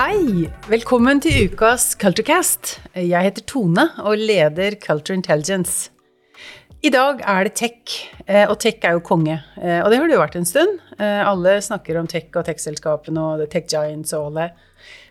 Hei! 0.00 0.46
Velkommen 0.64 1.18
til 1.20 1.50
ukas 1.50 1.90
Culturecast. 2.00 2.78
Jeg 2.96 3.20
heter 3.20 3.44
Tone 3.44 3.82
og 4.00 4.14
leder 4.16 4.78
Culture 4.80 5.12
Intelligence. 5.18 5.90
I 6.80 6.88
dag 6.94 7.20
er 7.28 7.44
det 7.44 7.52
tech, 7.60 7.98
eh, 8.24 8.46
og 8.46 8.56
tech 8.64 8.80
er 8.80 8.96
jo 8.96 9.02
konge. 9.04 9.36
Eh, 9.60 9.82
og 9.82 9.90
det 9.92 9.98
har 10.00 10.08
det 10.08 10.16
jo 10.16 10.22
vært 10.22 10.38
en 10.40 10.48
stund. 10.48 10.80
Eh, 10.96 11.20
alle 11.28 11.58
snakker 11.60 12.00
om 12.00 12.08
tech 12.08 12.32
og 12.32 12.48
tech-selskapene 12.48 13.26
og 13.26 13.44
tech 13.52 13.68
giants 13.68 14.16
og 14.16 14.30
alle. 14.30 14.48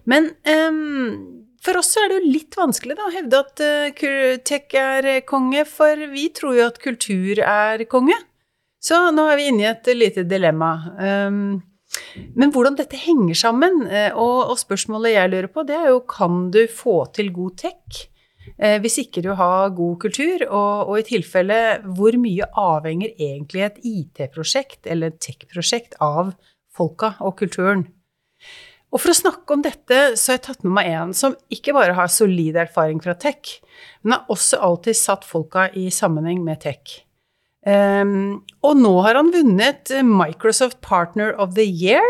Men 0.09 0.31
um, 0.49 1.45
for 1.61 1.77
oss 1.77 1.93
er 1.93 2.09
det 2.09 2.23
jo 2.23 2.33
litt 2.39 2.57
vanskelig 2.57 2.97
da, 2.97 3.05
å 3.11 3.13
hevde 3.13 3.45
at 3.45 4.43
tech 4.49 4.73
er 4.73 5.21
konge, 5.21 5.69
for 5.69 6.01
vi 6.09 6.31
tror 6.33 6.57
jo 6.57 6.65
at 6.65 6.81
kultur 6.81 7.45
er 7.45 7.85
konge. 7.85 8.17
Så 8.81 9.11
nå 9.13 9.29
er 9.29 9.37
vi 9.37 9.51
inne 9.53 9.67
i 9.67 9.73
et 9.75 9.93
lite 9.93 10.25
dilemma. 10.25 10.73
Um, 10.97 11.59
men 12.35 12.53
hvordan 12.53 12.77
dette 12.79 12.97
henger 12.99 13.37
sammen, 13.37 13.83
og, 14.13 14.37
og, 14.49 14.55
spørsmålet 14.61 15.15
jeg 15.15 15.31
lurer 15.33 15.49
på, 15.53 15.65
det 15.67 15.75
er 15.77 15.91
jo 15.91 15.99
kan 16.09 16.47
du 16.53 16.63
få 16.71 17.01
til 17.15 17.33
god 17.35 17.57
tech 17.61 18.07
Eh, 18.57 18.79
hvis 18.81 18.97
ikke 19.03 19.23
du 19.23 19.31
har 19.37 19.69
god 19.75 19.99
kultur, 20.01 20.43
og, 20.47 20.89
og 20.89 20.99
i 20.99 21.05
tilfelle 21.07 21.59
hvor 21.95 22.15
mye 22.19 22.47
avhenger 22.59 23.13
egentlig 23.15 23.65
et 23.65 23.79
IT-prosjekt 23.85 24.89
eller 24.89 25.13
et 25.13 25.21
tech-prosjekt 25.23 25.97
av 26.03 26.33
folka 26.75 27.13
og 27.19 27.37
kulturen? 27.39 27.85
Og 28.89 29.03
for 29.03 29.13
å 29.13 29.19
snakke 29.19 29.53
om 29.53 29.61
dette, 29.61 29.99
så 30.17 30.31
har 30.31 30.39
jeg 30.39 30.45
tatt 30.47 30.63
med 30.65 30.73
meg 30.79 30.89
en 30.95 31.11
som 31.13 31.35
ikke 31.53 31.75
bare 31.77 31.93
har 31.97 32.09
solid 32.09 32.57
erfaring 32.57 33.01
fra 33.03 33.13
tech, 33.21 33.59
men 34.01 34.17
har 34.17 34.33
også 34.33 34.57
alltid 34.65 34.97
satt 34.97 35.27
folka 35.27 35.67
i 35.77 35.91
sammenheng 35.93 36.41
med 36.45 36.63
tech. 36.65 37.03
Um, 37.67 38.39
og 38.63 38.77
nå 38.79 38.93
har 39.03 39.17
han 39.19 39.33
vunnet 39.33 39.91
Microsoft 40.07 40.79
Partner 40.85 41.33
of 41.35 41.57
the 41.57 41.65
Year 41.67 42.05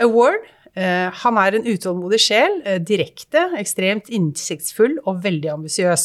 Award 0.00 0.46
Uh, 0.76 1.08
han 1.22 1.38
er 1.40 1.56
en 1.56 1.64
utålmodig 1.64 2.18
sjel, 2.20 2.58
uh, 2.66 2.76
direkte, 2.84 3.46
ekstremt 3.56 4.10
innsiktsfull 4.12 4.98
og 5.06 5.22
veldig 5.24 5.54
ambisiøs. 5.54 6.04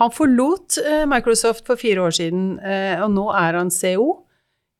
Han 0.00 0.12
forlot 0.14 0.78
uh, 0.80 1.02
Microsoft 1.10 1.66
for 1.68 1.80
fire 1.80 2.06
år 2.06 2.16
siden, 2.16 2.54
og 3.02 3.10
nå 3.12 3.26
er 3.36 3.58
han 3.58 3.72
CO, 3.74 4.22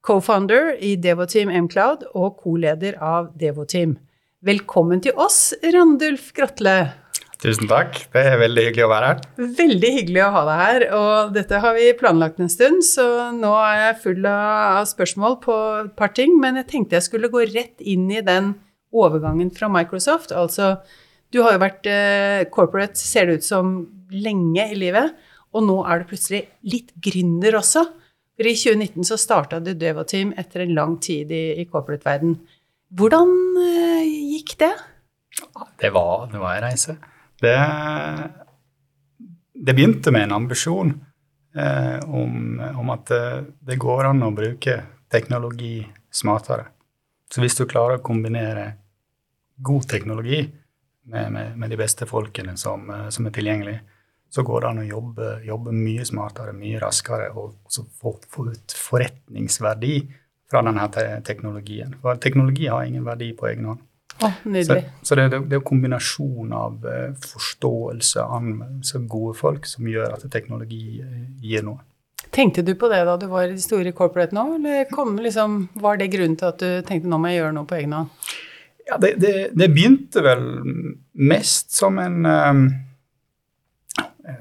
co-founder 0.07 0.73
i 0.81 0.95
Devoteam 0.97 1.53
Mcloud 1.67 2.07
og 2.15 2.41
co-leder 2.41 2.97
av 3.05 3.35
Devoteam. 3.39 3.99
Velkommen 4.43 5.05
til 5.05 5.15
oss, 5.21 5.53
Randulf 5.63 6.33
Grotle. 6.35 7.02
Tusen 7.43 7.67
takk. 7.67 7.97
Det 8.15 8.23
er 8.23 8.37
veldig 8.39 8.65
hyggelig 8.69 8.85
å 8.87 8.91
være 8.93 9.07
her. 9.09 9.23
Veldig 9.59 9.89
hyggelig 9.97 10.21
å 10.23 10.33
ha 10.37 10.43
deg 10.47 10.61
her. 10.61 10.85
Og 10.95 11.33
dette 11.35 11.59
har 11.65 11.75
vi 11.75 11.89
planlagt 11.99 12.39
en 12.39 12.53
stund, 12.53 12.85
så 12.87 13.07
nå 13.35 13.51
er 13.59 13.79
jeg 13.81 14.03
full 14.05 14.29
av 14.31 14.85
spørsmål 14.87 15.41
på 15.43 15.57
et 15.81 15.97
par 15.99 16.13
ting. 16.15 16.37
Men 16.39 16.61
jeg 16.61 16.69
tenkte 16.71 17.01
jeg 17.01 17.09
skulle 17.09 17.33
gå 17.33 17.43
rett 17.51 17.83
inn 17.83 18.07
i 18.15 18.23
den 18.23 18.55
overgangen 18.95 19.51
fra 19.57 19.67
Microsoft. 19.73 20.31
Altså, 20.39 20.77
du 21.35 21.41
har 21.43 21.57
jo 21.57 21.65
vært 21.65 21.91
eh, 21.91 22.45
corporate, 22.53 23.01
ser 23.01 23.27
det 23.27 23.41
ut 23.41 23.49
som, 23.49 23.75
lenge 24.13 24.69
i 24.69 24.77
livet, 24.77 25.15
og 25.57 25.65
nå 25.65 25.79
er 25.89 26.03
du 26.03 26.11
plutselig 26.11 26.45
litt 26.69 26.93
gründer 27.03 27.57
også. 27.59 27.87
For 28.37 28.49
i 28.49 28.53
2019 28.55 29.09
så 29.09 29.19
starta 29.19 29.59
du 29.65 29.73
Devoteam 29.79 30.35
etter 30.39 30.63
en 30.63 30.75
lang 30.77 30.99
tid 31.03 31.33
i, 31.33 31.45
i 31.59 31.67
corporate-verden. 31.67 32.37
Hvordan 32.93 33.33
eh, 33.65 34.13
gikk 34.37 34.61
det? 34.63 34.75
Det 35.81 35.91
var, 35.97 36.29
det 36.31 36.39
var 36.39 36.61
en 36.61 36.69
reise. 36.69 37.01
Det, 37.43 37.57
det, 39.55 39.75
begynte 39.75 40.13
med 40.15 40.29
en 40.29 40.37
ambisjon 40.37 40.93
eh, 41.59 41.99
om, 42.07 42.61
om, 42.79 42.93
at 42.95 43.11
det, 43.59 43.77
går 43.83 44.13
an 44.13 44.23
å 44.23 44.31
bruke 44.35 44.77
teknologi 45.11 45.81
smartere. 46.13 46.69
Så 47.33 47.43
hvis 47.43 47.59
du 47.59 47.65
klarer 47.67 47.99
å 47.99 48.05
kombinere 48.05 48.67
god 49.57 49.89
teknologi 49.89 50.45
med, 51.03 51.33
med, 51.33 51.59
med 51.59 51.71
de 51.71 51.77
beste 51.81 52.07
folkene 52.07 52.57
som, 52.57 52.91
eh, 52.91 53.09
som, 53.09 53.27
er 53.27 53.35
tilgjengelige, 53.35 53.83
så 54.33 54.43
går 54.47 54.61
det 54.61 54.69
an 54.71 54.83
å 54.83 54.89
jobbe, 54.89 55.29
jobbe 55.45 55.75
mye 55.77 56.05
smartere, 56.09 56.55
mye 56.57 56.81
raskere 56.81 57.31
og 57.37 57.59
få, 57.69 58.15
få 58.33 58.49
ut 58.49 58.77
forretningsverdi 58.77 59.97
fra 60.49 60.63
denne 60.65 60.87
te 60.93 61.05
teknologien. 61.27 61.97
For 62.01 62.21
teknologi 62.21 62.71
har 62.71 62.87
ingen 62.89 63.05
verdi 63.05 63.33
på 63.37 63.51
egen 63.51 63.69
hånd. 63.69 63.83
Oh, 64.23 64.35
så, 64.45 64.77
så 65.03 65.17
det, 65.17 65.29
det, 65.33 65.39
det, 65.51 65.57
er 65.57 65.65
kombinasjon 65.67 66.53
av 66.55 66.85
uh, 66.85 67.15
forståelse, 67.27 68.23
anvendelse 68.23 69.01
og 69.01 69.09
gode 69.11 69.39
folk 69.39 69.67
som 69.67 69.89
gjør 69.89 70.13
at 70.19 70.27
teknologi 70.31 71.01
uh, 71.01 71.17
gir 71.43 71.65
noe. 71.67 71.81
Tenkte 72.33 72.63
du 72.65 72.75
på 72.79 72.89
det 72.89 73.03
da 73.05 73.17
du 73.21 73.27
var 73.29 73.49
i 73.49 73.57
de 73.57 73.61
store 73.61 73.93
corporate 73.97 74.37
nå, 74.37 74.45
eller 74.57 74.87
kom, 74.93 75.17
liksom, 75.21 75.67
var 75.83 75.99
det 76.01 76.13
grunnen 76.13 76.39
til 76.41 76.49
at 76.49 76.63
du 76.63 76.87
tenkte 76.87 77.11
nå 77.11 77.19
må 77.21 77.33
jeg 77.33 77.43
gjøre 77.43 77.57
noe 77.59 77.69
på 77.69 77.81
egen 77.81 77.97
hånd? 77.97 78.15
Ja, 78.87 78.97
det, 78.99 79.15
det, 79.23 79.35
det, 79.55 79.69
begynte 79.75 80.23
vel 80.25 80.47
mest 81.13 81.75
som 81.77 82.01
en 82.03 82.25
um, 82.27 82.63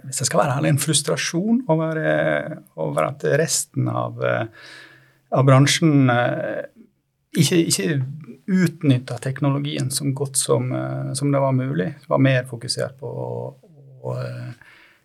Hvis 0.08 0.22
jeg 0.22 0.30
skal 0.30 0.42
være 0.42 0.56
ærlig, 0.58 0.72
en 0.74 0.82
frustrasjon 0.82 1.62
over, 1.72 2.00
eh, 2.00 2.58
over 2.80 3.08
at 3.08 3.24
resten 3.40 3.88
av, 3.90 4.20
eh, 4.24 4.46
av 5.34 5.46
bransjen 5.48 6.10
uh, 6.10 6.62
ikke, 7.38 7.62
ikke 7.72 8.02
utnytta 8.52 9.18
teknologien 9.24 9.92
så 9.94 10.10
godt 10.16 10.40
som, 10.40 10.72
uh, 10.74 11.14
som, 11.18 11.32
det 11.32 11.42
var 11.44 11.56
mulig. 11.56 11.94
Var 12.08 12.22
mer 12.22 12.46
fokusert 12.50 13.00
på 13.00 13.08
å, 13.08 13.32
å 14.04 14.16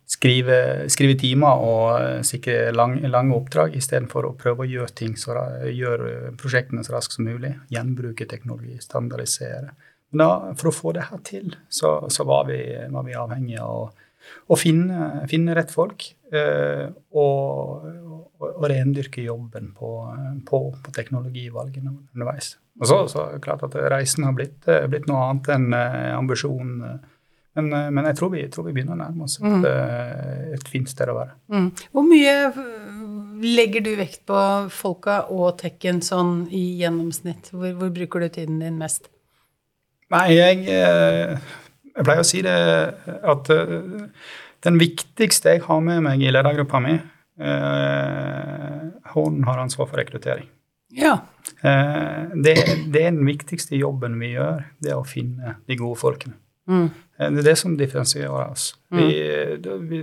skrive, 0.06 0.88
skrive 0.92 1.18
timer 1.18 1.62
og 1.66 2.24
sikre 2.26 2.70
lang, 2.74 2.98
lange 3.10 3.34
oppdrag 3.36 3.76
istedenfor 3.78 4.30
å 4.30 4.36
prøve 4.38 4.64
å 4.64 4.70
gjøre 4.70 4.94
ting 4.96 5.16
så, 5.18 5.36
gjøre 5.66 6.32
prosjektene 6.38 6.84
så 6.86 6.96
raskt 6.96 7.18
som 7.18 7.26
mulig. 7.26 7.56
Gjenbruke 7.72 8.28
teknologi, 8.30 8.78
standardisere. 8.82 9.74
Men 10.14 10.22
da, 10.22 10.56
for 10.58 10.70
å 10.70 10.74
få 10.74 10.94
det 10.96 11.08
her 11.10 11.22
til, 11.26 11.54
så, 11.68 11.98
så 12.12 12.26
var, 12.28 12.46
vi, 12.50 12.60
var, 12.92 13.06
vi, 13.06 13.16
avhengige 13.18 13.62
av 13.66 13.88
å, 14.46 14.58
finne, 14.58 15.26
finne, 15.30 15.56
rett 15.56 15.72
folk. 15.74 16.08
Eh, 16.32 16.86
og, 17.16 17.84
og, 17.86 18.22
og, 18.42 18.64
rendyrke 18.70 19.22
jobben 19.22 19.72
på, 19.76 19.90
på, 20.48 20.62
på 20.82 20.94
teknologivalgene 20.94 21.92
underveis. 22.14 22.56
Og 22.80 22.88
så, 22.90 23.02
så 23.08 23.22
er 23.22 23.36
det 23.36 23.44
klart 23.46 23.62
at 23.64 23.76
reisen 23.90 24.26
har 24.26 24.34
blitt, 24.36 24.66
blitt 24.90 25.06
noe 25.08 25.28
annet 25.30 25.52
enn 25.54 25.70
eh, 25.76 26.16
ambisjonen 26.16 26.98
men, 27.56 27.72
eh, 27.72 27.90
men 27.90 28.08
jeg 28.10 28.18
tror 28.18 28.32
vi, 28.34 28.44
tror 28.52 28.68
vi, 28.68 28.74
begynner 28.76 28.96
å 28.96 29.00
nærme 29.00 29.26
oss 29.26 29.38
et, 29.40 29.48
mm. 29.48 29.66
Eh, 29.70 30.54
et, 30.56 30.70
fint 30.70 30.90
sted 30.90 31.10
å 31.12 31.16
være. 31.16 31.36
Mm. 31.52 31.68
Hvor 31.94 32.06
mye 32.06 32.34
legger 33.46 33.84
du 33.84 33.92
vekt 33.98 34.24
på 34.28 34.40
folka 34.72 35.22
og 35.32 35.58
tekken 35.60 36.02
sånn 36.04 36.46
i 36.54 36.64
gjennomsnitt? 36.82 37.52
Hvor, 37.54 37.70
hvor 37.80 37.92
bruker 37.96 38.26
du 38.26 38.28
tiden 38.38 38.60
din 38.64 38.80
mest? 38.80 39.08
Nei, 40.12 40.26
jeg, 40.36 40.66
eh, 40.70 41.56
jeg 41.96 42.06
pleier 42.06 42.22
å 42.22 42.28
si 42.28 42.42
det 42.44 42.56
at 43.32 43.50
den 44.66 44.80
viktigste 44.80 45.54
jeg 45.54 45.64
har 45.64 45.80
med 45.84 46.02
meg 46.04 46.22
i 46.22 46.32
ledergruppa 46.32 46.80
mi, 46.84 46.98
hun 49.12 49.38
har 49.48 49.62
ansvar 49.62 49.88
for 49.88 50.00
rekruttering. 50.00 50.48
Ja. 50.96 51.18
Det, 51.60 52.54
det, 52.92 53.02
er 53.02 53.10
den 53.10 53.24
viktigste 53.28 53.76
jobben 53.76 54.16
vi 54.20 54.34
gjør, 54.34 54.64
det 54.84 54.92
er 54.92 55.00
å 55.00 55.08
finne 55.08 55.58
de 55.68 55.76
gode 55.80 56.00
folkene. 56.00 56.36
Mm. 56.66 56.90
Eh, 57.18 57.30
det 57.30 57.38
er 57.38 57.48
det 57.50 57.56
som 57.60 57.76
differensierer 57.78 58.50
oss. 58.50 58.74
Mm. 58.90 58.98
Vi, 58.98 60.02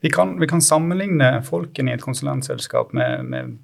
vi, 0.00 0.10
kan, 0.10 0.40
vi, 0.40 0.46
kan, 0.46 0.62
sammenligne 0.62 1.40
folkene 1.46 1.92
i 1.92 1.98
et 1.98 2.04
konsulentselskap 2.04 2.94
med, 2.96 3.24
med 3.24 3.58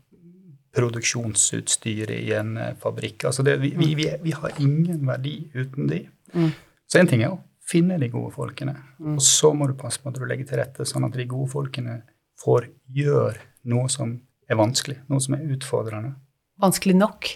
produksjonsutstyret 0.76 2.16
i 2.18 2.32
en 2.36 2.56
eh, 2.60 2.74
fabrikk. 2.80 3.28
Altså 3.28 3.44
det, 3.46 3.58
vi, 3.60 4.32
har 4.32 4.60
ingen 4.60 5.06
verdi 5.06 5.38
uten 5.54 5.90
de. 5.92 6.06
Mm. 6.34 6.50
Så 6.86 7.00
én 7.00 7.10
ting 7.10 7.24
er 7.24 7.34
å 7.34 7.40
finne 7.66 7.98
de 7.98 8.08
gode 8.12 8.30
folkene, 8.36 8.76
mm. 9.00 9.16
og 9.16 9.24
så 9.24 9.50
må 9.56 9.66
du 9.66 9.74
passe 9.78 9.98
på 10.02 10.12
at 10.12 10.18
du 10.18 10.26
legger 10.28 10.46
til 10.46 10.60
rette 10.60 10.86
sånn 10.86 11.08
at 11.08 11.16
de 11.18 11.26
gode 11.28 11.50
folkene 11.50 11.98
får 12.38 12.68
gjøre 12.94 13.40
noe 13.72 13.90
som 13.90 14.14
er 14.46 14.58
vanskelig, 14.60 15.00
noe 15.10 15.22
som 15.22 15.34
er 15.34 15.48
utfordrende. 15.56 16.14
Vanskelig 16.62 16.94
nok? 16.96 17.28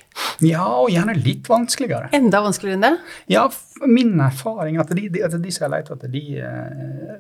Ja, 0.47 0.65
og 0.81 0.89
gjerne 0.95 1.13
litt 1.19 1.51
vanskeligere. 1.51 2.09
Enda 2.17 2.41
vanskeligere 2.45 2.79
enn 2.79 2.87
det? 2.87 2.93
Ja, 3.35 3.43
min 3.85 4.15
erfaring 4.23 4.79
er 4.79 4.87
at 4.87 4.95
de, 4.97 5.11
de, 5.13 5.27
de 5.29 5.53
som 5.53 5.67
jeg 5.67 5.75
leter 5.75 5.99
etter, 5.99 6.13
de, 6.15 6.23
eh, 6.41 7.19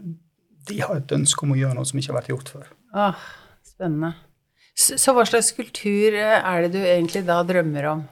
de, 0.70 0.78
har 0.80 0.96
et 0.96 1.12
ønske 1.18 1.44
om 1.44 1.52
å 1.52 1.58
gjøre 1.60 1.76
noe 1.76 1.88
som 1.88 2.00
ikke 2.00 2.14
har 2.14 2.20
vært 2.22 2.32
gjort 2.32 2.54
før. 2.54 2.70
Ah, 2.96 3.20
spennende. 3.66 4.14
Så, 4.72 4.96
så 5.02 5.12
hva 5.12 5.26
slags 5.28 5.52
kultur 5.58 6.16
eh, 6.16 6.38
er 6.38 6.64
det 6.64 6.72
du 6.78 6.80
egentlig 6.80 7.26
da 7.28 7.42
drømmer 7.44 7.90
om? 7.90 8.06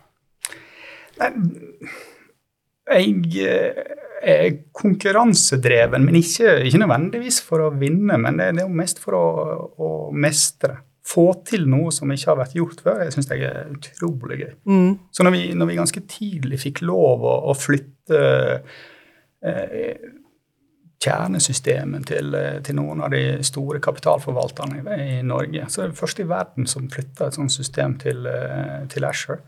Nei, 1.22 1.30
jeg 2.88 3.44
eh, 3.44 3.94
er 4.18 4.58
konkurransedreven, 4.76 6.04
men 6.08 6.18
ikke, 6.18 6.58
ikke, 6.66 6.82
nødvendigvis 6.82 7.40
for 7.44 7.66
å 7.66 7.72
vinne. 7.78 8.18
Men 8.20 8.40
det, 8.40 8.52
det 8.58 8.66
er 8.66 8.76
mest 8.80 9.02
for 9.02 9.18
å, 9.18 9.24
å 9.78 9.90
mestre 10.12 10.80
få 11.08 11.30
til 11.46 11.64
noe 11.70 11.92
som 11.94 12.10
ikke 12.12 12.32
har 12.32 12.38
vært 12.42 12.56
gjort 12.58 12.82
før, 12.84 13.02
jeg 13.06 13.14
syns 13.14 13.28
det 13.30 13.40
er 13.46 13.72
utrolig 13.72 14.42
gøy. 14.42 14.54
Mm. 14.68 14.90
Så 15.14 15.24
når 15.24 15.34
vi, 15.34 15.42
når 15.56 15.70
vi, 15.70 15.80
ganske 15.80 16.04
tidlig 16.10 16.60
fikk 16.66 16.82
lov 16.84 17.24
å, 17.24 17.34
å 17.48 17.54
flytte 17.56 18.20
eh, 19.40 20.08
kjernesystemet 20.98 22.08
til, 22.10 22.36
til, 22.66 22.76
noen 22.76 23.04
av 23.06 23.12
de 23.14 23.22
store 23.46 23.80
kapitalforvalterne 23.84 24.82
i, 24.82 24.98
i 25.18 25.22
Norge, 25.26 25.68
så 25.72 25.84
er 25.84 25.92
det 25.92 26.00
først 26.00 26.20
i 26.20 26.28
verden 26.28 26.68
som 26.68 26.90
flytta 26.92 27.28
et 27.28 27.38
sånt 27.38 27.54
system 27.54 27.96
til, 28.02 28.26
eh, 28.28 28.82
til 28.92 29.08
Asher. 29.08 29.40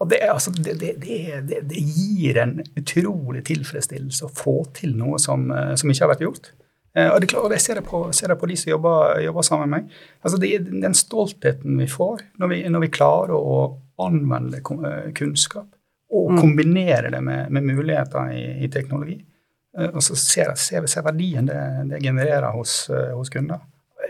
Og 0.00 0.08
det, 0.08 0.20
altså, 0.32 0.50
det, 0.50 0.78
det, 0.80 0.94
det, 1.02 1.60
det, 1.68 1.80
gir 1.80 2.38
en 2.40 2.56
utrolig 2.78 3.42
tilfredsstillelse 3.50 4.26
å 4.26 4.32
få 4.32 4.56
til 4.76 4.94
noe 4.96 5.20
som, 5.20 5.50
eh, 5.52 5.74
som 5.76 5.92
ikke 5.92 6.06
har 6.06 6.12
vært 6.14 6.24
gjort. 6.24 6.52
Eh, 6.96 7.10
og 7.10 7.20
det, 7.20 7.28
og 7.36 7.50
det 7.52 7.60
ser, 7.60 7.82
jeg 7.82 7.86
på, 7.88 8.00
ser 8.16 8.32
jeg 8.32 8.40
på 8.40 8.48
de 8.48 8.56
som 8.62 8.72
jobber, 8.72 9.20
jobber, 9.26 9.46
sammen 9.46 9.68
med 9.68 9.74
meg. 9.74 9.98
Altså 10.24 10.40
det, 10.40 10.54
Den 10.72 10.96
stoltheten 10.96 11.76
vi 11.82 11.90
får 11.90 12.24
når 12.40 12.52
vi, 12.54 12.62
når 12.72 12.86
vi 12.86 12.92
klarer 12.96 13.36
å 13.36 13.60
anvende 14.00 14.62
eh, 14.62 15.10
kunnskap 15.16 15.68
og 16.10 16.32
mm. 16.32 16.40
kombinere 16.40 17.12
det 17.12 17.20
med, 17.22 17.52
med 17.52 17.68
muligheter 17.68 18.32
i, 18.34 18.46
i, 18.64 18.72
teknologi. 18.72 19.20
Og 19.92 20.00
så 20.02 20.16
ser 20.18 20.48
vi 20.50 20.58
ser, 20.58 20.88
ser 20.90 21.04
verdien 21.06 21.46
det, 21.46 21.60
det 21.92 22.00
genererer 22.02 22.50
hos, 22.56 22.88
hos 22.90 23.30
kunder. 23.30 23.60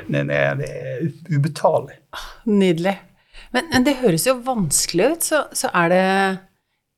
Det, 0.06 0.22
det, 0.30 0.38
er 0.70 1.02
ubetalelig. 1.28 1.98
Nydelig. 2.48 2.94
Men, 3.54 3.66
men, 3.72 3.84
det 3.86 3.98
høres 4.02 4.26
jo 4.28 4.36
vanskelig 4.46 5.10
ut, 5.12 5.26
så, 5.26 5.42
så, 5.56 5.70
er 5.74 5.90
det 5.90 6.04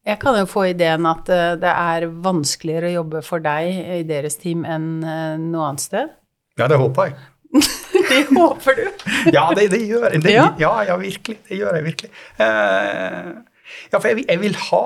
Jeg 0.09 0.19
kan 0.21 0.37
jo 0.37 0.49
få 0.51 0.67
ideen 0.73 1.07
at 1.09 1.29
eh, 1.33 1.55
det 1.63 1.71
er 1.73 2.09
vanskeligere 2.25 2.91
å 2.91 2.97
jobbe 2.99 3.23
for 3.25 3.45
deg 3.45 3.79
i 4.01 4.03
deres 4.09 4.37
team 4.41 4.67
enn 4.69 4.89
eh, 5.01 5.37
noe 5.41 5.71
annet 5.71 5.85
sted? 5.85 6.11
Ja, 6.61 6.69
det 6.69 6.77
håper 6.81 7.09
jeg. 7.09 7.17
det 8.11 8.27
håper 8.29 8.77
du? 8.77 8.85
ja, 9.37 9.47
det, 9.57 9.71
det 9.73 9.81
gjør 9.87 10.09
jeg. 10.11 10.23
Det, 10.25 10.35
ja. 10.35 10.49
ja. 10.61 10.73
ja, 10.89 10.97
virkelig. 11.01 11.39
Det 11.49 11.61
gjør 11.61 11.79
jeg 11.79 11.87
virkelig. 11.89 12.13
Uh, 12.41 13.31
ja, 13.93 13.99
for 13.99 14.09
jeg, 14.11 14.25
jeg, 14.29 14.41
vil 14.41 14.57
ha 14.69 14.85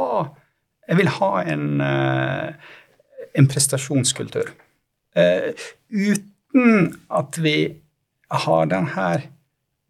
Jeg 0.86 0.98
vil 1.00 1.10
ha 1.16 1.30
en, 1.42 1.66
uh, 1.82 2.76
en 3.38 3.48
prestasjonskultur. 3.50 4.52
Uh, 5.16 5.50
uten 5.90 6.92
at 7.10 7.38
vi 7.42 7.56
har 8.30 8.70
den 8.70 8.92
her 8.94 9.26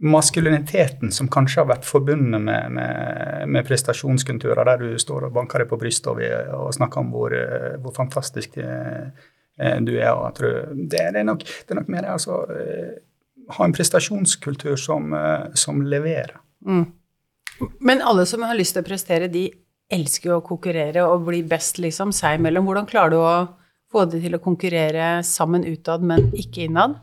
maskuliniteten 0.03 1.13
som 1.13 1.29
kanskje 1.33 1.63
har 1.63 1.71
vært 1.71 1.87
forbundet 1.89 2.43
med, 2.43 2.73
med, 2.77 3.49
med 3.49 3.65
prestasjonskulturer, 3.69 4.61
der 4.69 4.83
du 4.83 5.01
står 5.01 5.29
og 5.29 5.37
banker 5.39 5.63
deg 5.63 5.71
på 5.71 5.79
brystet 5.81 6.11
og, 6.13 6.21
og, 6.53 6.69
snakker 6.77 7.01
om 7.01 7.15
hvor, 7.15 7.37
hvor 7.81 7.95
fantastisk 7.97 8.59
eh, 8.61 9.09
du 9.57 9.95
er. 9.97 10.13
og 10.13 10.37
du, 10.37 10.51
det, 10.85 11.01
det, 11.01 11.23
er 11.23 11.29
nok, 11.29 11.47
det 11.47 11.73
er 11.73 11.81
nok 11.81 11.93
mer 11.93 12.11
altså 12.13 12.43
eh, 12.53 12.97
ha 13.57 13.65
en 13.65 13.75
prestasjonskultur 13.77 14.77
som, 14.77 15.13
eh, 15.17 15.49
som 15.55 15.83
leverer. 15.83 16.37
Mm. 16.67 16.85
Men 17.81 18.03
alle 18.03 18.27
som 18.27 18.45
har 18.45 18.59
lyst 18.59 18.77
til 18.77 18.85
å 18.85 18.89
prestere, 18.89 19.33
de 19.33 19.49
elsker 19.93 20.33
jo 20.33 20.41
å 20.41 20.45
konkurrere 20.45 21.05
og 21.07 21.25
bli 21.29 21.41
best 21.47 21.81
liksom 21.81 22.13
seg 22.13 22.41
imellom. 22.41 22.67
Hvordan 22.69 22.89
klarer 22.91 23.15
du 23.15 23.21
å 23.23 23.37
få 23.93 24.05
det 24.11 24.21
til 24.25 24.37
å 24.37 24.43
konkurrere 24.43 25.23
sammen 25.25 25.65
utad, 25.65 26.05
men 26.05 26.33
ikke 26.37 26.67
innad? 26.67 26.99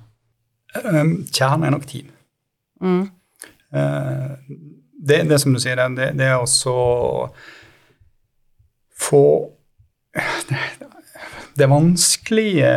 Kjernen 0.73 1.69
er 1.69 1.73
nok 1.73 1.87
team. 1.89 2.11
Mm. 2.83 3.03
Det, 5.03 5.17
det, 5.29 5.39
som 5.41 5.55
du 5.55 5.59
sier, 5.59 5.79
det, 5.95 6.11
det 6.19 6.27
er 6.29 6.37
også 6.37 6.73
få 9.03 9.25
det, 10.13 10.59
det 11.57 11.69
vanskelige 11.69 12.69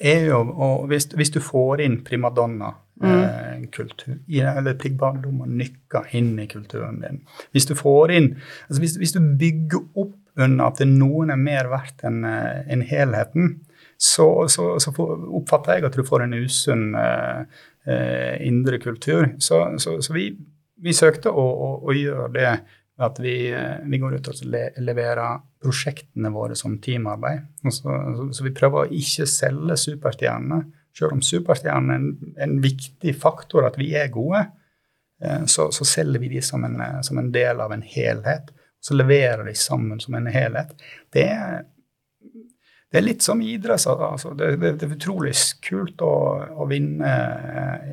er 0.00 0.26
jo 0.28 0.40
og 0.50 0.86
hvis, 0.90 1.08
hvis, 1.16 1.32
du 1.32 1.40
får 1.40 1.80
inn 1.84 2.00
primadonna-kultur, 2.04 4.12
mm. 4.12 4.24
eh, 4.28 4.58
eller 4.60 4.76
primadonna 4.80 5.48
nykker 5.48 6.12
inn 6.18 6.34
i 6.40 6.48
kulturen 6.50 7.00
din 7.04 7.22
Hvis 7.54 7.68
du 7.70 7.74
får 7.78 8.12
inn 8.16 8.34
altså 8.68 8.82
hvis, 8.82 8.98
hvis, 9.00 9.16
du 9.16 9.32
bygger 9.40 9.82
opp 9.94 10.16
under 10.40 10.68
at 10.68 10.84
noen 10.86 11.32
er 11.32 11.40
mer 11.40 11.70
verdt 11.72 12.04
enn 12.06 12.22
en 12.24 12.84
eh, 12.84 12.92
helheten, 12.92 13.58
så, 14.00 14.46
så, 14.48 14.74
så, 14.80 14.92
oppfatter 14.96 15.76
jeg 15.76 15.88
at 15.88 15.98
du 15.98 16.06
får 16.06 16.24
en 16.24 16.38
usunn 16.44 16.94
eh, 16.96 17.58
indre 18.46 18.78
kultur. 18.82 19.32
Så, 19.38 19.62
så, 19.78 19.96
så 20.02 20.14
vi, 20.14 20.30
vi, 20.80 20.94
søkte 20.96 21.32
å, 21.32 21.44
å, 21.44 21.70
å, 21.84 21.94
gjøre 21.96 22.28
det 22.34 22.52
at 23.00 23.18
vi, 23.20 23.34
eh, 23.52 23.80
vi 23.88 23.98
går 23.98 24.18
ut 24.18 24.28
og 24.28 24.42
le, 24.52 24.66
leverer 24.84 25.40
prosjektene 25.62 26.32
våre 26.34 26.56
som 26.58 26.76
teamarbeid. 26.82 27.46
Så, 27.72 27.96
så, 28.32 28.44
vi 28.44 28.54
prøver 28.56 28.84
å 28.84 29.00
ikke 29.02 29.28
selge 29.28 29.78
superstjernene. 29.80 30.62
Selv 30.96 31.16
om 31.16 31.22
superstjernene 31.24 31.94
er 31.94 32.00
en, 32.02 32.32
en, 32.46 32.56
viktig 32.62 33.14
faktor, 33.16 33.68
at 33.68 33.78
vi 33.80 33.92
er 33.96 34.12
gode, 34.12 34.44
eh, 35.24 35.44
så, 35.48 35.70
selger 35.72 36.20
vi 36.22 36.34
de 36.36 36.44
som 36.44 36.64
en, 36.68 36.80
som 37.06 37.20
en 37.20 37.32
del 37.32 37.62
av 37.64 37.72
en 37.76 37.84
helhet. 37.84 38.52
Så 38.80 38.96
leverer 38.96 39.44
de 39.48 39.56
sammen 39.56 40.00
som 40.00 40.16
en 40.16 40.28
helhet. 40.32 40.72
Det 41.12 41.26
er 41.32 41.62
det 42.90 42.98
er 42.98 43.06
litt 43.06 43.22
som 43.22 43.40
idrett. 43.42 43.86
Altså. 43.86 44.34
Det, 44.34 44.54
det, 44.58 44.74
det, 44.80 44.88
er 44.88 44.96
utrolig 44.96 45.34
kult 45.64 46.02
å, 46.02 46.14
å 46.62 46.66
vinne 46.70 47.10
eh, 47.10 47.90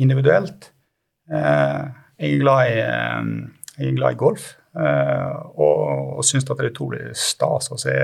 individuelt. 0.00 0.70
Eh, 1.28 1.82
jeg, 2.16 2.30
er 2.32 2.40
glad 2.42 2.70
i, 2.70 2.78
eh, 2.80 3.76
jeg 3.76 3.92
er 3.92 4.00
glad 4.00 4.16
i 4.16 4.22
golf. 4.24 4.54
og, 4.78 6.18
og 6.20 6.24
syns 6.24 6.44
det 6.46 6.54
er 6.54 6.68
utrolig 6.68 7.00
stas 7.18 7.70
å 7.74 7.78
se 7.80 7.94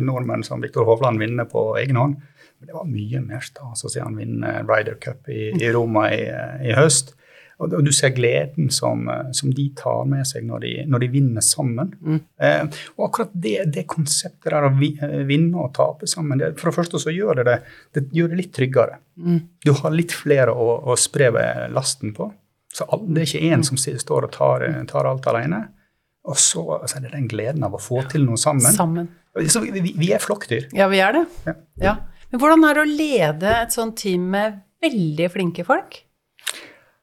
nordmenn 0.00 0.44
som 0.46 0.62
Viktor 0.62 0.86
Hovland 0.88 1.20
vinne 1.20 1.44
på 1.50 1.66
egen 1.82 1.98
hånd. 2.00 2.14
Men 2.58 2.70
det 2.70 2.76
var 2.76 2.88
mye 2.88 3.20
mer 3.20 3.42
stas 3.44 3.84
å 3.84 3.90
se 3.92 4.00
han 4.00 4.16
vinne 4.16 4.62
Ryder 4.62 4.96
Cup 5.02 5.28
i, 5.28 5.50
i 5.52 5.72
Roma 5.74 6.06
i, 6.14 6.22
i 6.66 6.72
høst. 6.78 7.12
Og, 7.60 7.74
du 7.84 7.92
ser 7.94 8.14
gleden 8.16 8.70
som, 8.74 9.04
eh, 9.12 9.30
som, 9.36 9.52
de 9.54 9.68
tar 9.78 10.06
med 10.10 10.26
seg 10.28 10.46
når 10.48 10.64
de, 10.64 10.72
når 10.88 11.04
de 11.04 11.10
vinner 11.12 11.44
sammen. 11.44 11.92
Mm. 12.00 12.20
Eh, 12.42 12.80
og 12.96 13.06
akkurat 13.08 13.34
det, 13.34 13.56
det, 13.74 13.86
konseptet 13.90 14.50
der 14.50 14.68
å 14.68 14.72
eh, 14.72 15.18
vinne 15.28 15.66
og 15.66 15.74
tape 15.76 16.08
sammen, 16.10 16.40
det, 16.40 16.54
for 16.60 16.70
det 16.70 16.78
første 16.80 17.02
så 17.02 17.14
gjør 17.14 17.42
det 17.42 17.48
det, 17.50 17.58
det 17.94 18.06
gjør 18.16 18.32
det 18.32 18.40
litt 18.40 18.54
tryggere. 18.56 19.00
Mm. 19.16 19.40
Du 19.62 19.74
har 19.78 19.94
litt 19.94 20.14
flere 20.16 20.54
å, 20.56 20.78
å 20.88 20.98
spre 20.98 21.30
lasten 21.72 22.14
på. 22.16 22.32
Så 22.72 22.86
det 23.04 23.20
er 23.20 23.28
ikke 23.28 23.46
én 23.50 23.60
mm. 23.60 23.66
som 23.68 23.80
står 23.80 24.28
og 24.28 24.34
tar, 24.34 24.64
eh, 24.66 24.82
tar 24.88 25.08
alt 25.08 25.26
alene. 25.30 25.66
Og 26.28 26.38
så 26.38 26.62
altså, 26.78 26.98
er 26.98 27.08
det 27.08 27.16
den 27.16 27.28
gleden 27.30 27.66
av 27.66 27.74
å 27.76 27.82
få 27.82 28.04
til 28.10 28.24
noe 28.26 28.40
sammen. 28.40 28.72
sammen. 28.74 29.10
Så 29.48 29.62
vi, 29.64 29.80
vi, 29.90 30.12
er 30.12 30.22
flokkdyr. 30.22 30.70
Ja, 30.76 30.86
vi 30.92 31.00
er 31.02 31.16
det. 31.16 31.24
Ja. 31.48 31.54
ja. 31.82 31.94
Men 32.30 32.40
hvordan 32.40 32.64
er 32.68 32.78
det 32.78 32.84
å 32.84 32.90
lede 32.90 33.54
et 33.58 33.74
sånt 33.74 33.98
team 34.00 34.30
med 34.32 34.60
veldig 34.84 35.28
flinke 35.34 35.66
folk? 35.68 35.98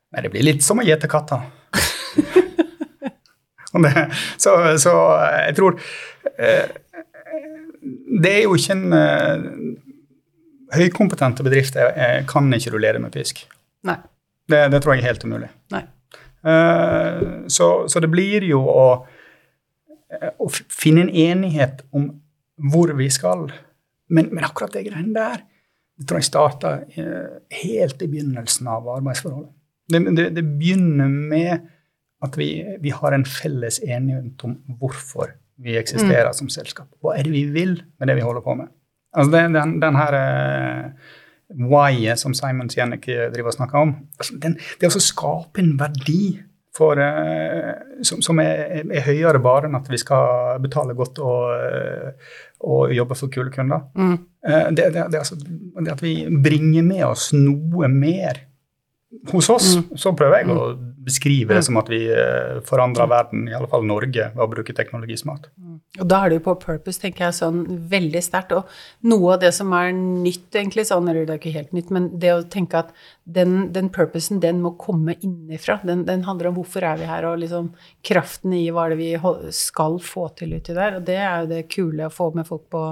Nei, 0.10 0.24
det 0.26 0.32
blir 0.34 0.46
litt 0.46 0.66
som 0.66 0.82
å 0.82 0.86
gjete 0.86 1.10
katter. 1.10 1.44
så, 4.44 4.54
så, 4.82 4.94
jeg 5.46 5.54
tror 5.60 5.76
eh, 6.42 6.72
Det 8.22 8.32
er 8.32 8.48
jo 8.48 8.56
ikke 8.58 8.74
en 8.74 8.96
eh, 8.98 9.44
Høykompetente 10.74 11.46
bedrifter 11.46 11.92
eh, 11.94 12.18
kan 12.30 12.50
ikke 12.54 12.76
rullere 12.76 13.02
med 13.02 13.14
pisk. 13.14 13.44
Nei. 13.90 13.98
Det, 14.50 14.68
det 14.74 14.82
tror 14.82 14.96
jeg 14.96 15.02
er 15.02 15.10
helt 15.10 15.24
umulig. 15.26 15.50
Nei. 15.74 15.82
Eh, 16.46 17.24
så, 17.50 17.70
så, 17.90 18.02
det 18.02 18.10
blir 18.14 18.46
jo 18.46 18.60
å, 18.70 18.84
å, 20.38 20.50
finne 20.54 21.08
en 21.08 21.10
enighet 21.10 21.82
om 21.90 22.12
hvor 22.70 22.94
vi 22.98 23.10
skal. 23.14 23.48
Men, 24.14 24.30
men 24.30 24.46
akkurat 24.46 24.78
det 24.78 24.86
greiene 24.90 25.14
der 25.18 25.46
det 26.00 26.06
tror 26.08 26.22
jeg 26.22 26.30
starta 26.30 26.70
helt 27.60 28.06
i 28.06 28.08
begynnelsen 28.08 28.70
av 28.72 28.86
arbeidsforholdet. 28.94 29.52
Det, 29.90 30.02
det, 30.16 30.30
det 30.38 30.46
begynner 30.60 31.10
med 31.10 31.68
at 32.26 32.36
vi, 32.38 32.50
vi, 32.84 32.92
har 32.92 33.16
en 33.16 33.26
felles 33.26 33.80
enighet 33.84 34.44
om 34.44 34.58
hvorfor 34.80 35.32
vi 35.60 35.78
eksisterer 35.80 36.32
mm. 36.32 36.36
som 36.36 36.52
selskap. 36.52 36.90
Hva 37.04 37.16
er 37.18 37.28
det 37.28 37.34
vi 37.36 37.46
vil 37.54 37.78
med 38.00 38.12
det 38.12 38.20
vi 38.20 38.26
holder 38.26 38.44
på 38.44 38.58
med? 38.60 38.72
Altså 39.16 39.32
det, 39.34 39.46
den, 39.56 39.80
den 39.82 39.98
her 39.98 40.18
uh, 40.20 41.16
why-et 41.72 42.20
som 42.22 42.36
Simon 42.38 42.70
Siennek 42.70 43.08
driver 43.08 43.52
og 43.52 43.58
snakker 43.58 43.80
om, 43.82 43.96
altså 44.20 44.38
den, 44.44 44.60
det 44.80 44.92
å 44.92 45.02
skape 45.02 45.64
en 45.64 45.74
verdi 45.80 46.38
for, 46.76 47.00
uh, 47.00 48.04
som, 48.06 48.22
som 48.24 48.40
er, 48.44 48.84
er, 48.84 49.02
høyere 49.08 49.42
bare 49.44 49.68
enn 49.68 49.80
at 49.80 49.90
vi 49.90 50.00
skal 50.00 50.60
betale 50.64 50.96
godt 51.00 51.24
og, 51.24 51.56
uh, 51.56 52.36
og 52.68 52.94
jobbe 52.94 53.18
for 53.18 53.34
kule 53.34 53.52
kunder. 53.56 53.88
Mm. 53.98 54.20
Det, 54.40 54.86
det, 54.96 55.02
det, 55.12 55.20
altså, 55.20 55.36
det 55.36 55.92
at 55.92 56.04
vi 56.04 56.14
bringer 56.32 56.86
med 56.86 57.04
oss 57.10 57.34
noe 57.36 57.90
mer 57.92 58.46
hos 59.32 59.50
oss 59.50 59.76
mm. 59.76 59.98
så 59.98 60.12
prøver 60.14 60.44
jeg 60.44 60.54
å 60.54 60.56
mm. 60.70 60.82
beskrive 61.08 61.56
det 61.56 61.64
mm. 61.64 61.66
som 61.66 61.78
at 61.82 61.88
vi 61.90 62.00
eh, 62.14 62.60
forandrer 62.66 63.10
verden, 63.10 63.48
i 63.50 63.56
alle 63.58 63.70
fall 63.72 63.86
Norge, 63.88 64.28
ved 64.36 64.44
å 64.44 64.48
bruke 64.52 64.76
teknologi 64.78 65.18
smart. 65.18 65.48
Og 65.98 66.06
da 66.06 66.20
er 66.22 66.30
det 66.30 66.38
jo 66.38 66.44
på 66.46 66.54
purpose, 66.62 67.02
tenker 67.02 67.26
jeg, 67.26 67.38
sånn 67.40 67.64
veldig 67.90 68.22
sterkt. 68.22 68.54
Og 68.54 69.10
noe 69.10 69.34
av 69.34 69.42
det 69.42 69.50
som 69.58 69.74
er 69.74 69.90
nytt, 69.98 70.52
egentlig, 70.54 70.86
sånn, 70.92 71.10
eller 71.10 71.26
det 71.26 71.36
er 71.36 71.42
ikke 71.42 71.56
helt 71.56 71.74
nytt, 71.74 71.90
men 71.96 72.10
det 72.22 72.34
å 72.36 72.44
tenke 72.54 72.84
at 72.84 72.92
den, 73.26 73.72
den 73.74 73.90
purposen, 73.94 74.42
den 74.44 74.62
må 74.62 74.76
komme 74.78 75.18
innifra. 75.18 75.80
Den, 75.82 76.06
den, 76.06 76.28
handler 76.30 76.52
om 76.52 76.60
hvorfor 76.60 76.86
er 76.86 77.02
vi 77.02 77.10
her, 77.10 77.26
og 77.32 77.42
liksom 77.42 77.72
kraften 78.06 78.54
i 78.58 78.68
hva 78.70 78.86
er 78.86 78.94
det 78.94 79.02
vi 79.02 79.56
skal 79.58 79.98
få 80.06 80.28
til 80.38 80.54
uti 80.60 80.78
der. 80.78 81.00
Og 81.00 81.10
det 81.10 81.18
er 81.18 81.34
jo 81.42 81.50
det 81.56 81.64
kule 81.74 82.06
å 82.06 82.14
få 82.14 82.30
med 82.38 82.46
folk 82.50 82.68
på 82.70 82.84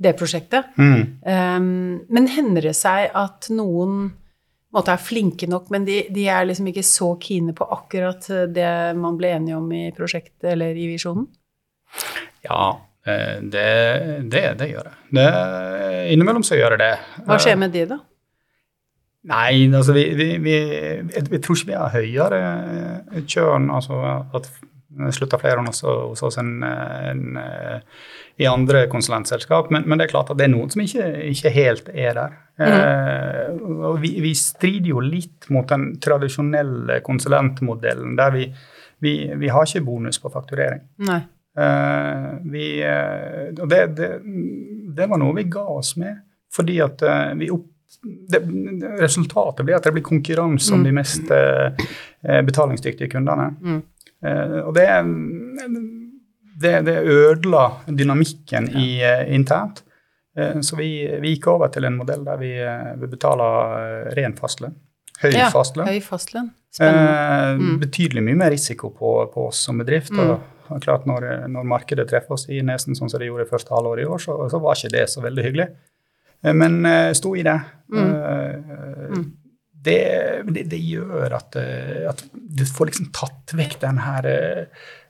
det 0.00 0.14
prosjektet. 0.16 0.72
Mm. 0.78 1.04
Um, 1.26 1.68
men 2.08 2.30
hender 2.32 2.70
det 2.70 2.76
seg 2.78 3.10
at 3.18 3.50
noen 3.52 4.14
måte 4.74 4.92
er 4.92 5.00
flinke 5.00 5.48
nok, 5.50 5.70
men 5.74 5.86
de, 5.88 6.02
de, 6.14 6.26
er 6.28 6.48
liksom 6.48 6.68
ikke 6.70 6.84
så 6.86 7.12
kine 7.22 7.54
på 7.56 7.66
akkurat 7.78 8.28
eh, 8.34 8.44
det 8.52 8.72
man 8.98 9.16
ble 9.20 9.32
enige 9.36 9.56
om 9.56 9.70
i 9.72 9.88
prosjektet 9.96 10.52
eller 10.52 10.76
i 10.76 10.88
visjonen? 10.90 11.28
Ja, 12.44 12.74
eh, 13.08 13.38
det, 13.40 13.70
det, 14.32 14.44
det 14.60 14.70
gjør 14.74 14.90
jeg. 14.90 15.00
Det, 15.20 15.26
innimellom 16.12 16.44
så 16.46 16.58
gjør 16.58 16.76
jeg 16.76 16.84
det. 16.84 16.92
Hva 17.26 17.40
skjer 17.42 17.60
med 17.60 17.74
de, 17.76 17.86
da? 17.94 18.02
Nei, 19.28 19.66
altså 19.74 19.92
vi, 19.96 20.04
vi, 20.16 20.28
vi, 20.40 20.56
jeg, 21.12 21.40
tror 21.44 21.58
ikke 21.58 21.68
vi 21.72 21.76
har 21.76 21.92
høyere 21.92 23.22
kjørn. 23.28 23.66
Altså 23.74 23.98
at 24.36 24.46
slutta 25.12 25.38
flere 25.38 25.64
hos, 25.66 25.82
hos 25.84 26.22
oss 26.24 26.38
enn 26.40 26.62
en, 26.64 27.38
i 28.38 28.46
andre 28.46 28.86
konsulentselskap. 28.86 29.70
Men, 29.70 29.82
men, 29.86 29.98
det 29.98 30.06
er 30.06 30.12
klart 30.12 30.30
at 30.30 30.38
det 30.38 30.46
er 30.46 30.52
noen 30.52 30.70
som 30.70 30.82
ikke, 30.84 31.06
ikke 31.32 31.52
helt 31.54 31.88
er 31.90 32.14
der. 32.16 32.36
Mm. 32.58 32.68
Eh, 32.68 33.96
vi, 34.02 34.12
vi, 34.22 34.34
strider 34.38 34.92
jo 34.92 35.02
litt 35.02 35.48
mot 35.54 35.66
den 35.68 35.90
tradisjonelle 36.02 37.00
konsulentmodellen, 37.06 38.14
der 38.18 38.34
vi, 38.34 38.46
vi, 39.02 39.16
vi 39.38 39.50
har 39.50 39.66
ikke 39.66 39.84
bonus 39.86 40.22
på 40.22 40.30
fakturering. 40.34 40.84
Nei. 41.08 41.20
Eh, 41.58 42.30
vi, 42.52 42.68
eh, 42.86 43.48
og 43.58 43.66
det, 43.70 43.82
det, 43.98 44.12
det, 44.94 45.10
var 45.10 45.18
noe 45.18 45.34
vi 45.40 45.48
ga 45.50 45.66
oss 45.74 45.96
med, 45.98 46.22
fordi 46.54 46.78
at 46.84 47.02
eh, 47.02 47.34
vi 47.42 47.50
opp 47.54 47.66
det, 48.28 48.38
resultatet 49.00 49.64
blir 49.64 49.78
at 49.78 49.86
det 49.88 49.94
blir 49.96 50.04
konkurranse 50.04 50.74
om 50.76 50.82
mm. 50.82 50.86
de 50.86 50.90
mest 50.94 51.30
eh, 51.34 51.86
betalingsdyktige 52.44 53.08
kundene. 53.10 53.48
Mm. 53.58 53.80
Eh, 54.24 54.58
og 54.64 54.74
det, 54.74 54.86
det, 56.58 56.74
det, 56.88 56.96
ødela 57.06 57.64
dynamikken 57.86 58.70
ja. 58.72 58.82
i, 58.82 58.88
uh, 59.04 59.34
internt. 59.34 59.84
Uh, 60.38 60.60
så 60.60 60.78
vi, 60.78 60.90
vi, 61.20 61.34
gikk 61.36 61.50
over 61.54 61.70
til 61.74 61.86
en 61.88 61.98
modell 62.00 62.24
der 62.26 62.40
vi, 62.40 62.52
vi 62.98 63.10
betaler 63.10 64.12
ren 64.18 64.36
fastlønn. 64.38 64.76
Høy 65.18 65.32
ja, 65.34 65.48
fastlønn. 65.54 65.90
Høy 65.90 66.02
fastlønn. 66.04 66.52
Mm. 66.78 67.78
Betydelig 67.80 68.22
mye 68.22 68.38
mer 68.38 68.52
risiko 68.54 68.92
på, 68.94 69.10
på 69.32 69.48
oss 69.48 69.64
som 69.66 69.80
bedrift. 69.80 70.12
Mm. 70.14 70.20
og, 70.26 70.58
og 70.68 70.82
klart 70.84 71.08
når, 71.08 71.26
når, 71.50 71.64
markedet 71.66 72.04
treffer 72.10 72.36
oss 72.36 72.44
i 72.52 72.60
nesen 72.62 72.94
sånn 72.94 73.10
som 73.10 73.18
det 73.18 73.30
gjorde 73.30 73.46
i 73.46 73.50
første 73.50 73.72
halvår 73.74 74.02
i 74.02 74.06
år, 74.06 74.20
så, 74.22 74.36
så 74.52 74.60
var 74.62 74.78
ikke 74.78 74.92
det 74.94 75.06
så 75.10 75.24
veldig 75.24 75.46
hyggelig. 75.46 75.68
Men 76.54 76.86
sto 77.18 77.32
i 77.34 77.42
det. 77.42 77.56
Mm. 77.90 78.12
mm. 79.16 79.24
Det, 79.88 79.98
det, 80.52 80.68
det, 80.68 80.78
gjør 80.84 81.34
at, 81.38 81.56
at, 82.12 82.24
du 82.32 82.64
får 82.68 82.90
liksom 82.92 83.10
tatt 83.16 83.56
vekk 83.56 83.78
den 83.82 84.00
her 84.04 84.28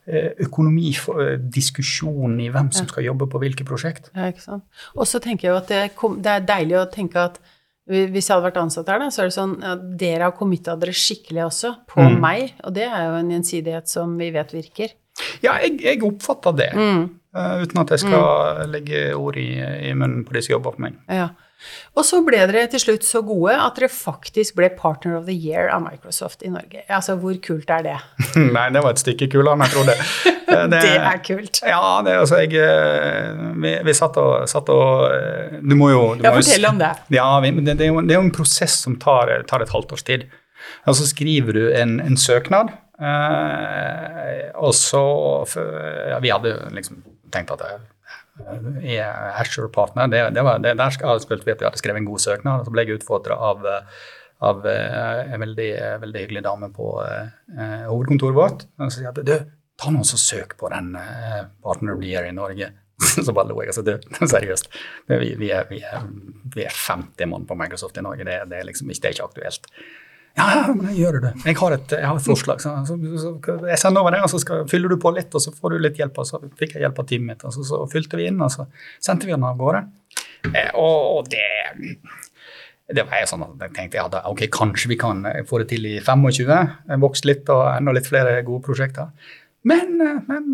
Eh, 0.09 0.31
økonomidiskusjonen 0.41 2.39
i 2.41 2.47
hvem 2.49 2.71
som 2.73 2.87
skal 2.89 3.05
jobbe 3.05 3.27
på 3.29 3.43
hvilke 3.43 3.65
prosjekt. 3.69 4.07
Ja, 4.15 4.31
ikke 4.33 4.41
sant. 4.41 4.65
Og 4.97 5.05
så 5.11 5.21
tenker 5.21 5.45
jeg 5.45 5.53
jo 5.53 5.59
at 5.59 5.69
det, 5.69 5.81
kom, 5.99 6.15
det, 6.25 6.33
er 6.33 6.47
deilig 6.49 6.79
å 6.81 6.89
tenke 6.89 7.21
at 7.29 7.37
hvis 7.85 8.25
jeg 8.25 8.33
hadde 8.33 8.47
vært 8.47 8.61
ansatt 8.63 8.89
her, 8.89 9.03
da, 9.03 9.11
så 9.13 9.21
er 9.21 9.29
det 9.29 9.37
sånn 9.37 9.53
at 9.69 9.83
dere 10.01 10.25
har 10.31 10.33
committa 10.39 10.79
dere 10.81 10.97
skikkelig 10.97 11.43
også 11.45 11.75
på 11.93 12.01
mm. 12.07 12.17
meg, 12.25 12.55
og 12.65 12.73
det 12.79 12.87
er 12.89 13.05
jo 13.05 13.19
en 13.19 13.35
gjensidighet 13.35 13.93
som 13.93 14.17
vi 14.17 14.31
vet 14.33 14.57
virker. 14.57 14.97
Ja, 15.45 15.59
jeg, 15.61 15.77
jeg 15.85 16.01
oppfatter 16.09 16.57
det, 16.57 16.73
mm. 16.73 17.05
Uh, 17.37 17.59
uten 17.63 17.83
at 17.83 17.93
jeg 17.95 18.07
skal 18.07 18.23
mm. 18.23 18.73
legge 18.73 19.05
ord 19.17 19.37
i, 19.41 19.51
i, 19.59 19.93
munnen 19.93 20.25
på 20.29 20.37
de 20.37 20.45
som 20.45 20.59
jobber 20.59 20.77
for 20.77 20.89
meg. 20.89 20.99
Ja. 21.13 21.31
Og 21.99 22.05
så 22.07 22.21
ble 22.23 22.39
dere 22.47 22.69
til 22.71 22.81
slutt 22.81 23.07
så 23.07 23.21
gode 23.27 23.57
at 23.59 23.79
dere 23.79 23.89
faktisk 23.91 24.55
ble 24.61 24.69
Partner 24.79 25.17
of 25.19 25.27
the 25.27 25.35
Year 25.35 25.73
av 25.75 25.83
Microsoft 25.83 26.45
i 26.47 26.53
Norge. 26.53 26.85
Altså, 26.87 27.17
Hvor 27.19 27.35
kult 27.43 27.71
er 27.75 27.83
det? 27.87 27.97
Nei, 28.57 28.69
det 28.75 28.83
var 28.85 28.95
et 28.95 29.03
stykke 29.03 29.31
kulere 29.33 29.57
enn 29.57 29.67
jeg 29.67 29.75
trodde. 29.75 29.97
Det, 30.49 30.63
det, 30.73 30.95
er 30.97 31.19
kult. 31.21 31.59
Ja, 31.61 31.99
det, 32.01 32.15
altså, 32.23 32.39
jeg, 32.41 32.55
eh, 32.57 33.41
vi, 33.61 33.73
vi 33.85 33.93
satt, 33.95 34.17
og, 34.17 34.47
satt 34.49 34.71
og, 34.73 35.03
eh, 35.13 35.59
Du 35.61 35.75
må 35.77 35.91
jo 35.93 36.01
du 36.17 36.25
Ja, 36.25 36.33
fortell 36.33 36.65
om 36.65 36.81
det. 36.81 36.89
Ja, 37.13 37.27
det, 37.45 37.53
det, 37.59 37.75
er 37.75 37.77
det, 37.77 37.89
er 37.91 38.17
jo, 38.17 38.23
en 38.25 38.33
prosess 38.33 38.79
som 38.81 38.97
tar, 38.97 39.29
tar 39.51 39.61
et 39.61 39.75
halvt 39.75 39.93
års 39.93 40.07
tid. 40.09 40.25
Og 40.89 40.97
så 40.97 41.05
skriver 41.11 41.53
du 41.53 41.61
en, 41.69 41.99
en 42.01 42.17
søknad, 42.17 42.73
eh, 42.97 44.49
og 44.57 44.73
så 44.75 45.05
ja, 45.53 46.17
Vi 46.25 46.33
hadde 46.33 46.57
liksom 46.73 47.05
tenkt 47.35 47.53
at 47.55 47.65
jeg, 47.65 47.81
i 48.87 48.97
Asher 49.03 49.69
Partner. 49.73 50.09
Det, 50.11 50.23
det 50.37 50.45
var, 50.47 50.63
det, 50.63 50.77
der 50.79 50.95
skal 50.95 51.17
jeg 51.17 51.27
spilt, 51.27 51.49
hadde 51.49 51.81
skrevet 51.81 52.03
en 52.03 52.09
god 52.09 52.23
søknad, 52.23 52.61
og 52.63 52.69
så 52.69 52.75
ble 52.75 52.87
jeg 52.87 53.01
utfordra 53.01 53.39
av, 53.51 53.67
av 54.47 54.67
eh, 54.71 55.33
en 55.35 55.43
veldig, 55.43 55.71
veldig, 56.05 56.25
hyggelig 56.25 56.45
dame 56.47 56.71
på 56.75 56.91
eh, 57.05 57.87
hovedkontoret 57.89 58.39
vårt. 58.39 58.67
Og 58.79 58.93
så 58.93 59.01
sier 59.01 59.11
at 59.11 59.23
du, 59.27 59.35
ta 59.79 59.95
noen 59.95 60.07
som 60.07 60.21
søk 60.21 60.57
på 60.59 60.71
den 60.73 60.95
eh, 60.99 61.41
Partner 61.65 61.99
Beer 62.01 62.29
i 62.29 62.35
Norge. 62.37 62.71
så 63.27 63.33
bare 63.35 63.51
lo 63.51 63.61
jeg. 63.63 63.71
Altså, 63.73 63.85
du, 63.87 63.95
seriøst. 64.35 64.71
Vi, 65.11 65.33
vi, 65.39 65.53
er, 65.55 65.69
vi, 65.71 65.83
er, 65.87 66.07
vi, 66.55 66.65
er, 66.67 66.75
50 66.75 67.31
mann 67.31 67.47
på 67.47 67.59
Microsoft 67.59 67.99
i 67.99 68.05
Norge. 68.05 68.27
Det, 68.27 68.41
det, 68.51 68.61
er, 68.63 68.69
liksom, 68.71 68.91
det 68.91 69.11
er 69.11 69.17
ikke 69.17 69.29
aktuelt. 69.31 69.71
Ja, 70.39 70.71
men 70.71 70.87
jeg 70.93 71.01
gjør 71.03 71.19
det. 71.27 71.33
Jeg 71.45 71.59
har 71.59 71.75
et, 71.75 71.95
jeg 71.99 72.07
har 72.07 72.21
et 72.21 72.25
forslag. 72.25 72.63
Så, 72.63 72.73
så, 72.89 72.97
så, 73.19 73.57
jeg 73.69 73.81
sender 73.83 74.05
over 74.05 74.15
det, 74.15 74.23
og 74.25 74.33
så 74.33 74.41
skal, 74.43 74.65
fyller 74.71 74.95
du 74.95 74.99
på 75.03 75.13
litt, 75.17 75.35
og 75.35 75.43
så 75.43 75.53
får 75.55 75.75
du 75.75 75.83
litt 75.83 75.99
hjelp. 76.01 76.21
Og 76.23 76.29
så 76.29 76.41
fikk 76.61 76.77
jeg 76.77 76.87
hjelp 76.87 77.03
av 77.03 77.09
teamet 77.11 77.33
mitt, 77.33 77.45
og 77.49 77.55
så, 77.57 77.67
så, 77.67 77.83
fylte 77.91 78.21
vi 78.21 78.29
inn, 78.31 78.41
og 78.45 78.53
så 78.55 78.69
sendte 78.97 79.29
vi 79.29 79.35
den 79.35 79.47
av 79.49 79.59
gårde. 79.59 79.83
Eh, 80.53 80.71
og, 80.79 80.97
og, 81.19 81.31
det 81.33 81.45
det 82.89 83.03
var 83.05 83.21
jeg 83.21 83.29
sånn 83.29 83.43
at 83.45 83.67
jeg 83.67 83.73
tenkte 83.77 83.99
ja, 83.99 84.07
da, 84.09 84.23
ok, 84.31 84.47
kanskje 84.49 84.89
vi 84.95 84.97
kan 84.97 85.19
få 85.45 85.59
det 85.61 85.67
til 85.75 85.85
i 85.85 85.99
25. 86.01 86.95
Vokst 87.03 87.27
litt 87.29 87.51
og 87.53 87.67
enda 87.75 87.93
litt 87.93 88.09
flere 88.09 88.39
gode 88.47 88.65
prosjekter. 88.65 89.11
Men, 89.67 90.01
eh, 90.01 90.21
men 90.29 90.45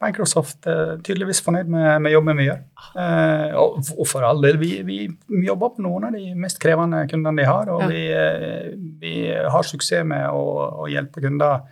Microsoft 0.00 0.64
er 0.68 0.96
tydeligvis 1.04 1.42
fornøyd 1.44 1.68
med, 1.70 1.88
med 2.06 2.14
jobben 2.14 2.38
vi 2.40 2.46
gjør. 2.48 2.62
Eh, 2.96 3.58
og, 3.60 3.82
og, 3.98 4.06
for 4.08 4.24
all 4.26 4.40
del, 4.44 4.56
vi, 4.60 4.70
vi, 4.86 5.00
jobber 5.44 5.74
på 5.74 5.84
noen 5.84 6.08
av 6.08 6.16
de 6.16 6.32
mest 6.40 6.60
krevende 6.62 7.02
kundene 7.10 7.42
de 7.42 7.48
har. 7.50 7.70
Og 7.74 7.84
ja. 7.84 7.90
vi, 7.92 8.02
eh, 8.16 8.72
vi, 9.02 9.14
har 9.28 9.68
suksess 9.68 10.06
med 10.08 10.26
å, 10.32 10.44
å, 10.84 10.88
hjelpe 10.90 11.22
kunder 11.24 11.66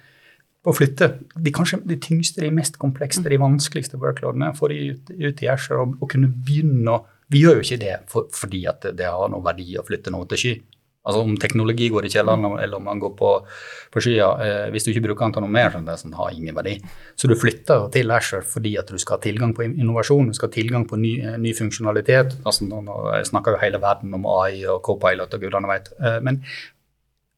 på 0.64 0.74
å 0.74 0.76
flytte 0.76 1.12
de 1.38 1.54
kanskje 1.54 1.80
de 1.88 1.96
tyngste, 2.02 2.42
de 2.44 2.52
mest 2.52 2.76
komplekse, 2.82 3.24
de 3.24 3.40
vanskeligste 3.40 4.00
workloadene. 4.02 4.52
Få 4.58 4.68
de 4.72 4.82
ut, 4.92 5.14
ut 5.14 5.44
i 5.44 5.50
Asher 5.50 5.80
og, 5.80 5.96
og, 6.02 6.10
kunne 6.12 6.32
begynne 6.32 6.98
å 6.98 7.04
Vi 7.28 7.42
gjør 7.42 7.58
jo 7.58 7.64
ikke 7.66 7.76
det 7.82 7.96
for, 8.08 8.28
fordi 8.32 8.62
at 8.70 8.86
det 8.96 9.04
har 9.04 9.28
noe 9.28 9.44
verdi 9.44 9.74
å 9.76 9.82
flytte 9.84 10.12
noe 10.12 10.24
til 10.30 10.40
sky. 10.40 10.52
Altså 11.06 11.22
Om 11.24 11.36
teknologi 11.40 11.88
går 11.88 12.04
i 12.04 12.10
kjelleren, 12.12 12.44
eller 12.58 12.76
om 12.76 12.84
man 12.84 12.98
går 13.00 13.12
på, 13.16 13.30
på 13.94 14.02
skya 14.02 14.28
eh, 14.44 14.64
Hvis 14.74 14.84
du 14.84 14.90
ikke 14.92 15.06
bruker 15.06 15.24
den 15.24 15.36
til 15.36 15.44
noe 15.46 15.54
mer, 15.54 15.76
det 15.86 15.94
sånn, 16.00 16.16
har 16.18 16.34
ingen 16.34 16.56
verdi. 16.56 16.74
Så 17.16 17.30
du 17.30 17.36
flytter 17.38 17.86
til 17.94 18.12
Asher 18.12 18.42
fordi 18.44 18.74
at 18.80 18.90
du 18.90 18.98
skal 19.00 19.16
ha 19.16 19.24
tilgang 19.24 19.54
på 19.56 19.64
innovasjon, 19.68 20.28
du 20.28 20.36
skal 20.36 20.50
ha 20.50 20.56
tilgang 20.58 20.84
på 20.90 20.98
ny, 21.00 21.14
eh, 21.22 21.38
ny 21.40 21.54
funksjonalitet. 21.56 22.40
Altså, 22.44 22.66
nå, 22.68 22.82
nå 22.84 22.98
snakker 23.30 23.56
jo 23.56 23.62
hele 23.62 23.80
verden 23.82 24.18
om 24.18 24.26
AI 24.38 24.66
og 24.66 24.82
co-pilot 24.84 25.38
og 25.38 25.46
gudene 25.46 25.70
veit. 25.70 25.88
Eh, 26.02 26.18
men 26.24 26.42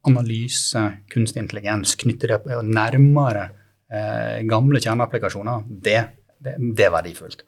analyse, 0.09 0.83
kunstig 1.12 1.45
intelligens, 1.45 1.95
knytte 2.00 2.33
det 2.33 2.61
nærmere 2.64 3.50
eh, 3.93 4.40
gamle 4.49 4.81
kjerneapplikasjoner, 4.81 5.67
det, 5.69 5.99
det, 6.40 6.57
det 6.59 6.88
er 6.88 6.95
verdifullt. 6.97 7.45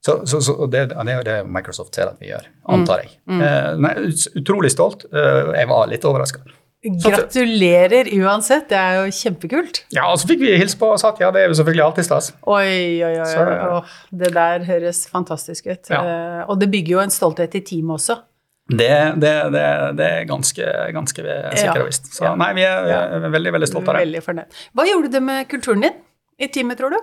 Så, 0.00 0.14
så, 0.26 0.40
så 0.40 0.54
det, 0.66 0.86
det, 0.94 1.12
er 1.12 1.26
det 1.26 1.36
Microsoft 1.44 1.94
ser 1.96 2.08
at 2.08 2.20
vi 2.22 2.30
gjør, 2.30 2.46
antar 2.72 3.02
jeg. 3.02 3.12
Mm. 3.28 3.42
Mm. 3.42 3.82
nei, 3.84 3.92
utrolig 4.40 4.72
stolt. 4.72 5.04
Uh, 5.12 5.52
jeg 5.52 5.68
var 5.68 5.90
litt 5.90 6.06
overraska. 6.08 6.40
Gratulerer 6.80 8.08
uansett, 8.16 8.70
det 8.70 8.78
er 8.80 9.02
jo 9.02 9.10
kjempekult. 9.12 9.82
Ja, 9.92 10.06
og 10.08 10.16
så 10.22 10.30
fikk 10.30 10.40
vi 10.40 10.54
hilse 10.56 10.78
på 10.80 10.88
og 10.94 10.96
sagt 11.02 11.20
ja, 11.20 11.28
det 11.34 11.42
er 11.42 11.52
jo 11.52 11.58
selvfølgelig 11.58 11.84
alltid 11.90 12.08
stas. 12.08 12.30
Oi, 12.48 13.04
oi, 13.04 13.12
oi. 13.20 13.28
Så, 13.28 13.44
oh, 13.44 13.92
det 14.22 14.32
der 14.38 14.64
høres 14.64 15.02
fantastisk 15.12 15.68
ut. 15.68 15.92
Ja. 15.92 16.00
Uh, 16.00 16.40
og 16.48 16.64
det 16.64 16.70
bygger 16.72 16.96
jo 16.96 17.04
en 17.04 17.12
stolthet 17.12 17.60
i 17.60 17.64
teamet 17.68 18.00
også. 18.00 18.22
Det, 18.70 18.90
det, 19.20 19.34
det, 19.52 19.62
det, 19.98 20.08
er 20.08 20.26
ganske, 20.30 20.66
ganske 20.94 21.22
sikkert 21.58 21.82
og 21.82 21.88
visst. 21.90 22.12
Så 22.14 22.24
ja. 22.24 22.34
nei, 22.38 22.52
vi 22.56 22.64
er, 22.64 22.84
vi 22.86 22.96
er, 22.96 23.30
veldig 23.34 23.52
veldig 23.58 23.68
stolte 23.68 23.90
av 23.90 23.98
det. 23.98 24.04
Veldig 24.06 24.24
fornøyd. 24.24 24.60
Hva 24.78 24.86
gjorde 24.88 25.10
du 25.12 25.24
med 25.26 25.48
kulturen 25.50 25.84
din 25.84 25.96
i 26.40 26.48
teamet, 26.48 26.78
tror 26.80 26.94
du? 26.94 27.00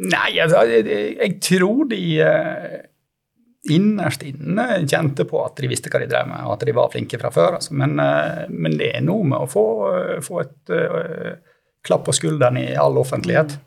Nei, 0.00 0.30
altså, 0.40 0.62
jeg, 0.70 0.86
jeg, 1.18 1.34
tror 1.44 1.84
de 1.90 2.00
uh, 2.24 2.78
innerst 3.72 4.24
inne 4.24 4.64
kjente 4.88 5.26
på 5.28 5.42
at 5.44 5.60
de 5.60 5.68
visste 5.70 5.92
hva 5.92 6.00
de 6.00 6.08
drev 6.10 6.30
med, 6.30 6.46
og 6.46 6.54
at 6.56 6.64
de 6.66 6.76
var 6.76 6.92
flinke 6.94 7.20
fra 7.20 7.32
før. 7.34 7.58
Altså. 7.58 7.76
Men, 7.76 7.98
uh, 8.00 8.46
men, 8.48 8.78
det 8.80 8.94
er 8.96 9.04
noe 9.04 9.28
med 9.34 9.44
å 9.44 9.50
få, 9.50 9.66
uh, 9.92 10.16
få 10.24 10.40
et 10.46 10.74
klapp 11.82 12.06
på 12.08 12.16
skulderen 12.16 12.60
i 12.62 12.72
all 12.78 12.98
offentlighet. 13.00 13.58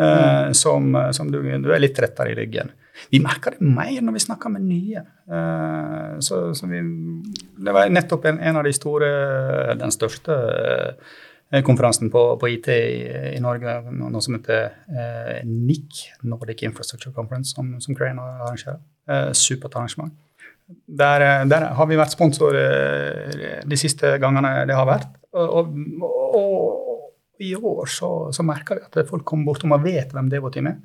Mm. 0.00 0.54
Som, 0.56 0.94
som 1.12 1.28
du, 1.28 1.42
du, 1.60 1.66
er 1.74 1.80
litt 1.82 1.92
trettere 1.92 2.30
i 2.30 2.36
ryggen. 2.38 2.70
Vi 3.12 3.18
merker 3.20 3.58
det 3.58 3.66
mer 3.66 3.98
når 4.00 4.14
vi 4.14 4.22
snakker 4.22 4.52
med 4.54 4.62
nye. 4.64 5.02
Så, 6.24 6.38
så 6.56 6.68
vi, 6.70 6.78
det 7.66 7.74
var 7.74 7.90
nettopp 7.92 8.30
en, 8.30 8.38
en, 8.38 8.60
av 8.62 8.64
de 8.64 8.72
store, 8.72 9.10
den 9.82 9.92
største 9.92 10.38
Eh, 10.38 10.94
konferansen 11.66 12.10
på, 12.14 12.20
på 12.38 12.48
IT 12.52 12.68
i, 12.70 13.04
i, 13.34 13.40
Norge, 13.42 13.80
noe 13.90 14.22
som 14.22 14.36
heter 14.36 14.68
eh, 14.86 15.40
NIC, 15.46 16.04
Nordic 16.30 16.62
Infrastructure 16.66 17.12
Conference, 17.14 17.56
som, 17.56 17.72
som 17.82 17.96
Crane 17.98 18.22
arrangerer. 18.22 18.78
Eh, 19.10 19.32
supert 19.34 19.74
arrangement. 19.74 20.12
Der, 20.86 21.20
eh, 21.20 21.46
der, 21.50 21.72
har 21.74 21.88
vi 21.90 21.98
vært 21.98 22.14
sponsor 22.14 22.54
eh, 22.54 23.64
de 23.66 23.78
siste 23.78 24.14
gangene 24.22 24.60
det 24.70 24.78
har 24.78 24.86
vært. 24.86 25.10
Og, 25.34 25.74
og, 26.06 26.38
og 26.38 26.80
i 27.40 27.54
år 27.56 27.88
så, 27.88 28.10
så, 28.36 28.44
merka 28.44 28.76
vi 28.76 28.84
at 28.84 29.08
folk 29.08 29.24
kom 29.26 29.46
bortom 29.46 29.72
og 29.72 29.84
vet 29.86 30.12
hvem 30.12 30.28
Devotime 30.30 30.74
er. 30.74 30.80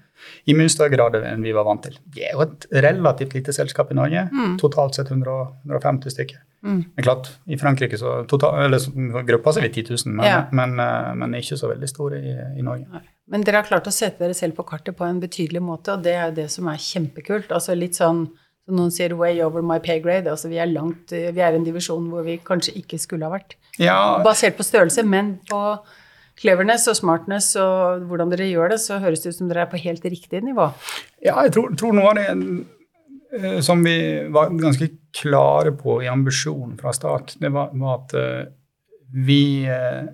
I 0.47 0.55
mye 0.55 0.71
større 0.71 0.93
grad 0.95 1.17
enn 1.19 1.43
vi 1.43 1.53
var 1.55 1.67
vant 1.67 1.83
til. 1.83 1.97
Vi 2.15 2.23
er 2.23 2.37
jo 2.37 2.45
et 2.45 2.67
relativt 2.85 3.35
lite 3.35 3.53
selskap 3.55 3.91
i 3.91 3.97
Norge. 3.99 4.25
Mm. 4.31 4.55
Totalt 4.61 4.97
sett 4.97 5.11
100, 5.11 5.35
150 5.67 6.15
stykker. 6.15 6.39
Mm. 6.65 6.79
Men 6.95 7.05
klart, 7.05 7.27
I 7.45 7.59
Frankrike 7.61 7.97
så, 8.01 8.15
total, 8.29 8.63
eller, 8.65 9.21
gruppa 9.27 9.53
så 9.53 9.61
er 9.61 9.67
vi 9.67 9.83
10 9.83 9.99
000, 10.05 10.15
men, 10.17 10.25
ja. 10.25 10.39
men, 10.57 10.79
eh, 10.81 11.11
men, 11.21 11.35
ikke 11.37 11.59
så 11.59 11.69
veldig 11.69 11.89
store 11.91 12.21
i, 12.21 12.33
i 12.57 12.65
Norge. 12.65 12.87
Nei. 12.89 13.03
Men 13.29 13.45
dere 13.45 13.61
har 13.61 13.69
klart 13.69 13.89
å 13.89 13.93
sette 13.93 14.21
dere 14.21 14.37
selv 14.37 14.57
på 14.57 14.65
kartet 14.69 14.97
på 14.97 15.05
en 15.05 15.21
betydelig 15.21 15.61
måte, 15.65 15.93
og 15.93 16.05
det 16.05 16.15
er 16.17 16.27
jo 16.29 16.39
det 16.41 16.47
som 16.53 16.69
er 16.71 16.81
kjempekult. 16.81 17.53
Altså 17.53 17.77
litt 17.77 17.97
sånn 17.97 18.25
som 18.65 18.79
noen 18.79 18.93
sier 18.93 19.13
'way 19.13 19.41
over 19.45 19.61
my 19.61 19.77
pay 19.79 20.01
grade'. 20.01 20.29
Altså 20.29 20.49
vi 20.49 20.57
er 20.57 20.71
langt, 20.71 21.11
vi 21.11 21.41
er 21.41 21.53
i 21.53 21.59
en 21.59 21.65
divisjon 21.65 22.09
hvor 22.09 22.25
vi 22.25 22.39
kanskje 22.41 22.73
ikke 22.81 22.97
skulle 23.01 23.25
ha 23.25 23.33
vært. 23.37 23.55
Ja. 23.77 24.23
Basert 24.25 24.57
på 24.57 24.65
størrelse, 24.65 25.05
men 25.05 25.39
på 25.49 25.61
cleverness 26.41 26.87
og 26.91 26.97
smartness 26.97 27.53
og 27.61 28.07
hvordan 28.09 28.31
dere 28.33 28.49
gjør 28.49 28.73
det, 28.73 28.79
så 28.83 28.99
høres 28.99 29.23
det 29.23 29.31
ut 29.31 29.37
som 29.37 29.51
dere 29.51 29.65
er 29.65 29.71
på 29.71 29.79
helt 29.79 30.03
riktig 30.03 30.41
nivå. 30.43 30.71
Ja, 31.23 31.37
jeg 31.45 31.53
tror, 31.55 31.75
tror 31.79 31.95
noe 31.95 32.09
av 32.11 32.17
det 32.19 32.25
eh, 32.33 32.41
som 33.61 33.83
vi 33.83 33.95
var 34.31 34.49
ganske 34.49 34.89
klare 35.15 35.71
på 35.75 35.97
i 36.03 36.07
ambisjonen 36.07 36.77
fra 36.77 36.93
start, 36.93 37.35
det 37.39 37.51
var, 37.53 37.73
var 37.73 37.97
at 37.99 38.15
uh, 38.15 38.53
vi, 39.25 39.67
uh, 39.67 40.07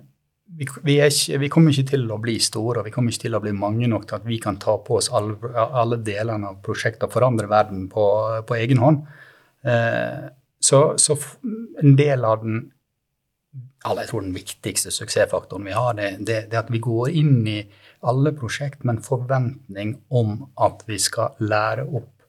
vi, 0.46 0.68
vi, 0.82 0.96
ikke, 1.04 1.38
vi, 1.42 1.50
kommer 1.52 1.74
ikke 1.74 1.92
til 1.94 2.06
å 2.10 2.20
bli 2.22 2.36
store, 2.42 2.80
og 2.80 2.88
vi 2.88 2.94
kommer 2.94 3.14
ikke 3.14 3.26
til 3.26 3.38
å 3.38 3.42
bli 3.44 3.54
mange 3.56 3.88
nok 3.90 4.06
til 4.08 4.18
at 4.18 4.28
vi 4.28 4.38
kan 4.42 4.60
ta 4.62 4.76
på 4.84 4.98
oss 5.00 5.10
alle, 5.14 5.36
alle 5.64 6.00
delene 6.04 6.52
av 6.52 6.60
prosjektet 6.64 7.08
og 7.08 7.14
forandre 7.14 7.50
verden 7.50 7.88
på, 7.92 8.06
på 8.48 8.58
egen 8.58 8.82
hånd. 8.82 9.02
Så, 10.62 10.78
så, 10.98 11.16
en 11.82 11.94
del 11.96 12.24
av 12.26 12.42
den 12.42 12.64
jeg 13.82 14.08
tror 14.08 14.22
den 14.22 14.34
viktigste 14.34 14.92
suksessfaktoren 14.94 15.66
vi 15.66 15.74
har, 15.74 15.96
det, 15.98 16.44
det 16.50 16.58
at 16.58 16.70
vi 16.70 16.80
går 16.82 17.10
inn 17.18 17.42
i 17.50 17.58
alle 18.06 18.32
prosjekt 18.36 18.84
med 18.84 18.96
en 18.96 19.04
forventning 19.04 19.96
om 20.08 20.44
at 20.62 20.84
vi 20.86 20.98
skal 21.02 21.34
lære 21.42 21.86
opp 21.86 22.06
eh, 22.06 22.21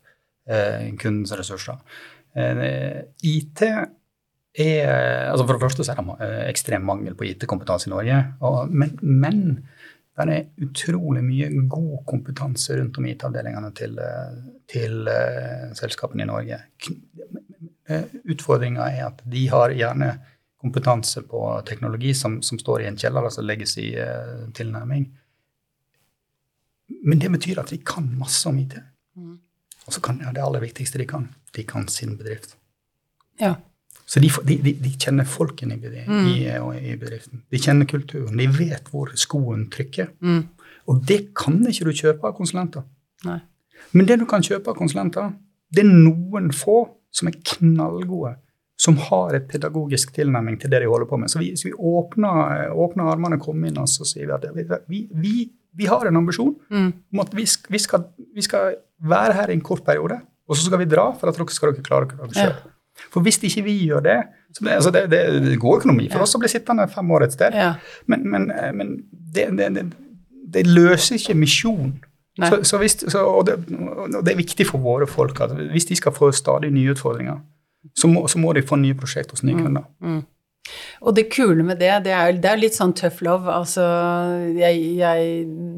kundens 0.99 1.31
ressurser. 1.37 1.77
Eh, 2.33 3.03
IT 3.23 3.61
er 4.53 5.31
altså 5.31 5.45
For 5.45 5.55
det 5.55 5.61
første 5.63 5.85
er 5.89 5.99
det 5.99 6.15
eh, 6.25 6.41
ekstrem 6.49 6.85
mangel 6.85 7.15
på 7.17 7.25
IT-kompetanse 7.29 7.89
i 7.89 7.93
Norge. 7.93 8.19
Og, 8.45 8.69
men, 8.69 8.97
men 9.01 9.39
det 10.13 10.35
er 10.35 10.67
utrolig 10.67 11.23
mye 11.25 11.49
god 11.69 12.03
kompetanse 12.09 12.77
rundt 12.77 12.97
om 12.97 13.07
IT-avdelingene 13.09 13.71
til, 13.73 13.97
eh, 13.97 14.35
til 14.69 15.09
uh, 15.09 15.71
selskapene 15.77 16.25
i 16.25 16.29
Norge. 16.29 16.59
Utfordringa 18.29 18.85
er 18.93 19.07
at 19.07 19.25
de 19.25 19.47
har 19.49 19.73
gjerne 19.73 20.11
kompetanse 20.61 21.25
på 21.27 21.41
teknologi 21.67 22.13
som, 22.15 22.37
som 22.45 22.61
står 22.61 22.83
i 22.83 22.87
en 22.91 22.97
kjeller, 22.97 23.25
altså 23.25 23.41
legges 23.43 23.73
i 23.81 23.89
uh, 23.97 24.45
tilnærming. 24.55 25.09
Men 27.03 27.19
det 27.19 27.33
betyr 27.33 27.59
at 27.63 27.73
vi 27.73 27.81
kan 27.81 28.05
masse 28.19 28.45
om 28.49 28.61
IT. 28.61 28.77
Mm. 29.17 29.39
Og 29.87 29.95
så 29.95 30.01
kan 30.03 30.21
ja, 30.23 30.31
det 30.35 30.43
aller 30.43 30.63
viktigste 30.63 31.01
de 31.01 31.07
kan, 31.09 31.27
de 31.55 31.65
kan 31.67 31.87
sin 31.91 32.17
bedrift. 32.17 32.55
Ja. 33.41 33.55
Så 34.05 34.19
de, 34.19 34.29
de, 34.45 34.73
de, 34.77 34.91
kjenner 34.99 35.25
folkene 35.27 35.77
i, 35.77 36.03
mm. 36.07 36.27
i, 36.27 36.39
i, 36.91 36.95
bedriften. 36.99 37.43
De 37.51 37.59
kjenner 37.61 37.87
kulturen. 37.89 38.37
De 38.37 38.47
vet 38.51 38.91
hvor 38.91 39.13
skoen 39.19 39.69
trykker. 39.73 40.11
Mm. 40.21 40.43
Og 40.91 41.01
det 41.07 41.33
kan 41.37 41.61
ikke 41.69 41.87
du 41.87 41.95
kjøpe 41.95 42.29
av 42.29 42.35
konsulenter. 42.37 42.83
Nei. 43.27 43.39
Men 43.93 44.07
det 44.09 44.19
du 44.21 44.27
kan 44.29 44.43
kjøpe 44.43 44.71
av 44.71 44.77
konsulenter, 44.77 45.31
det 45.73 45.83
er 45.85 45.91
noen 45.91 46.51
få 46.55 46.83
som 47.13 47.29
er 47.29 47.37
knallgode, 47.45 48.35
som 48.79 48.97
har 49.07 49.37
et 49.37 49.45
pedagogisk 49.49 50.15
tilnærming 50.15 50.57
til 50.61 50.71
det 50.73 50.81
de 50.83 50.89
holder 50.89 51.09
på 51.09 51.19
med. 51.21 51.31
Så 51.31 51.39
vi, 51.41 51.51
så 51.59 51.69
vi 51.69 51.73
åpner, 51.73 52.73
åpner, 52.73 53.11
armene, 53.13 53.39
kommer 53.41 53.69
inn 53.69 53.79
og 53.81 53.89
så 53.89 54.07
sier 54.07 54.27
vi 54.27 54.35
at 54.35 54.47
vi, 54.55 54.65
vi, 54.89 55.03
vi 55.13 55.35
har 55.89 56.05
en 56.07 56.19
ambisjon 56.21 56.53
mm. 56.69 56.91
om 57.13 57.23
at 57.23 57.33
vi 57.35 57.45
skal, 57.47 58.05
vi 58.35 58.45
skal 58.45 58.77
være 59.03 59.33
her 59.33 59.49
i 59.49 59.57
en 59.57 59.65
kort 59.65 59.83
periode, 59.85 60.19
og 60.47 60.57
så 60.57 60.67
skal 60.67 60.79
vi 60.79 60.89
dra 60.89 61.09
for 61.17 61.31
at 61.31 61.39
dere 61.39 61.55
skal 61.55 61.73
dere 61.73 61.85
klare 61.85 62.09
dere 62.13 62.33
sjøl. 62.33 62.53
Ja. 62.53 62.69
For 63.09 63.25
hvis 63.25 63.39
ikke 63.41 63.63
vi 63.65 63.75
gjør 63.87 64.03
det 64.05 64.19
så 64.53 64.63
det, 64.65 64.71
altså 64.71 64.91
det, 64.93 65.09
det, 65.09 65.59
går 65.59 65.79
økonomi 65.81 66.05
for 66.11 66.21
ja. 66.21 66.27
oss 66.27 66.35
å 66.37 66.41
bli 66.41 66.49
sittende 66.51 66.85
fem 66.93 67.11
år 67.11 67.25
et 67.25 67.33
sted. 67.33 67.55
Ja. 67.57 67.71
Men, 68.05 68.27
men, 68.29 68.51
men 68.77 68.91
det, 69.33 69.47
det, 70.53 70.65
løser 70.69 71.17
ikke 71.17 71.33
misjonen. 71.33 71.95
Så, 72.37 72.59
så 72.65 72.77
hvis, 72.81 72.99
så, 73.01 73.23
og, 73.25 73.49
og, 73.49 74.13
det, 74.13 74.31
er 74.31 74.37
viktig 74.37 74.67
for 74.69 74.81
våre 74.81 75.07
folk 75.09 75.41
at 75.41 75.55
hvis 75.57 75.89
de 75.89 75.97
skal 75.97 76.13
få 76.13 76.31
stadig 76.33 76.69
nye 76.73 76.93
utfordringer, 76.93 77.41
så 77.97 78.09
må, 78.09 78.27
så 78.29 78.39
må 78.39 78.53
de 78.53 78.61
få 78.65 78.77
nye 78.81 78.97
prosjekter 78.97 79.37
hos 79.37 79.43
nye 79.43 79.57
mm. 79.57 79.65
kunder. 79.65 79.89
Mm. 80.01 80.21
Og 81.03 81.11
det 81.17 81.25
kule 81.33 81.63
med 81.65 81.81
det, 81.81 81.91
det 82.05 82.13
er, 82.15 82.37
det 82.39 82.47
er 82.47 82.59
litt 82.59 82.77
sånn 82.77 82.93
tough 82.95 83.23
love. 83.25 83.51
Altså, 83.51 83.83
jeg, 84.55 84.79
jeg, 84.99 85.33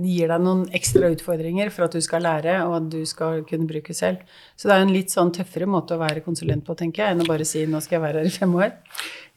gir 0.05 0.29
deg 0.29 0.43
noen 0.45 0.65
ekstra 0.77 1.09
utfordringer 1.13 1.71
for 1.73 1.87
at 1.87 1.97
du 1.97 2.03
skal 2.05 2.25
lære, 2.25 2.59
og 2.67 2.77
at 2.79 2.91
du 2.93 3.01
skal 3.09 3.41
kunne 3.49 3.67
bruke 3.69 3.95
selv. 3.97 4.21
Så 4.53 4.69
det 4.69 4.77
er 4.77 4.85
en 4.85 4.93
litt 4.93 5.13
sånn 5.13 5.33
tøffere 5.35 5.69
måte 5.69 5.97
å 5.97 6.03
være 6.03 6.23
konsulent 6.25 6.65
på, 6.67 6.77
tenker 6.77 7.03
jeg, 7.03 7.15
enn 7.15 7.25
å 7.25 7.29
bare 7.29 7.47
si 7.47 7.65
'nå 7.65 7.81
skal 7.81 7.97
jeg 7.97 8.05
være 8.05 8.21
her 8.21 8.29
i 8.29 8.37
fem 8.37 8.55
år'. 8.61 8.75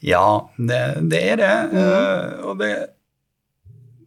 Ja, 0.04 0.28
det, 0.56 0.82
det 1.10 1.24
er 1.32 1.40
det. 1.40 1.54
Mm. 1.72 1.78
Uh, 1.80 2.48
og 2.50 2.60
det, 2.60 2.72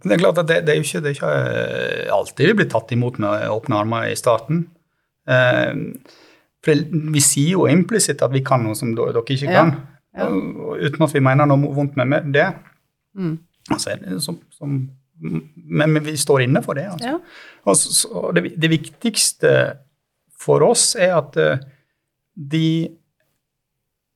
det, 0.06 0.14
er 0.14 0.22
klart 0.22 0.44
at 0.44 0.52
det, 0.52 0.62
det, 0.68 0.76
er 0.76 0.80
jo 0.80 0.88
ikke, 0.88 1.02
det 1.02 1.10
er 1.10 1.18
ikke 1.18 1.36
eh, 1.52 2.14
alltid 2.14 2.52
vi 2.52 2.58
blir 2.62 2.70
tatt 2.72 2.94
imot 2.94 3.18
med 3.24 3.48
åpne 3.50 3.82
armer 3.82 4.12
i 4.12 4.20
starten. 4.20 4.68
Uh, 5.26 5.98
for 6.62 6.78
vi 7.18 7.24
sier 7.26 7.56
jo 7.58 7.66
implisitt 7.66 8.22
at 8.22 8.34
vi 8.34 8.44
kan 8.46 8.62
noe 8.62 8.78
som 8.78 8.94
dere 8.94 9.26
ikke 9.26 9.50
kan. 9.50 9.74
Ja. 9.74 9.91
Ja. 10.18 10.28
Uten 10.28 11.06
at 11.06 11.14
vi 11.16 11.24
mener 11.24 11.48
noe 11.48 11.72
vondt 11.76 11.96
med 12.00 12.32
det. 12.36 12.50
Mm. 13.16 13.38
Altså, 13.72 13.96
som, 14.20 14.40
som, 14.52 14.78
men, 15.22 16.00
vi 16.04 16.18
står 16.20 16.46
inne 16.48 16.64
for 16.66 16.78
det. 16.80 16.88
Altså. 16.92 17.14
Ja. 17.14 17.20
Altså, 17.68 18.24
det, 18.36 18.46
det, 18.60 18.72
viktigste 18.72 19.52
for 20.42 20.64
oss 20.66 20.96
er 21.00 21.16
at 21.20 21.38
uh, 21.40 21.62
de 22.36 22.90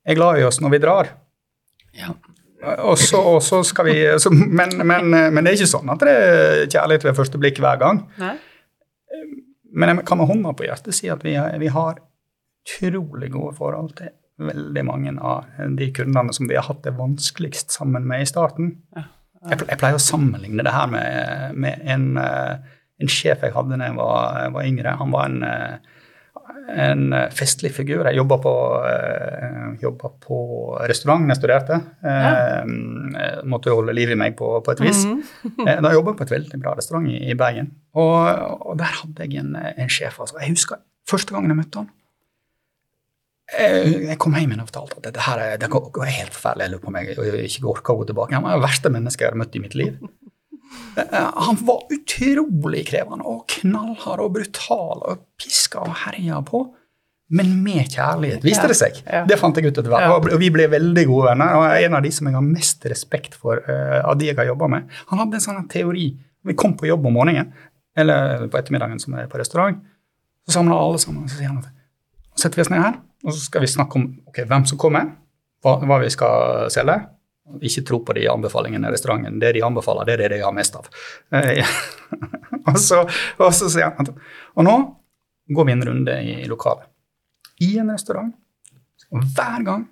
er 0.06 0.18
glad 0.18 0.42
i 0.42 0.48
oss 0.48 0.60
når 0.62 0.76
vi 0.76 0.82
drar. 0.84 1.14
Ja. 1.96 2.16
Og 2.82 2.98
så, 2.98 3.62
skal 3.68 3.86
vi 3.86 3.96
men, 4.34 4.80
men, 4.82 5.10
men, 5.14 5.44
det 5.44 5.52
er 5.52 5.58
ikke 5.60 5.70
sånn 5.70 5.92
at 5.94 6.02
det 6.02 6.12
er 6.12 6.62
kjærlighet 6.66 7.06
ved 7.06 7.18
første 7.20 7.40
blikk 7.42 7.62
hver 7.62 7.78
gang. 7.82 8.02
Nei. 8.18 8.36
Men 9.76 9.92
jeg 9.92 10.06
kan 10.08 10.18
med 10.18 10.30
hånda 10.32 10.54
på 10.56 10.66
hjertet 10.66 10.96
si 10.96 11.10
at 11.12 11.24
vi, 11.26 11.36
vi 11.62 11.70
har 11.72 12.00
utrolig 12.66 13.30
gode 13.34 13.54
forhold 13.58 13.92
til 14.00 14.10
veldig 14.42 14.84
mange 14.86 15.14
av 15.16 15.46
de 15.80 15.90
kundene 15.96 16.34
som 16.36 16.50
vi 16.50 16.58
har 16.58 16.68
hatt 16.68 16.84
det 16.84 16.96
vanskeligst 16.98 17.76
sammen 17.76 18.08
med 18.08 18.26
i 18.26 18.30
starten. 18.30 18.74
Jeg, 19.46 19.78
pleier 19.78 19.98
å 19.98 20.02
sammenligne 20.02 20.66
det 20.66 20.74
her 20.74 20.88
med, 20.90 21.60
med 21.62 21.84
en, 21.86 22.08
eh, 22.18 22.56
en, 23.02 23.12
sjef 23.12 23.44
jeg 23.46 23.54
hadde 23.54 23.78
da 23.78 23.92
jeg 23.92 23.98
var, 24.00 24.40
var, 24.56 24.66
yngre. 24.66 24.96
Han 24.98 25.14
var 25.14 25.30
en, 25.30 25.44
eh, 25.46 26.00
en 26.82 27.14
festlig 27.30 27.70
figur. 27.76 28.08
Jeg 28.10 28.18
jobba 28.18 28.40
på, 28.42 28.54
på 30.26 30.40
restaurant 30.90 31.28
da 31.28 31.36
jeg 31.36 31.42
studerte. 31.44 31.78
Ja. 32.02 32.64
Måtte 33.46 33.70
jo 33.70 33.80
holde 33.84 33.94
liv 33.96 34.16
i 34.16 34.18
meg 34.18 34.34
på, 34.40 34.50
på 34.66 34.74
et 34.74 34.82
vis. 34.88 35.06
Mm 35.06 35.22
da 35.86 35.94
jobba 35.94 36.16
jeg 36.16 36.18
på 36.18 36.26
et 36.26 36.34
veldig 36.34 36.62
bra 36.64 36.74
restaurant 36.80 37.06
i, 37.12 37.20
i 37.30 37.38
Bergen. 37.38 37.70
Og, 37.94 38.18
og, 38.58 38.74
der 38.82 38.98
hadde 39.04 39.30
jeg 39.30 39.46
en, 39.46 39.54
en 39.54 39.92
sjef. 39.94 40.18
Altså. 40.24 40.40
Jeg 40.42 40.56
husker 40.58 40.82
første 41.06 41.36
gangen 41.38 41.54
jeg 41.54 41.62
møtte 41.62 41.84
han. 41.84 41.94
Eh, 43.54 43.92
jeg 44.10 44.18
kom 44.22 44.34
hjem 44.34 44.56
og 44.58 44.70
fortalte 44.72 44.98
at 44.98 45.08
dette 45.12 45.26
her, 45.28 45.42
det 45.62 45.70
var 45.70 46.10
helt 46.10 46.34
forferdelig. 46.34 46.66
Jeg 46.66 46.74
lurer 46.74 46.84
på 46.84 46.90
om 46.90 46.96
jeg 46.98 47.50
ikke 47.52 47.68
orka 47.70 47.94
å 47.94 48.00
gå 48.00 48.08
tilbake. 48.10 48.38
Han 48.38 48.46
var 48.48 48.58
det 48.58 48.66
verste 48.66 48.92
mennesket 48.94 49.22
jeg 49.22 49.32
hadde 49.32 49.42
møtt 49.44 49.58
i 49.58 49.62
mitt 49.62 49.76
liv. 49.78 50.00
Eh, 50.98 51.28
han 51.46 51.60
var 51.68 51.86
utrolig 51.94 52.82
krevende 52.90 53.28
og 53.30 53.46
knallhard 53.52 54.24
og 54.24 54.34
brutal 54.40 55.06
og 55.06 55.22
piska 55.42 55.84
og 55.86 55.94
herja 56.06 56.42
på. 56.48 56.64
Men 57.36 57.56
med 57.66 57.90
kjærlighet, 57.90 58.44
viste 58.46 58.68
det 58.70 58.78
seg. 58.78 58.98
Ja, 59.02 59.22
ja. 59.22 59.24
Det 59.30 59.38
fant 59.42 59.58
jeg 59.58 59.70
ut 59.70 59.80
etter 59.80 59.94
hvert. 59.94 60.28
Og 60.34 60.42
vi 60.42 60.52
ble 60.54 60.68
veldig 60.70 61.06
gode 61.10 61.32
venner. 61.32 61.56
og 61.58 61.86
En 61.86 61.98
av 61.98 62.06
de 62.06 62.12
som 62.14 62.30
jeg 62.30 62.38
har 62.38 62.46
mest 62.46 62.86
respekt 62.90 63.38
for 63.38 63.64
uh, 63.66 64.02
av 64.06 64.14
de 64.20 64.30
jeg 64.30 64.38
har 64.38 64.46
jobba 64.52 64.70
med. 64.76 64.92
Han 65.10 65.24
hadde 65.24 65.40
en 65.40 65.46
sånn 65.46 65.66
teori. 65.72 66.12
Vi 66.46 66.58
kom 66.58 66.76
på 66.78 66.86
jobb 66.86 67.08
om 67.10 67.18
morgenen, 67.18 67.50
eller 67.98 68.46
på 68.46 68.60
ettermiddagen 68.60 69.02
som 69.02 69.18
er 69.18 69.26
på 69.32 69.42
restaurant. 69.42 69.82
Så 70.46 70.60
samla 70.60 70.78
alle 70.78 71.02
sammen, 71.02 71.26
og 71.26 71.34
så 71.34 71.40
sier 71.40 71.50
han 71.50 71.64
at 71.64 71.74
setter 72.38 72.62
vi 72.62 72.66
oss 72.68 72.70
ned 72.70 72.84
her 72.84 73.02
og 73.26 73.34
så 73.34 73.42
skal 73.42 73.64
vi 73.66 73.70
snakke 73.72 74.00
om 74.00 74.08
okay, 74.30 74.46
hvem 74.50 74.66
som 74.70 74.80
kommer, 74.82 75.10
hva, 75.66 75.80
hva, 75.82 76.00
vi 76.04 76.12
skal 76.14 76.68
selge. 76.74 77.00
Ikke 77.66 77.84
tro 77.86 78.00
på 78.06 78.14
de 78.18 78.26
anbefalingene 78.30 78.90
i 78.90 78.94
restauranten. 78.94 79.40
Det 79.42 79.52
de 79.58 79.64
anbefaler, 79.66 80.08
det 80.08 80.16
er 80.16 80.24
det 80.24 80.38
de 80.38 80.46
har 80.46 80.54
mest 80.54 80.78
av. 80.78 80.88
Eh, 81.38 81.74
og, 82.70 82.78
så, 82.82 83.04
og 83.38 83.52
så 83.54 83.70
sier 83.70 83.92
han 83.98 84.10
Og 84.56 84.66
nå 84.66 84.76
går 85.54 85.68
vi 85.68 85.76
en 85.76 85.86
runde 85.90 86.16
i 86.22 86.38
lokalet. 86.50 86.88
I 87.62 87.76
en 87.82 87.92
restaurant. 87.94 88.32
Og 89.14 89.26
hver 89.38 89.66
gang 89.66 89.86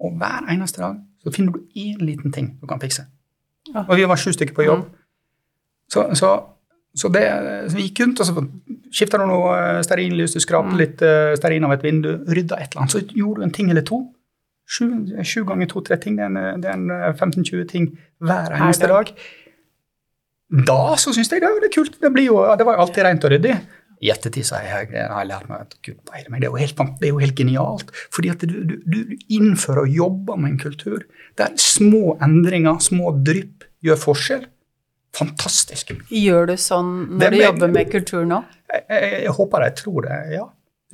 og 0.00 0.16
hver 0.20 0.48
eneste 0.52 0.82
dag 0.82 1.00
så 1.20 1.32
finner 1.34 1.56
du 1.56 1.64
én 1.76 2.00
liten 2.00 2.32
ting 2.32 2.54
du 2.60 2.66
kan 2.68 2.80
fikse. 2.80 3.04
Og 3.74 3.96
vi 3.96 4.08
var 4.08 4.20
sju 4.20 4.32
stykker 4.32 4.56
på 4.56 4.64
jobb. 4.66 4.86
Mm. 4.86 4.96
Så, 5.92 6.06
så, 6.14 6.30
så, 6.94 7.08
det, 7.08 7.22
så 7.70 7.76
vi 7.76 7.86
gikk 7.86 8.02
rundt 8.02 8.22
og 8.22 8.26
så 8.28 8.46
Skifta 8.90 9.20
du 9.20 9.28
noe 9.30 9.50
eh, 9.54 9.80
stearinlys, 9.86 10.32
du 10.34 10.42
skrapte 10.42 10.72
mm. 10.72 10.78
litt 10.80 11.02
uh, 11.06 11.36
stearin 11.38 11.62
av 11.62 11.76
et 11.76 11.84
vindu, 11.86 12.08
rydda 12.26 12.56
et 12.58 12.72
eller 12.72 12.82
annet, 12.82 12.94
så 12.96 13.02
gjorde 13.14 13.38
du 13.38 13.46
en 13.46 13.52
ting 13.54 13.68
eller 13.70 13.84
to. 13.86 14.00
Sju, 14.66 14.88
sju 15.26 15.44
ganger 15.46 15.70
to-tre 15.70 15.94
ting. 16.02 16.16
Det 16.18 16.26
er 16.26 16.74
en, 16.74 16.90
en 16.90 17.14
15-20 17.14 17.68
ting 17.70 17.86
hver 18.18 18.50
eneste 18.56 18.90
dag. 18.90 19.12
Da 20.50 20.80
så 20.98 21.14
syns 21.14 21.30
jeg 21.30 21.44
det 21.44 21.50
er 21.50 21.72
kult. 21.74 22.00
Det, 22.02 22.10
jo, 22.26 22.42
det 22.58 22.66
var 22.66 22.74
jo 22.74 22.84
alltid 22.84 23.06
rent 23.06 23.26
og 23.26 23.34
ryddig. 23.36 23.54
I 24.00 24.10
ettertid 24.14 24.46
så 24.48 24.58
har 24.58 24.66
jeg, 24.66 24.92
jeg 24.96 25.08
har 25.12 25.26
lært 25.28 25.48
meg 25.50 25.66
at 25.66 25.74
Gud, 25.84 25.98
det, 26.08 26.26
er 26.26 26.46
jo 26.48 26.58
helt, 26.58 26.78
det 26.98 27.06
er 27.06 27.12
jo 27.12 27.22
helt 27.22 27.38
genialt. 27.38 27.90
Fordi 28.14 28.32
at 28.32 28.46
du, 28.48 28.56
du, 28.66 28.76
du 28.82 29.00
innfører 29.30 29.84
og 29.84 29.98
jobber 30.02 30.40
med 30.40 30.54
en 30.54 30.62
kultur 30.62 31.04
der 31.38 31.54
små 31.60 32.16
endringer, 32.24 32.80
små 32.82 33.14
drypp, 33.26 33.68
gjør 33.84 34.00
forskjell. 34.08 34.46
Fantastisk. 35.16 35.92
Gjør 36.14 36.52
du 36.52 36.56
sånn 36.60 36.92
når 37.16 37.24
det, 37.24 37.30
du 37.32 37.44
jobber 37.44 37.72
med 37.74 37.90
kultur 37.90 38.24
nå? 38.28 38.44
Jeg, 38.70 38.84
jeg, 38.86 39.12
jeg, 39.24 39.34
håper 39.36 39.64
det. 39.64 39.70
Jeg 39.72 39.78
tror 39.82 40.06
det. 40.06 40.18
ja. 40.36 40.46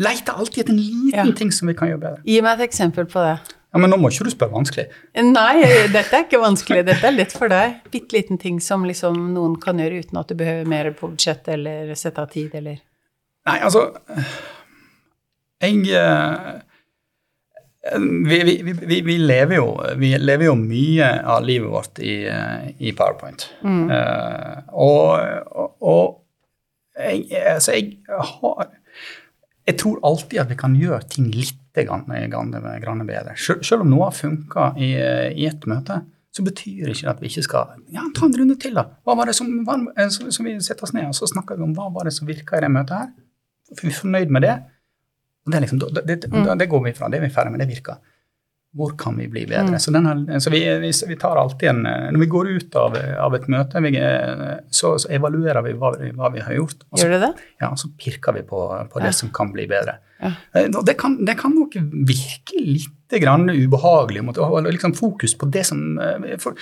Leter 0.06 0.40
alltid 0.40 0.62
etter 0.62 0.74
en 0.74 0.80
liten 0.80 1.30
ja. 1.30 1.36
ting 1.36 1.52
som 1.52 1.70
vi 1.70 1.74
kan 1.76 1.88
gjøre 1.88 2.02
bedre. 2.02 2.24
Gi 2.28 2.40
meg 2.44 2.58
et 2.58 2.68
eksempel 2.68 3.06
på 3.08 3.22
det. 3.24 3.36
Ja, 3.72 3.80
Men 3.80 3.92
nå 3.92 3.98
må 4.00 4.08
ikke 4.12 4.24
du 4.28 4.32
spørre 4.32 4.56
vanskelig. 4.56 4.86
Nei, 5.20 5.54
dette 5.92 6.16
er 6.16 6.24
ikke 6.24 6.40
vanskelig. 6.40 6.84
Dette 6.88 7.08
er 7.08 7.16
lett 7.16 7.32
for 7.36 7.52
deg. 7.52 7.78
Bitte 7.92 8.16
liten 8.16 8.40
ting 8.40 8.60
som 8.64 8.84
liksom 8.88 9.18
noen 9.34 9.56
kan 9.60 9.80
gjøre 9.80 10.04
uten 10.04 10.20
at 10.20 10.32
du 10.32 10.36
behøver 10.38 10.68
mer 10.68 10.88
på 10.96 11.10
budsjett 11.12 11.48
eller 11.52 11.92
sette 11.98 12.24
av 12.24 12.32
tid, 12.32 12.54
eller 12.56 12.80
Nei, 13.46 13.60
altså 13.62 13.84
Jeg 15.62 15.84
eh, 15.94 16.48
vi, 18.26 18.62
vi, 18.62 18.72
vi, 18.72 19.00
vi, 19.00 19.18
lever 19.18 19.60
jo, 19.60 19.68
vi 20.00 20.12
lever 20.18 20.48
jo 20.48 20.54
mye 20.58 21.10
av 21.22 21.44
livet 21.46 21.70
vårt 21.70 22.00
i, 22.02 22.16
eh, 22.30 22.70
i 22.78 22.92
PowerPoint. 22.96 23.48
Mm. 23.62 23.84
Uh, 23.90 24.72
og, 24.72 25.52
og, 25.52 25.76
og 25.86 26.96
jeg, 26.96 27.28
altså 27.56 27.76
jeg 27.76 27.98
har 28.08 28.68
Jeg 29.66 29.80
tror 29.82 29.96
alltid 30.06 30.38
at 30.38 30.50
vi 30.52 30.56
kan 30.58 30.76
gjøre 30.78 31.08
ting 31.10 31.24
litt 31.34 31.74
grann, 31.74 32.06
grann 32.30 33.00
bedre. 33.02 33.32
Sel, 33.34 33.64
selv 33.66 33.82
om 33.82 33.88
noe 33.90 34.06
har 34.06 34.14
funka 34.14 34.68
i, 34.78 34.92
i 35.34 35.48
ett 35.48 35.66
møte, 35.66 35.96
så 36.30 36.44
betyr 36.46 36.92
ikke 36.92 37.02
det 37.02 37.10
at 37.10 37.22
vi 37.24 37.30
ikke 37.32 37.42
skal 37.42 37.72
ja, 37.90 38.04
ta 38.14 38.28
en 38.28 38.36
runde 38.38 38.54
til. 38.62 38.76
da. 38.78 38.84
Hva 39.02 39.16
var 39.18 39.26
det 39.26 39.34
som, 39.34 39.50
var, 39.66 39.82
så, 40.12 40.28
så 40.30 40.46
vi 40.46 40.54
setter 40.62 40.86
oss 40.86 40.94
ned 40.94 41.08
og 41.08 41.18
så 41.18 41.26
snakker 41.32 41.58
vi 41.58 41.66
om 41.66 41.74
hva 41.74 41.88
var 41.96 42.06
det 42.06 42.14
som 42.14 42.30
virka 42.30 42.60
i 42.60 42.62
det 42.62 42.70
møtet 42.70 42.94
her? 42.94 43.10
Er 43.74 43.82
vi 43.82 43.94
fornøyd 43.96 44.30
med 44.30 44.46
det? 44.46 44.54
Det, 45.46 45.62
liksom, 45.62 45.78
det, 45.78 46.04
det, 46.04 46.28
mm. 46.32 46.52
det, 46.58 46.68
går 46.70 46.84
vi 46.88 46.92
fra. 46.96 47.08
Det 47.08 47.20
er 47.20 47.26
vi 47.26 47.32
ferdig 47.34 47.54
med. 47.54 47.62
Det 47.62 47.70
virker. 47.70 48.00
Hvor 48.76 48.92
kan 48.98 49.14
vi 49.16 49.28
bli 49.32 49.46
bedre? 49.48 49.70
Mm. 49.70 49.78
Så, 49.80 49.92
denne, 49.94 50.40
så 50.42 50.50
vi, 50.52 50.60
vi, 50.82 50.90
vi, 51.08 51.16
tar 51.16 51.38
alltid 51.40 51.70
en 51.70 51.86
Når 51.86 52.18
vi 52.20 52.26
går 52.32 52.50
ut 52.58 52.74
av, 52.76 52.96
av 53.24 53.36
et 53.38 53.46
møte, 53.52 53.80
vi, 53.80 53.92
så, 54.68 54.96
så, 55.00 55.12
evaluerer 55.16 55.64
vi 55.64 55.76
hva, 55.78 55.94
hva, 56.18 56.32
vi 56.34 56.42
har 56.44 56.58
gjort. 56.58 56.82
Så, 56.90 57.04
Gjør 57.04 57.14
du 57.14 57.22
det? 57.24 57.32
Ja, 57.62 57.70
og 57.70 57.80
så 57.80 57.92
pirker 57.96 58.36
vi 58.36 58.44
på, 58.48 58.66
på 58.92 59.04
det 59.04 59.14
som 59.16 59.32
kan 59.34 59.54
bli 59.54 59.64
bedre. 59.70 59.96
Ja. 60.20 60.32
Eh, 60.52 60.68
det, 60.84 60.94
kan, 61.00 61.24
det 61.24 61.36
kan 61.40 61.54
nok 61.56 61.76
virke 62.08 62.60
litt 62.60 63.16
grann 63.20 63.48
ubehagelig 63.50 64.24
å 64.32 64.50
ha 64.50 64.60
liksom 64.66 64.94
fokus 64.96 65.36
på 65.38 65.48
det 65.52 65.66
som 65.68 65.98
eh, 66.00 66.36
for, 66.42 66.56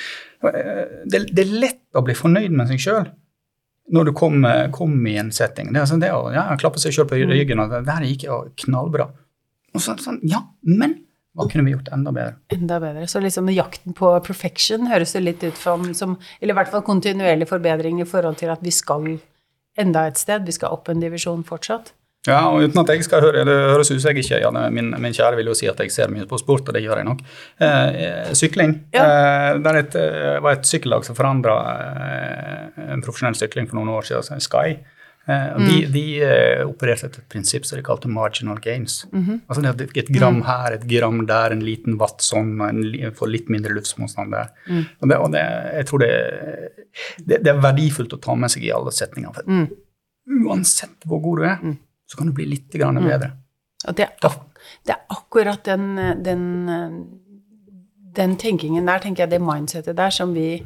eh, 0.50 1.02
det, 1.06 1.26
det, 1.30 1.44
er 1.44 1.60
lett 1.62 1.98
å 1.98 2.02
bli 2.04 2.16
fornøyd 2.18 2.54
med 2.54 2.72
seg 2.72 2.82
sjøl 2.82 3.06
når 3.92 4.08
du 4.08 4.12
kom, 4.16 4.46
kom 4.72 4.94
i 5.06 5.16
en 5.20 5.32
setting. 5.34 5.72
Det 5.74 5.82
er 5.82 5.88
sånn, 5.90 6.00
det 6.00 6.12
å 6.14 6.30
ja, 6.32 6.46
klappe 6.60 6.80
seg 6.80 6.94
sjøl 6.96 7.08
på 7.10 7.18
mm. 7.20 7.32
ryggen 7.32 7.60
og 7.60 7.74
det 7.74 7.82
der 7.88 8.06
gikk 8.08 8.26
jo 8.28 8.38
knallbra. 8.64 9.10
Og 9.74 9.82
så, 9.82 9.96
sånn, 10.00 10.22
ja, 10.24 10.40
men 10.64 11.00
hva 11.34 11.48
kunne 11.50 11.66
vi 11.66 11.72
gjort 11.74 11.90
enda 11.94 12.12
bedre? 12.14 12.36
Enda 12.54 12.78
bedre. 12.82 13.08
Så 13.10 13.20
liksom 13.22 13.50
jakten 13.50 13.96
på 13.98 14.12
perfection 14.22 14.86
høres 14.86 15.16
det 15.16 15.24
litt 15.24 15.42
ut 15.42 15.58
som 15.58 16.16
Eller 16.40 16.54
i 16.54 16.58
hvert 16.60 16.70
fall 16.70 16.84
kontinuerlig 16.86 17.48
forbedring 17.50 18.00
i 18.00 18.06
forhold 18.06 18.38
til 18.38 18.52
at 18.54 18.62
vi 18.62 18.70
skal 18.70 19.16
enda 19.76 20.06
et 20.06 20.20
sted. 20.20 20.46
Vi 20.46 20.54
skal 20.54 20.76
opp 20.76 20.88
en 20.88 21.02
divisjon 21.02 21.42
fortsatt. 21.46 21.90
Ja, 22.24 22.38
og 22.48 22.64
uten 22.64 22.80
at 22.80 22.88
jeg 22.88 23.04
skal 23.04 23.20
høre, 23.20 23.44
Det 23.44 23.54
høres 23.54 23.90
ut 23.92 24.00
som 24.00 24.14
jeg 24.14 24.24
ikke 24.24 24.40
ja, 24.40 24.50
min, 24.72 24.94
min, 24.96 25.12
kjære 25.12 25.36
vil 25.36 25.50
jo 25.50 25.56
si 25.58 25.68
at 25.68 25.80
jeg 25.82 25.92
ser 25.92 26.12
mye 26.12 26.24
på 26.28 26.38
sport, 26.40 26.68
og 26.68 26.76
det 26.76 26.80
gjør 26.80 27.02
jeg 27.02 27.08
nok. 27.10 27.20
Eh, 27.60 28.32
sykling. 28.32 28.78
Ja. 28.96 29.04
Eh, 29.04 29.60
det 29.60 29.74
et, 29.82 29.98
eh, 30.00 30.40
var 30.40 30.56
et 30.56 30.68
sykkellag 30.68 31.04
som 31.04 31.18
forandra 31.18 31.58
eh, 31.84 32.90
en 32.94 33.04
profesjonell 33.04 33.36
sykling 33.36 33.68
for 33.68 33.76
noen 33.76 33.92
år 33.92 34.08
siden, 34.08 34.40
Sky. 34.40 34.78
Eh, 35.26 35.52
mm. 35.52 35.68
De, 35.68 35.76
de 35.92 36.04
uh, 36.20 36.64
opererte 36.68 37.08
etter 37.08 37.22
et 37.22 37.28
prinsipp 37.32 37.64
som 37.68 37.78
de 37.78 37.84
kalte 37.84 38.08
marginal 38.12 38.58
gains. 38.60 39.06
Mm 39.12 39.24
-hmm. 39.24 39.40
Altså 39.48 39.62
det 39.62 39.68
er 39.80 39.98
Et 39.98 40.08
gram 40.08 40.34
mm. 40.34 40.42
her, 40.42 40.72
et 40.72 40.88
gram 40.88 41.26
der, 41.26 41.52
en 41.52 41.62
liten 41.62 41.98
watt 41.98 42.20
sånn, 42.22 42.60
og 42.60 42.68
en, 42.68 43.12
får 43.12 43.28
litt 43.28 43.48
mindre 43.48 43.74
luftmotstand 43.74 44.32
der. 44.32 44.48
Mm. 44.68 44.84
Og, 45.00 45.08
det, 45.08 45.16
og 45.16 45.32
det, 45.32 45.44
jeg 45.76 45.86
tror 45.86 45.98
det, 45.98 46.12
det, 47.18 47.44
det, 47.44 47.50
er 47.52 47.60
verdifullt 47.60 48.12
å 48.12 48.20
ta 48.20 48.34
med 48.34 48.50
seg 48.50 48.64
i 48.64 48.72
alle 48.72 48.92
setninger. 48.92 49.32
For 49.32 49.42
mm. 49.46 49.68
uansett 50.46 51.04
hvor 51.06 51.20
god 51.20 51.36
du 51.38 51.44
er, 51.44 51.58
mm 51.62 51.76
så 52.06 52.18
kan 52.18 52.30
du 52.30 52.36
bli 52.36 52.46
litt 52.48 52.74
mm. 52.74 53.04
bedre. 53.04 53.30
Og 53.88 53.96
det, 53.96 54.08
er, 54.08 54.36
det 54.84 54.94
er 54.94 55.00
akkurat 55.12 55.64
den, 55.64 55.96
den, 56.24 56.44
den, 58.16 58.36
tenkingen 58.40 58.86
der, 58.88 59.02
tenker 59.02 59.24
jeg, 59.24 59.34
det 59.34 59.42
mindsettet 59.44 59.98
der, 59.98 60.14
som 60.14 60.32
vi 60.36 60.62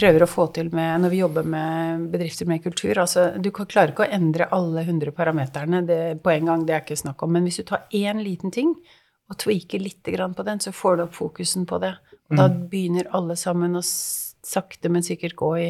prøver 0.00 0.24
å 0.24 0.30
få 0.30 0.46
til 0.54 0.70
med, 0.72 1.02
når 1.02 1.12
vi 1.12 1.20
jobber 1.20 1.48
med 1.52 2.06
bedrifter 2.12 2.48
med 2.48 2.62
kultur. 2.64 3.02
Altså, 3.02 3.26
du 3.36 3.50
klarer 3.52 3.92
ikke 3.92 4.06
å 4.06 4.14
endre 4.16 4.48
alle 4.56 4.86
100 4.86 5.12
parameterne 5.16 5.82
på 6.22 6.32
en 6.32 6.48
gang, 6.48 6.64
det 6.64 6.76
er 6.76 6.84
ikke 6.84 7.02
snakk 7.02 7.26
om. 7.26 7.34
Men 7.36 7.44
hvis 7.48 7.60
du 7.60 7.66
tar 7.68 7.84
én 7.92 8.22
liten 8.24 8.54
ting 8.54 8.72
og 9.30 9.38
tweaker 9.38 9.82
litt 9.82 10.02
på 10.06 10.46
den, 10.46 10.62
så 10.62 10.72
får 10.72 10.96
du 10.96 11.04
opp 11.04 11.14
fokusen 11.18 11.66
på 11.68 11.78
det. 11.82 11.92
Og 12.30 12.38
da 12.38 12.48
mm. 12.48 12.56
begynner 12.72 13.12
alle 13.14 13.36
sammen 13.36 13.76
å 13.76 13.84
sakte, 13.84 14.88
men 14.88 15.04
sikkert 15.04 15.36
gå 15.36 15.52
i 15.58 15.68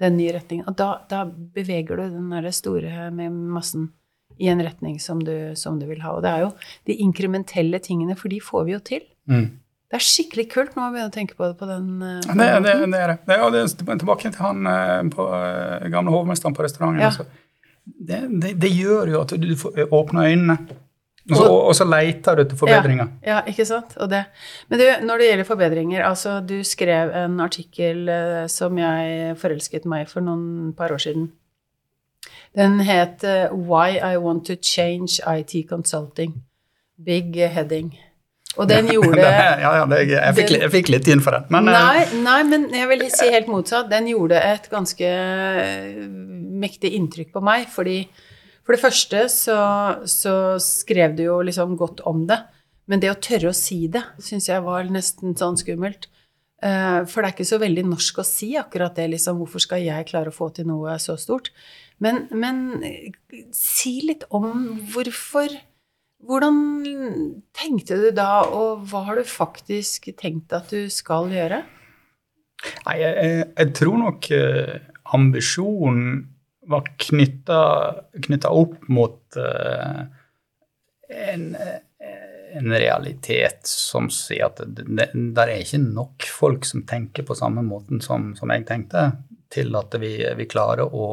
den 0.00 0.16
nye 0.18 0.32
retningen. 0.36 0.68
Og 0.70 0.78
da, 0.78 1.02
da 1.10 1.24
beveger 1.26 1.98
du 1.98 2.06
den 2.14 2.30
der 2.30 2.50
store 2.54 3.10
med 3.14 3.32
massen 3.32 3.90
i 4.38 4.48
en 4.50 4.62
retning 4.64 4.96
som 5.00 5.20
du, 5.22 5.52
som 5.58 5.78
du, 5.80 5.86
vil 5.90 6.02
ha. 6.04 6.14
Og 6.16 6.24
det 6.24 6.32
er 6.32 6.46
jo 6.46 6.54
de 6.88 6.96
inkrementelle 7.04 7.80
tingene, 7.82 8.16
for 8.18 8.32
de 8.32 8.40
får 8.42 8.66
vi 8.68 8.74
jo 8.74 8.80
til. 8.84 9.04
Mm. 9.30 9.46
Det 9.94 10.00
er 10.00 10.02
skikkelig 10.02 10.44
kult 10.50 10.72
når 10.74 10.82
man 10.82 10.94
begynner 10.94 11.10
å 11.12 11.14
tenke 11.14 11.36
på 11.38 11.46
det 11.46 11.54
på 11.60 11.66
den 11.68 11.90
uh, 12.02 12.16
det, 12.24 12.34
det, 12.34 12.46
det, 12.64 12.70
er 12.98 13.12
det. 13.12 13.18
det, 13.28 13.36
er, 13.36 13.52
det 13.54 13.98
tilbake 14.00 14.30
til 14.32 14.40
han 14.42 14.66
uh, 14.66 15.02
på, 15.12 15.26
uh, 15.30 15.84
gamle 15.92 16.14
hovmesteren 16.14 16.56
på 16.56 16.64
restauranten. 16.66 17.04
Ja. 17.04 17.12
Altså. 17.12 17.28
Det, 17.84 18.70
gjør 18.72 19.12
jo 19.12 19.20
at 19.20 19.36
du, 19.38 19.52
får 19.60 19.84
åpner 19.92 20.32
øynene. 20.32 20.58
Og 21.30 21.38
så, 21.38 21.44
og 21.46 21.70
så, 21.76 21.86
leter 21.88 22.36
du 22.36 22.42
etter 22.42 22.58
forbedringer. 22.58 23.12
Ja, 23.24 23.38
ja, 23.38 23.38
ikke 23.48 23.64
sant. 23.68 23.94
Men 24.02 24.80
du, 24.80 24.84
når 25.06 25.22
det 25.22 25.28
gjelder 25.30 25.46
forbedringer 25.48 26.02
altså 26.04 26.34
Du 26.44 26.58
skrev 26.68 27.14
en 27.16 27.38
artikkel 27.40 28.10
som 28.52 28.76
jeg 28.76 29.38
forelsket 29.40 29.86
meg 29.88 30.10
for 30.10 30.26
noen 30.26 30.74
par 30.76 30.92
år 30.92 31.00
siden. 31.00 31.30
Den 32.54 32.80
het 32.86 33.24
uh, 33.26 33.50
Why 33.52 33.98
I 33.98 34.16
Want 34.22 34.46
to 34.46 34.56
Change 34.60 35.20
IT 35.26 35.68
Consulting. 35.68 36.42
Big 36.96 37.34
heading. 37.34 37.94
Og 38.54 38.68
den 38.70 38.88
gjorde 38.94 39.22
Ja, 39.24 39.56
ja 39.80 39.86
det, 39.90 40.00
jeg, 40.12 40.36
fikk, 40.38 40.52
jeg, 40.58 40.70
fikk, 40.72 40.92
litt 40.94 41.10
inn 41.10 41.22
for 41.24 41.36
den. 41.36 41.48
Men, 41.54 41.70
eh, 41.72 41.74
nei, 41.74 42.22
nei, 42.24 42.38
men 42.50 42.68
jeg 42.74 42.90
vil 42.92 43.04
si 43.12 43.30
helt 43.32 43.50
motsatt. 43.50 43.90
Den 43.90 44.08
gjorde 44.10 44.40
et 44.40 44.70
ganske 44.72 45.10
eh, 45.10 46.06
mektig 46.64 46.94
inntrykk 46.98 47.34
på 47.34 47.44
meg. 47.44 47.68
fordi 47.72 48.04
for 48.64 48.76
det 48.76 48.80
første 48.80 49.26
så, 49.28 49.58
så 50.08 50.56
skrev 50.62 51.16
du 51.18 51.26
jo 51.26 51.40
liksom 51.44 51.76
godt 51.80 52.00
om 52.08 52.24
det. 52.30 52.40
Men 52.88 53.00
det 53.00 53.10
å 53.12 53.20
tørre 53.20 53.50
å 53.50 53.56
si 53.56 53.86
det 53.92 54.02
syns 54.22 54.48
jeg 54.48 54.64
var 54.64 54.88
nesten 54.92 55.36
sånn 55.36 55.58
skummelt. 55.60 56.08
For 56.64 57.20
det 57.20 57.26
er 57.26 57.32
ikke 57.34 57.44
så 57.44 57.58
veldig 57.60 57.82
norsk 57.90 58.22
å 58.22 58.24
si 58.24 58.54
akkurat 58.56 58.96
det. 58.96 59.10
liksom, 59.12 59.36
Hvorfor 59.40 59.60
skal 59.60 59.82
jeg 59.84 60.06
klare 60.08 60.32
å 60.32 60.36
få 60.36 60.48
til 60.56 60.68
noe 60.68 60.94
så 61.00 61.16
stort? 61.20 61.50
Men, 62.04 62.26
men 62.36 62.58
si 63.56 64.00
litt 64.08 64.26
om 64.34 64.74
hvorfor 64.92 65.52
Hvordan 66.24 66.56
tenkte 67.52 67.98
du 68.00 68.06
da, 68.16 68.46
og 68.48 68.86
hva 68.88 69.02
har 69.10 69.18
du 69.18 69.26
faktisk 69.28 70.06
tenkt 70.16 70.54
at 70.56 70.70
du 70.72 70.86
skal 70.88 71.28
gjøre? 71.28 71.58
Nei, 72.86 72.94
jeg, 73.02 73.42
jeg 73.50 73.72
tror 73.76 73.98
nok 74.00 74.28
uh, 74.32 74.70
ambisjonen 75.16 76.22
var 76.72 76.88
knytta 76.96 78.52
opp 78.56 78.88
mot 78.88 79.36
uh, 79.36 80.00
en, 81.12 81.44
en, 81.60 82.72
realitet 82.72 83.68
som 83.68 84.08
sier 84.08 84.48
at 84.48 84.64
det, 84.64 84.86
det, 84.88 85.10
der 85.36 85.52
er 85.52 85.60
ikke 85.60 85.82
nok 85.84 86.24
folk 86.24 86.64
som 86.64 86.86
tenker 86.88 87.28
på 87.28 87.36
samme 87.36 87.66
måten 87.66 88.00
som, 88.00 88.32
som 88.38 88.52
jeg 88.54 88.64
tenkte 88.70 89.10
til 89.54 89.76
at 89.78 89.94
vi, 90.02 90.16
vi 90.38 90.48
klarer 90.50 90.84
å, 90.84 91.08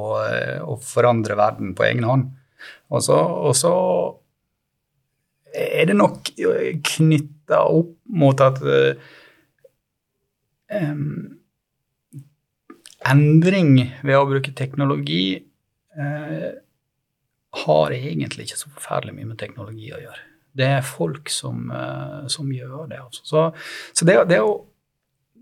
å, 0.65 0.77
forandre 0.81 1.37
verden 1.39 1.75
på 1.77 1.85
egen 1.87 2.07
hånd. 2.07 2.29
Og 2.91 3.03
så, 3.05 3.19
er 5.51 5.89
det 5.89 5.97
nok 5.97 6.31
knytta 6.87 7.61
opp 7.67 7.93
mot 8.21 8.41
at 8.43 8.59
um, 10.71 11.37
endring 13.11 13.73
ved 14.03 14.17
å 14.17 14.27
bruke 14.29 14.53
teknologi 14.55 15.41
uh, 15.99 16.51
har 17.65 17.95
egentlig 17.95 18.47
ikke 18.47 18.59
så 18.61 18.71
forferdelig 18.71 19.17
mye 19.17 19.31
med 19.33 19.39
teknologi 19.41 19.91
å 19.91 20.01
gjøre. 20.01 20.27
Det 20.51 20.67
er 20.77 20.87
folk 20.87 21.31
som, 21.31 21.69
uh, 21.71 22.27
som 22.31 22.51
gjør 22.51 22.89
det. 22.91 22.99
Altså. 23.01 23.23
Så, 23.27 23.45
så 23.95 24.07
det, 24.07 24.17
det, 24.31 24.41
å 24.43 24.70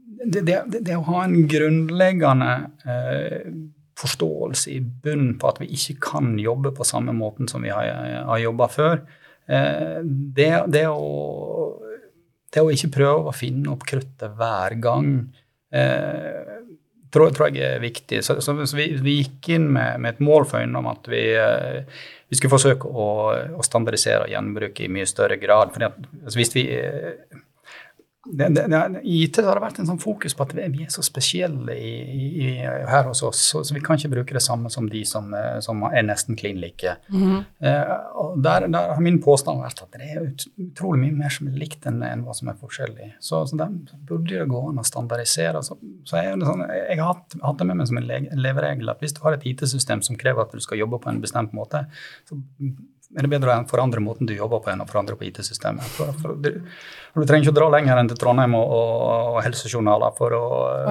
det, 0.10 0.42
det, 0.42 0.80
det, 0.82 0.96
å 0.98 1.06
ha 1.08 1.24
en 1.26 1.48
grunnleggende 1.50 2.54
eh, 2.86 3.52
forståelse 4.00 4.72
i 4.74 4.80
bunnen 4.82 5.36
på 5.40 5.50
at 5.50 5.62
vi 5.62 5.70
ikke 5.76 5.98
kan 6.04 6.34
jobbe 6.40 6.74
på 6.76 6.88
samme 6.88 7.14
måten 7.16 7.50
som 7.52 7.64
vi 7.66 7.72
har, 7.74 7.88
har 8.28 8.42
jobba 8.42 8.70
før, 8.72 9.02
eh, 9.48 10.00
det, 10.04 10.52
det, 10.72 10.86
å, 10.92 11.74
det, 12.54 12.64
å, 12.64 12.72
ikke 12.74 12.94
prøve 13.00 13.32
å 13.32 13.36
finne 13.36 13.72
opp 13.74 13.86
kruttet 13.88 14.38
hver 14.40 14.78
gang, 14.84 15.12
eh, 15.72 16.56
tror, 17.14 17.34
tror, 17.36 17.50
jeg 17.56 17.76
er 17.76 17.84
viktig. 17.84 18.22
Så, 18.26 18.40
så, 18.44 18.56
så 18.64 18.80
vi, 18.80 18.92
vi, 19.02 19.20
gikk 19.24 19.52
inn 19.58 19.68
med, 19.74 20.00
med, 20.04 20.18
et 20.18 20.24
mål 20.24 20.48
for 20.50 20.80
om 20.82 20.90
at 20.92 21.12
vi, 21.12 21.26
eh, 21.36 22.00
vi 22.30 22.40
skulle 22.40 22.56
forsøke 22.56 22.90
å, 22.90 23.12
å, 23.58 23.66
standardisere 23.66 24.28
og 24.28 24.34
gjenbruke 24.34 24.86
i 24.86 24.92
mye 24.94 25.10
større 25.10 25.40
grad. 25.42 25.74
Fordi 25.76 25.90
at, 25.90 26.02
altså 26.24 26.42
hvis 26.42 26.56
vi 26.56 26.66
det, 28.26 28.48
det, 28.50 28.68
det, 28.68 29.02
I 29.04 29.24
IT 29.24 29.38
har 29.40 29.56
det 29.56 29.64
vært 29.64 29.78
en 29.80 29.88
sånn 29.88 30.02
fokus 30.02 30.34
på 30.36 30.44
at 30.44 30.52
vi 30.58 30.84
er 30.84 30.90
så 30.92 31.00
spesielle 31.06 31.72
i, 31.80 31.92
i, 32.44 32.48
her 32.60 33.08
hos 33.08 33.22
oss, 33.24 33.40
så, 33.54 33.62
så, 33.64 33.76
vi 33.76 33.80
kan 33.84 33.96
ikke 33.96 34.12
bruke 34.12 34.36
det 34.36 34.42
samme 34.44 34.68
som 34.74 34.90
de 34.92 35.06
som, 35.08 35.32
eh, 35.34 35.62
som 35.64 35.86
er 35.88 36.04
nesten 36.04 36.36
klin 36.40 36.60
like. 36.60 36.98
Mm 37.08 37.22
-hmm. 37.22 37.46
eh, 37.64 37.94
der, 38.44 38.68
der, 38.68 38.94
har 38.94 39.02
min 39.02 39.22
påstand 39.24 39.64
vært 39.64 39.82
at 39.84 39.92
det 39.96 40.02
er 40.12 40.28
utrolig 40.58 41.00
mye 41.00 41.16
mer 41.24 41.30
som 41.30 41.48
er 41.48 41.58
likt 41.64 41.88
enn, 41.88 42.04
enn 42.04 42.26
hva 42.26 42.36
som 42.36 42.50
er 42.50 42.60
forskjellig. 42.60 43.14
Så, 43.20 43.46
så 43.48 43.56
der 43.56 43.72
burde 44.08 44.36
det 44.36 44.50
gå 44.50 44.70
an 44.70 44.80
å 44.80 44.84
standardisere. 44.84 45.64
Så, 45.64 45.78
så 46.04 46.18
jeg, 46.18 46.40
sånn, 46.44 46.68
jeg, 46.68 47.00
har 47.00 47.14
hatt, 47.14 47.40
hatt, 47.42 47.58
det 47.58 47.68
med 47.68 47.78
meg 47.78 47.88
som 47.88 47.98
en 47.98 48.28
leveregel 48.36 48.90
at 48.90 49.00
hvis 49.00 49.14
du 49.14 49.22
har 49.24 49.34
et 49.34 49.46
IT-system 49.46 50.02
som 50.02 50.18
krever 50.18 50.42
at 50.42 50.52
du 50.52 50.60
skal 50.60 50.78
jobbe 50.78 51.00
på 51.00 51.10
en 51.10 51.22
bestemt 51.22 51.54
måte, 51.54 51.86
så 52.28 52.36
er 53.18 53.26
det 53.26 53.30
bedre 53.32 53.56
å 53.58 53.66
forandre 53.70 54.02
måten 54.06 54.28
du 54.30 54.36
jobber 54.36 54.62
på, 54.62 54.70
enn 54.70 54.84
å 54.84 54.88
forandre 54.90 55.16
på 55.18 55.26
IT-systemet. 55.26 55.96
Du, 56.44 56.50
du, 56.62 57.24
trenger 57.26 57.48
ikke 57.48 57.54
å 57.56 57.58
dra 57.58 57.70
lenger 57.74 58.02
enn 58.02 58.12
til 58.12 58.20
Trondheim 58.22 58.54
og, 58.60 58.74
og, 58.76 59.00
og 59.34 59.40
helsejournaler 59.48 60.14
for 60.18 60.36
å 60.38 60.44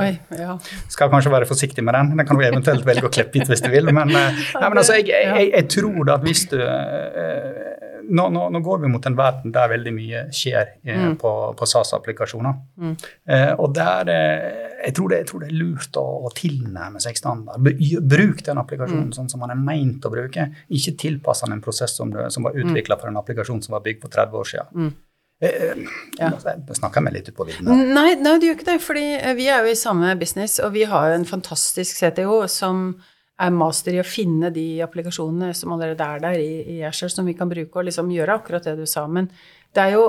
Oi, 0.03 0.11
ja. 0.35 0.57
Skal 0.91 1.13
kanskje 1.13 1.33
være 1.35 1.47
forsiktig 1.51 1.85
med 1.87 1.95
den. 1.95 2.11
Den 2.19 2.27
kan 2.27 2.41
du 2.41 2.43
eventuelt 2.49 2.87
velge 2.89 3.07
å 3.07 3.13
klippe 3.15 3.39
ut 3.39 3.53
hvis 3.53 3.63
du 3.63 3.71
vil. 3.71 3.93
Men, 3.95 4.11
eh, 4.11 4.43
nei, 4.59 4.67
men 4.67 4.83
altså, 4.83 4.99
jeg, 4.99 5.13
jeg, 5.15 5.51
jeg, 5.53 5.69
tror 5.77 6.15
at 6.17 6.27
hvis 6.27 6.45
du 6.51 6.59
eh, 6.59 7.68
nå, 8.09 8.29
nå, 8.33 8.45
nå, 8.51 8.61
går 8.65 8.79
vi 8.83 8.91
mot 8.93 9.07
en 9.07 9.17
verden 9.19 9.53
der 9.55 9.71
veldig 9.73 9.93
mye 9.95 10.23
skjer 10.35 10.75
eh, 10.83 11.01
mm. 11.01 11.17
på, 11.21 11.33
på 11.59 11.69
SAS-applikasjoner. 11.69 12.55
Mm. 12.81 12.95
Eh, 13.29 13.53
og 13.55 13.75
der 13.77 14.13
eh, 14.13 14.47
jeg, 14.85 14.95
tror 14.97 15.13
det, 15.13 15.21
jeg, 15.23 15.29
tror 15.31 15.45
det, 15.45 15.51
er 15.51 15.59
lurt 15.59 15.99
å, 16.01 16.07
å 16.29 16.33
tilnærme 16.37 17.03
seg 17.05 17.19
standard. 17.19 17.61
Bruk 17.63 18.45
den 18.47 18.63
applikasjonen 18.63 19.11
mm. 19.11 19.17
sånn 19.19 19.29
som 19.33 19.45
man 19.45 19.53
er 19.55 19.61
meint 19.61 20.05
å 20.05 20.13
bruke. 20.13 20.49
Ikke 20.75 20.97
tilpass 21.01 21.45
den 21.45 21.59
en 21.59 21.65
prosess 21.65 21.97
som, 21.99 22.13
det, 22.15 22.31
som 22.35 22.49
var 22.49 22.57
utvikla 22.57 22.97
mm. 22.97 23.03
for 23.03 23.13
en 23.13 23.21
applikasjon 23.21 23.63
som 23.67 23.77
var 23.77 23.85
bygd 23.87 24.07
for 24.07 24.17
30 24.17 24.41
år 24.41 24.51
siden. 24.55 24.73
Mm. 24.73 24.97
Eh, 25.41 25.63
eh 25.69 25.85
ja. 26.19 26.33
Snakker 26.75 27.05
meg 27.05 27.19
litt 27.19 27.31
ut 27.31 27.37
på 27.39 27.47
vidden. 27.49 27.69
Nei, 27.95 28.17
nei, 28.19 28.35
du 28.41 28.49
gjør 28.49 28.59
ikke 28.59 28.73
det. 28.73 28.81
fordi 28.83 29.07
vi 29.39 29.47
er 29.53 29.63
jo 29.63 29.75
i 29.75 29.79
samme 29.79 30.17
business, 30.19 30.59
og 30.65 30.75
vi 30.75 30.89
har 30.89 31.13
jo 31.13 31.21
en 31.21 31.29
fantastisk 31.29 32.01
CTO 32.01 32.43
som 32.51 32.91
er 33.39 33.55
master 33.55 33.95
i 33.95 34.01
å 34.03 34.07
finne 34.07 34.51
de 34.55 34.81
applikasjonene 34.83 35.53
som 35.55 35.73
allerede 35.75 36.05
er 36.05 36.25
der 36.25 36.41
i, 36.43 36.51
i 36.75 36.81
Azure, 36.87 37.13
som 37.13 37.29
vi 37.29 37.37
kan 37.39 37.51
bruke 37.51 37.79
og 37.79 37.87
liksom 37.87 38.11
gjøre 38.11 38.41
akkurat 38.41 38.67
det 38.67 38.75
du 38.81 38.87
sa. 38.89 39.07
Men 39.07 39.31
det 39.75 39.85
er 39.85 39.95
jo, 39.95 40.09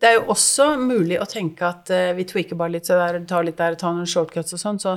det 0.00 0.10
er 0.10 0.18
jo 0.18 0.26
også 0.34 0.72
mulig 0.80 1.20
å 1.22 1.28
tenke 1.30 1.68
at 1.68 1.92
uh, 1.94 2.10
vi 2.18 2.26
tweaker 2.28 2.58
bare 2.58 2.76
litt, 2.76 2.88
så 2.88 2.98
der, 2.98 3.20
tar 3.28 3.46
litt 3.46 3.60
der, 3.60 3.78
tar 3.78 3.94
noen 3.94 4.10
shortcuts 4.10 4.56
og 4.58 4.62
sånn, 4.62 4.82
så, 4.82 4.96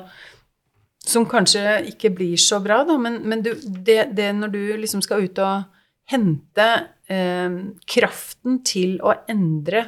som 1.06 1.30
kanskje 1.30 1.78
ikke 1.94 2.14
blir 2.18 2.42
så 2.42 2.62
bra, 2.64 2.82
da. 2.88 2.98
Men, 3.02 3.22
men 3.30 3.46
du, 3.46 3.54
det, 3.62 4.16
det, 4.18 4.32
når 4.40 4.56
du 4.56 4.62
liksom 4.82 5.06
skal 5.06 5.30
ut 5.30 5.46
og 5.46 5.70
hente 6.10 6.70
uh, 7.14 7.62
kraften 7.86 8.64
til 8.66 8.98
å 9.06 9.14
endre 9.30 9.86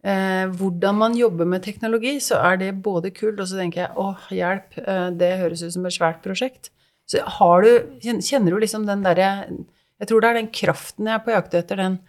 eh, 0.00 0.48
hvordan 0.48 0.96
man 0.96 1.16
jobber 1.16 1.44
med 1.44 1.60
teknologi, 1.62 2.16
så 2.24 2.40
er 2.40 2.56
det 2.62 2.70
både 2.82 3.12
kult, 3.12 3.36
og 3.36 3.50
så 3.50 3.60
tenker 3.60 3.84
jeg 3.84 4.00
åh, 4.00 4.30
hjelp, 4.32 4.78
det 5.20 5.34
høres 5.42 5.60
ut 5.66 5.76
som 5.76 5.84
et 5.86 5.94
svært 5.94 6.24
prosjekt. 6.24 6.72
Så 7.10 7.22
har 7.38 7.64
du 7.64 7.70
Kjenner 8.02 8.54
du 8.54 8.62
liksom 8.62 8.86
den 8.88 9.04
derre 9.04 9.28
Jeg 9.48 10.08
tror 10.08 10.22
det 10.22 10.30
er 10.30 10.40
den 10.40 10.50
kraften 10.54 11.08
jeg 11.10 11.18
er 11.18 11.24
på 11.24 11.34
jakt 11.34 11.56
etter, 11.58 11.80
den 11.80 12.00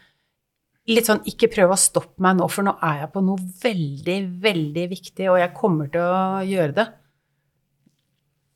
litt 0.91 1.08
sånn 1.08 1.23
Ikke 1.29 1.51
prøv 1.51 1.73
å 1.73 1.79
stoppe 1.79 2.23
meg 2.23 2.38
nå, 2.39 2.49
for 2.51 2.65
nå 2.67 2.75
er 2.84 3.03
jeg 3.03 3.13
på 3.13 3.23
noe 3.23 3.39
veldig, 3.63 4.19
veldig 4.43 4.86
viktig, 4.91 5.29
og 5.32 5.39
jeg 5.39 5.56
kommer 5.56 5.91
til 5.93 6.03
å 6.03 6.43
gjøre 6.47 6.75
det. 6.79 6.88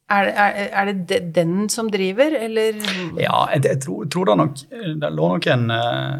Er, 0.07 0.29
er, 0.31 0.57
er 0.71 0.91
det 1.07 1.19
den 1.35 1.67
som 1.71 1.89
driver, 1.91 2.31
eller? 2.39 2.77
Ja, 3.19 3.41
jeg, 3.51 3.65
jeg 3.67 3.79
tror, 3.83 4.05
tror, 4.07 4.29
det 4.29 4.35
nok 4.39 4.61
Det 5.01 5.09
lå 5.11 5.31
nok 5.33 5.47
en 5.51 5.65
uh, 5.73 6.19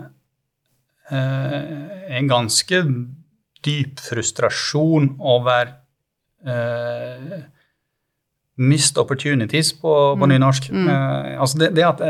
En 2.19 2.27
ganske 2.27 2.82
dyp 3.63 4.01
frustrasjon 4.03 5.13
over 5.23 5.71
uh, 6.43 7.38
missed 8.58 8.98
opportunities 8.98 9.74
på, 9.74 9.93
på 10.17 10.26
mm. 10.26 10.32
nynorsk. 10.34 10.70
Mm. 10.74 10.88
Uh, 10.88 11.41
altså 11.41 11.62
det, 11.62 11.72
det 11.78 11.86
at 11.88 12.02
uh, 12.02 12.08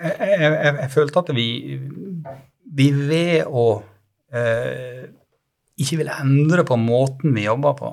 jeg, 0.00 0.16
jeg, 0.20 0.40
jeg, 0.52 0.74
jeg, 0.80 0.90
følte 0.92 1.22
at 1.22 1.34
vi, 1.36 1.48
vi 2.76 2.88
ved 2.96 3.46
å 3.46 3.66
uh, 3.80 5.04
ikke 5.76 6.00
ville 6.00 6.18
endre 6.22 6.64
på 6.66 6.78
måten 6.80 7.34
vi 7.36 7.44
jobber 7.44 7.74
på, 7.76 7.88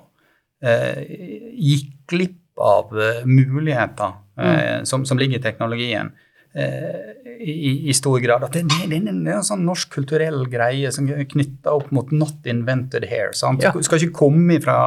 gikk 0.63 1.87
glipp 2.07 2.61
av 2.63 2.93
muligheter 3.27 4.13
mm. 4.39 4.85
som, 4.87 5.01
som, 5.03 5.19
ligger 5.19 5.41
i 5.41 5.43
teknologien. 5.43 6.13
Eh, 6.55 7.22
i, 7.39 7.89
i, 7.89 7.93
stor 7.93 8.19
grad. 8.19 8.43
At 8.43 8.53
det, 8.53 8.63
det, 8.71 8.87
det, 8.91 8.99
det, 9.05 9.31
er 9.31 9.39
en 9.39 9.45
sånn 9.45 9.65
norsk 9.67 9.91
kulturell 9.93 10.45
greie 10.51 10.91
som 10.93 11.07
er 11.11 11.25
knytta 11.29 11.73
opp 11.75 11.91
mot 11.95 12.11
'not 12.11 12.47
invented 12.49 13.07
here'. 13.09 13.33
Sant? 13.37 13.63
Ja. 13.63 13.71
Du 13.73 13.83
skal 13.85 14.01
ikke 14.01 14.17
komme 14.23 14.57
ifra, 14.59 14.77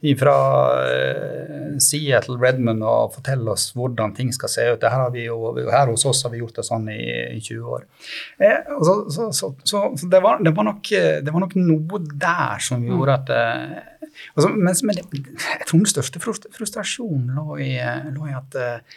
ifra 0.00 0.36
uh, 0.82 1.76
Seattle, 1.82 2.38
Redmond 2.42 2.84
og 2.86 3.16
fortelle 3.18 3.54
oss 3.54 3.70
hvordan 3.76 4.14
ting 4.16 4.32
skal 4.34 4.52
se 4.52 4.68
ut. 4.74 4.86
Jo, 5.16 5.38
her, 5.70 5.90
hos 5.90 6.06
oss 6.08 6.24
har 6.26 6.34
vi 6.34 6.42
gjort 6.42 6.60
det 6.60 6.66
sånn 6.66 6.88
i, 6.92 7.00
i 7.36 7.40
20 7.40 7.74
år. 7.76 7.86
Eh, 8.38 8.72
så, 8.84 8.94
så, 9.10 9.30
så, 9.32 9.52
så 9.64 9.84
det, 10.02 10.20
var, 10.24 10.42
var 10.42 10.70
nok, 10.70 10.88
det, 10.90 11.32
var, 11.32 11.42
nok, 11.44 11.56
noe 11.58 12.02
der 12.12 12.62
som 12.62 12.82
mm. 12.82 12.88
gjorde 12.92 13.18
at 13.20 13.34
uh, 13.34 14.06
altså, 14.36 14.52
men, 14.52 14.72
men 14.88 15.02
jeg 15.02 15.66
tror 15.66 15.82
den 15.82 15.90
største 15.90 16.22
frustrasjonen 16.22 17.34
lå 17.36 17.60
i, 17.64 17.72
lå 18.14 18.30
i 18.30 18.36
at 18.36 18.56
uh, 18.60 18.96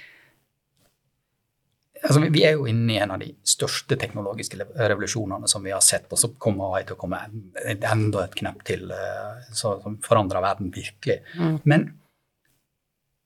altså, 2.03 2.21
vi 2.31 2.43
er 2.47 2.55
jo 2.57 2.67
inne 2.69 2.93
i 2.93 2.99
en 3.03 3.13
av 3.15 3.21
de 3.21 3.29
største 3.47 3.97
teknologiske 3.99 4.59
revolusjonene 4.75 5.49
som 5.51 5.65
vi 5.65 5.73
har 5.73 5.83
sett, 5.85 6.07
og 6.11 6.21
så 6.21 6.31
kommer 6.41 6.77
AI 6.77 6.85
til 6.87 6.97
å 6.97 7.01
komme 7.01 7.21
enda 7.65 8.23
et 8.25 8.37
knepp 8.39 8.63
til 8.67 8.89
eh, 8.95 9.49
som 9.55 9.99
forandrer 10.05 10.43
verden 10.45 10.71
virkelig. 10.75 11.19
Mm. 11.35 11.59
Men, 11.69 11.85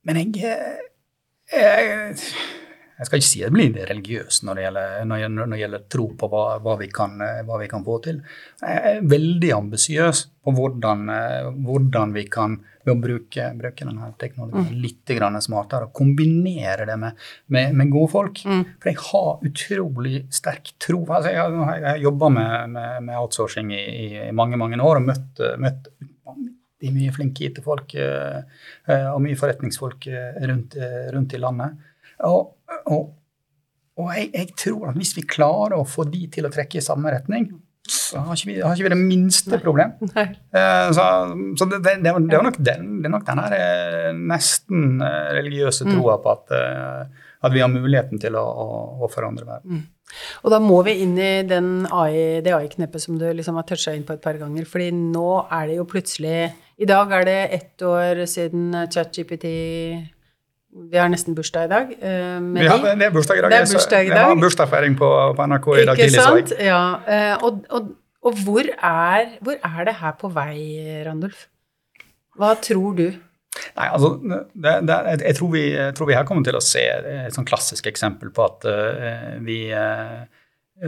men 0.10 0.22
jeg, 0.24 0.58
jeg, 1.52 2.18
jeg 3.04 3.10
skal 3.10 3.22
ikke 3.22 3.30
si 3.30 3.42
at 3.44 3.50
jeg 3.50 3.56
blir 3.56 3.90
religiøs 3.92 4.42
når 4.48 4.60
det 4.60 4.68
gjelder, 4.68 4.92
når 5.12 5.24
når 5.38 5.54
det 5.54 5.62
gjelder 5.62 5.88
tro 5.96 6.10
på 6.20 6.30
hva, 6.32 6.44
hva, 6.64 6.76
vi 6.80 6.90
kan, 6.94 7.18
hva, 7.20 7.62
vi 7.62 7.70
kan, 7.72 7.84
få 7.84 8.00
til. 8.06 8.22
Jeg 8.64 8.94
er 8.94 9.10
veldig 9.14 9.52
ambisiøs 9.58 10.28
på 10.44 10.54
hvordan, 10.56 11.10
hvordan 11.64 12.16
vi 12.16 12.28
kan 12.32 12.62
ved 12.84 12.94
å 12.94 13.00
bruke, 13.00 13.46
bruke 13.60 13.88
denne 13.88 14.10
teknologien 14.20 14.74
mm. 14.74 14.80
litt 14.84 15.14
smartere 15.46 15.88
og 15.88 15.94
kombinere 15.96 16.88
det 16.88 16.98
med, 17.00 17.22
med, 17.48 17.76
med 17.80 17.92
gode 17.92 18.12
folk. 18.12 18.42
Mm. 18.44 18.64
For 18.80 18.92
jeg 18.92 19.00
har 19.08 19.46
utrolig 19.50 20.24
sterk 20.34 20.74
tro. 20.84 21.04
Altså, 21.08 21.32
jeg, 21.32 21.40
har, 21.40 21.88
har 21.88 22.02
jobba 22.04 22.30
med, 22.30 22.76
med, 23.08 23.16
outsourcing 23.20 23.72
i, 23.76 23.84
i, 24.28 24.32
mange 24.36 24.60
mange 24.60 24.80
år 24.84 25.00
og 25.00 25.08
møtt, 25.08 25.44
møtt 25.60 25.88
mye 26.84 27.14
flinke 27.16 27.48
IT-folk 27.48 27.94
uh, 27.96 28.42
og 29.14 29.22
mye 29.24 29.40
forretningsfolk 29.40 30.10
rundt, 30.44 30.76
rundt, 31.16 31.36
i 31.38 31.40
landet. 31.40 31.78
Og, 32.30 32.56
og, 32.90 33.12
og 34.00 34.10
jeg, 34.16 34.32
jeg, 34.34 34.50
tror 34.60 34.90
at 34.92 34.98
hvis 35.00 35.14
vi 35.18 35.28
klarer 35.28 35.78
å 35.78 35.86
få 35.88 36.08
de 36.10 36.26
til 36.34 36.48
å 36.48 36.52
trekke 36.54 36.80
i 36.80 36.86
samme 36.86 37.14
retning, 37.14 37.50
så 37.84 38.22
har 38.24 38.38
ikke 38.38 38.48
vi, 38.48 38.60
har 38.64 38.78
ikke 38.78 38.88
vi 38.88 38.94
det 38.94 39.00
minste 39.02 39.60
problem. 39.60 39.98
Nei. 40.14 40.30
så, 40.96 41.08
så 41.60 41.68
det, 41.68 41.82
det, 41.84 41.98
det, 42.06 42.14
det, 42.30 42.38
er 42.38 42.46
nok 42.48 42.60
den, 42.64 42.86
det 43.04 43.10
er 43.10 43.14
nok 43.18 43.26
den 43.28 43.42
her 43.44 43.56
eh, 43.58 44.14
nesten 44.16 45.04
eh, 45.04 45.34
religiøse 45.36 45.90
mm. 45.90 45.92
troa 45.98 46.16
på 46.24 46.32
at, 46.32 46.54
at, 47.44 47.52
vi 47.52 47.60
har 47.60 47.74
muligheten 47.74 48.24
til 48.24 48.40
å, 48.40 48.46
å, 48.46 48.70
å 49.04 49.12
forandre 49.12 49.50
verden. 49.50 49.84
Mm. 49.84 49.90
Og 50.44 50.54
da 50.54 50.60
må 50.64 50.80
vi 50.86 50.96
inn 51.04 51.16
i 51.20 51.32
AI, 51.44 52.42
det 52.46 52.54
AI-kneppet 52.56 53.04
som 53.04 53.18
du 53.20 53.26
liksom 53.36 53.58
har 53.60 53.68
toucha 53.68 53.96
inn 53.96 54.06
på 54.08 54.16
et 54.16 54.24
par 54.24 54.38
ganger. 54.40 54.68
fordi 54.70 54.92
nå 54.96 55.30
er 55.50 55.70
det 55.70 55.80
jo 55.80 55.88
plutselig 55.90 56.54
I 56.78 56.90
dag 56.90 57.12
er 57.20 57.26
det 57.28 57.40
ett 57.58 57.86
år 57.88 58.26
siden 58.30 58.72
ChatGPT 58.94 59.48
vi 60.74 60.98
har 60.98 61.10
nesten 61.12 61.36
bursdag 61.38 61.68
i 61.68 61.72
dag. 61.72 61.92
Uh, 62.02 62.62
ja, 62.64 62.78
det 62.98 63.06
er 63.06 63.12
bursdag 63.14 63.40
i 63.40 63.44
dag. 63.44 63.52
Det 63.54 63.60
er 63.62 63.68
bursdag 63.74 64.08
i 64.08 64.10
dag. 64.10 64.18
Jeg 64.18 64.32
har 64.32 64.40
bursdagsfeiring 64.42 64.96
på, 64.98 65.10
på, 65.38 65.46
NRK 65.52 65.68
i 65.76 65.86
dag 65.90 66.00
tidlig. 66.02 66.22
Sant? 66.22 66.54
Så 66.54 66.58
jeg. 66.58 66.70
Ja, 66.72 66.86
uh, 67.06 67.46
og, 67.46 67.60
og, 67.70 67.92
og 68.26 68.40
hvor, 68.46 68.70
er, 68.74 69.36
hvor, 69.46 69.60
er, 69.60 69.84
det 69.90 69.96
her 70.00 70.16
på 70.18 70.32
vei, 70.34 70.58
Randulf? 71.06 71.46
Hva 72.40 72.56
tror 72.62 72.98
du? 72.98 73.06
Nei, 73.78 73.86
altså, 73.86 74.16
det, 74.24 74.74
det, 74.90 74.98
jeg, 75.22 75.36
tror 75.38 75.52
vi, 75.54 75.64
jeg, 75.76 75.94
tror 75.98 76.10
vi, 76.10 76.16
her 76.18 76.26
kommer 76.26 76.46
til 76.48 76.58
å 76.58 76.64
se 76.66 76.82
et 76.90 77.36
sånn 77.36 77.46
klassisk 77.46 77.86
eksempel 77.92 78.34
på 78.34 78.48
at 78.48 78.66
uh, 78.66 79.36
vi 79.46 79.60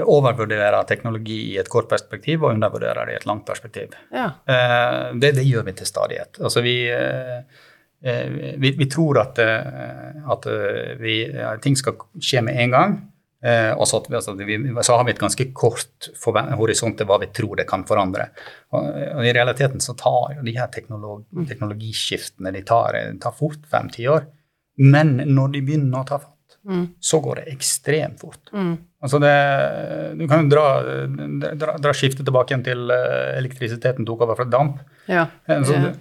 overvurderer 0.02 0.82
teknologi 0.90 1.38
i 1.54 1.60
et 1.62 1.70
kort 1.72 1.86
perspektiv 1.88 2.42
og 2.42 2.56
undervurderer 2.56 3.06
det 3.06 3.14
i 3.14 3.20
et 3.20 3.28
langt 3.30 3.46
perspektiv. 3.48 3.94
Ja. 4.12 4.32
Det, 5.14 5.30
det, 5.38 5.46
gjør 5.46 5.70
vi 5.70 5.76
til 5.78 5.88
stadighet. 5.88 6.42
Altså, 6.42 6.66
vi 6.66 6.74
Eh, 6.90 7.38
vi, 8.02 8.72
vi, 8.78 8.86
tror 8.92 9.20
at, 9.22 9.40
eh, 9.42 10.30
at 10.32 10.46
eh, 10.46 10.96
vi, 11.00 11.18
ting 11.64 11.78
skal 11.80 11.98
skje 12.22 12.44
med 12.46 12.62
en 12.64 12.74
gang. 12.76 12.96
og 13.78 13.86
så, 13.86 14.00
altså, 14.10 14.34
vi, 14.34 14.58
så, 14.82 14.96
har 14.98 15.04
vi 15.06 15.12
et 15.14 15.22
ganske 15.22 15.46
kort 15.54 16.08
horisont 16.58 16.98
til 16.98 17.06
hva 17.06 17.20
vi 17.22 17.30
tror 17.30 17.60
det 17.60 17.68
kan 17.70 17.84
forandre. 17.86 18.30
Og, 18.74 18.88
I 19.22 19.34
realiteten 19.34 19.84
så 19.84 19.94
tar 19.94 20.38
jo 20.38 20.46
de 20.46 20.56
her 20.56 20.72
teknolog, 20.74 21.28
mm. 21.30 21.46
teknologiskiftene 21.52 22.54
de 22.56 22.64
tar, 22.66 22.98
tar 23.22 23.36
fort 23.38 23.68
fem-ti 23.70 24.08
år. 24.10 24.26
Men 24.82 25.20
når 25.30 25.54
de 25.54 25.62
begynner 25.68 26.02
å 26.02 26.08
ta 26.10 26.20
fatt, 26.24 26.58
mm. 26.68 26.88
så 27.00 27.22
går 27.22 27.42
det 27.42 27.54
ekstremt 27.54 28.20
fort. 28.22 28.50
Mm. 28.54 28.74
Altså 29.06 29.20
det, 29.22 29.36
du 30.18 30.26
kan 30.28 30.44
jo 30.44 30.50
dra, 30.50 30.66
dra, 31.54 31.78
dra 31.82 31.94
skiftet 31.94 32.26
tilbake 32.26 32.54
igjen 32.54 32.66
til 32.66 32.92
eh, 32.94 33.38
elektrisiteten 33.38 34.08
tok 34.08 34.26
over 34.26 34.40
fra 34.40 34.50
damp. 34.50 34.82
Ja. 35.06 35.28
Eh, 35.46 35.64
så 35.64 35.78
Ja. 35.78 35.96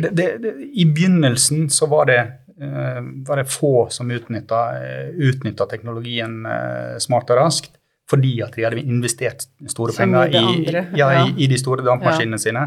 Det, 0.00 0.10
det, 0.10 0.54
I 0.72 0.86
begynnelsen 0.86 1.70
så 1.70 1.86
var 1.86 2.06
det, 2.10 2.18
eh, 2.60 3.00
var 3.28 3.36
det 3.36 3.50
få 3.50 3.88
som 3.90 4.10
utnytta 4.10 5.66
teknologien 5.70 6.46
eh, 6.46 6.98
smart 6.98 7.30
og 7.30 7.38
raskt, 7.38 7.78
fordi 8.10 8.34
at 8.44 8.56
de 8.58 8.66
hadde 8.66 8.82
investert 8.82 9.46
store 9.70 9.94
Som 9.94 10.12
penger 10.12 10.34
i, 10.34 10.72
ja, 10.74 10.84
ja. 10.98 11.26
i, 11.26 11.44
i 11.44 11.48
de 11.48 11.58
store 11.58 11.84
dampmaskinene 11.86 12.40
sine. 12.42 12.66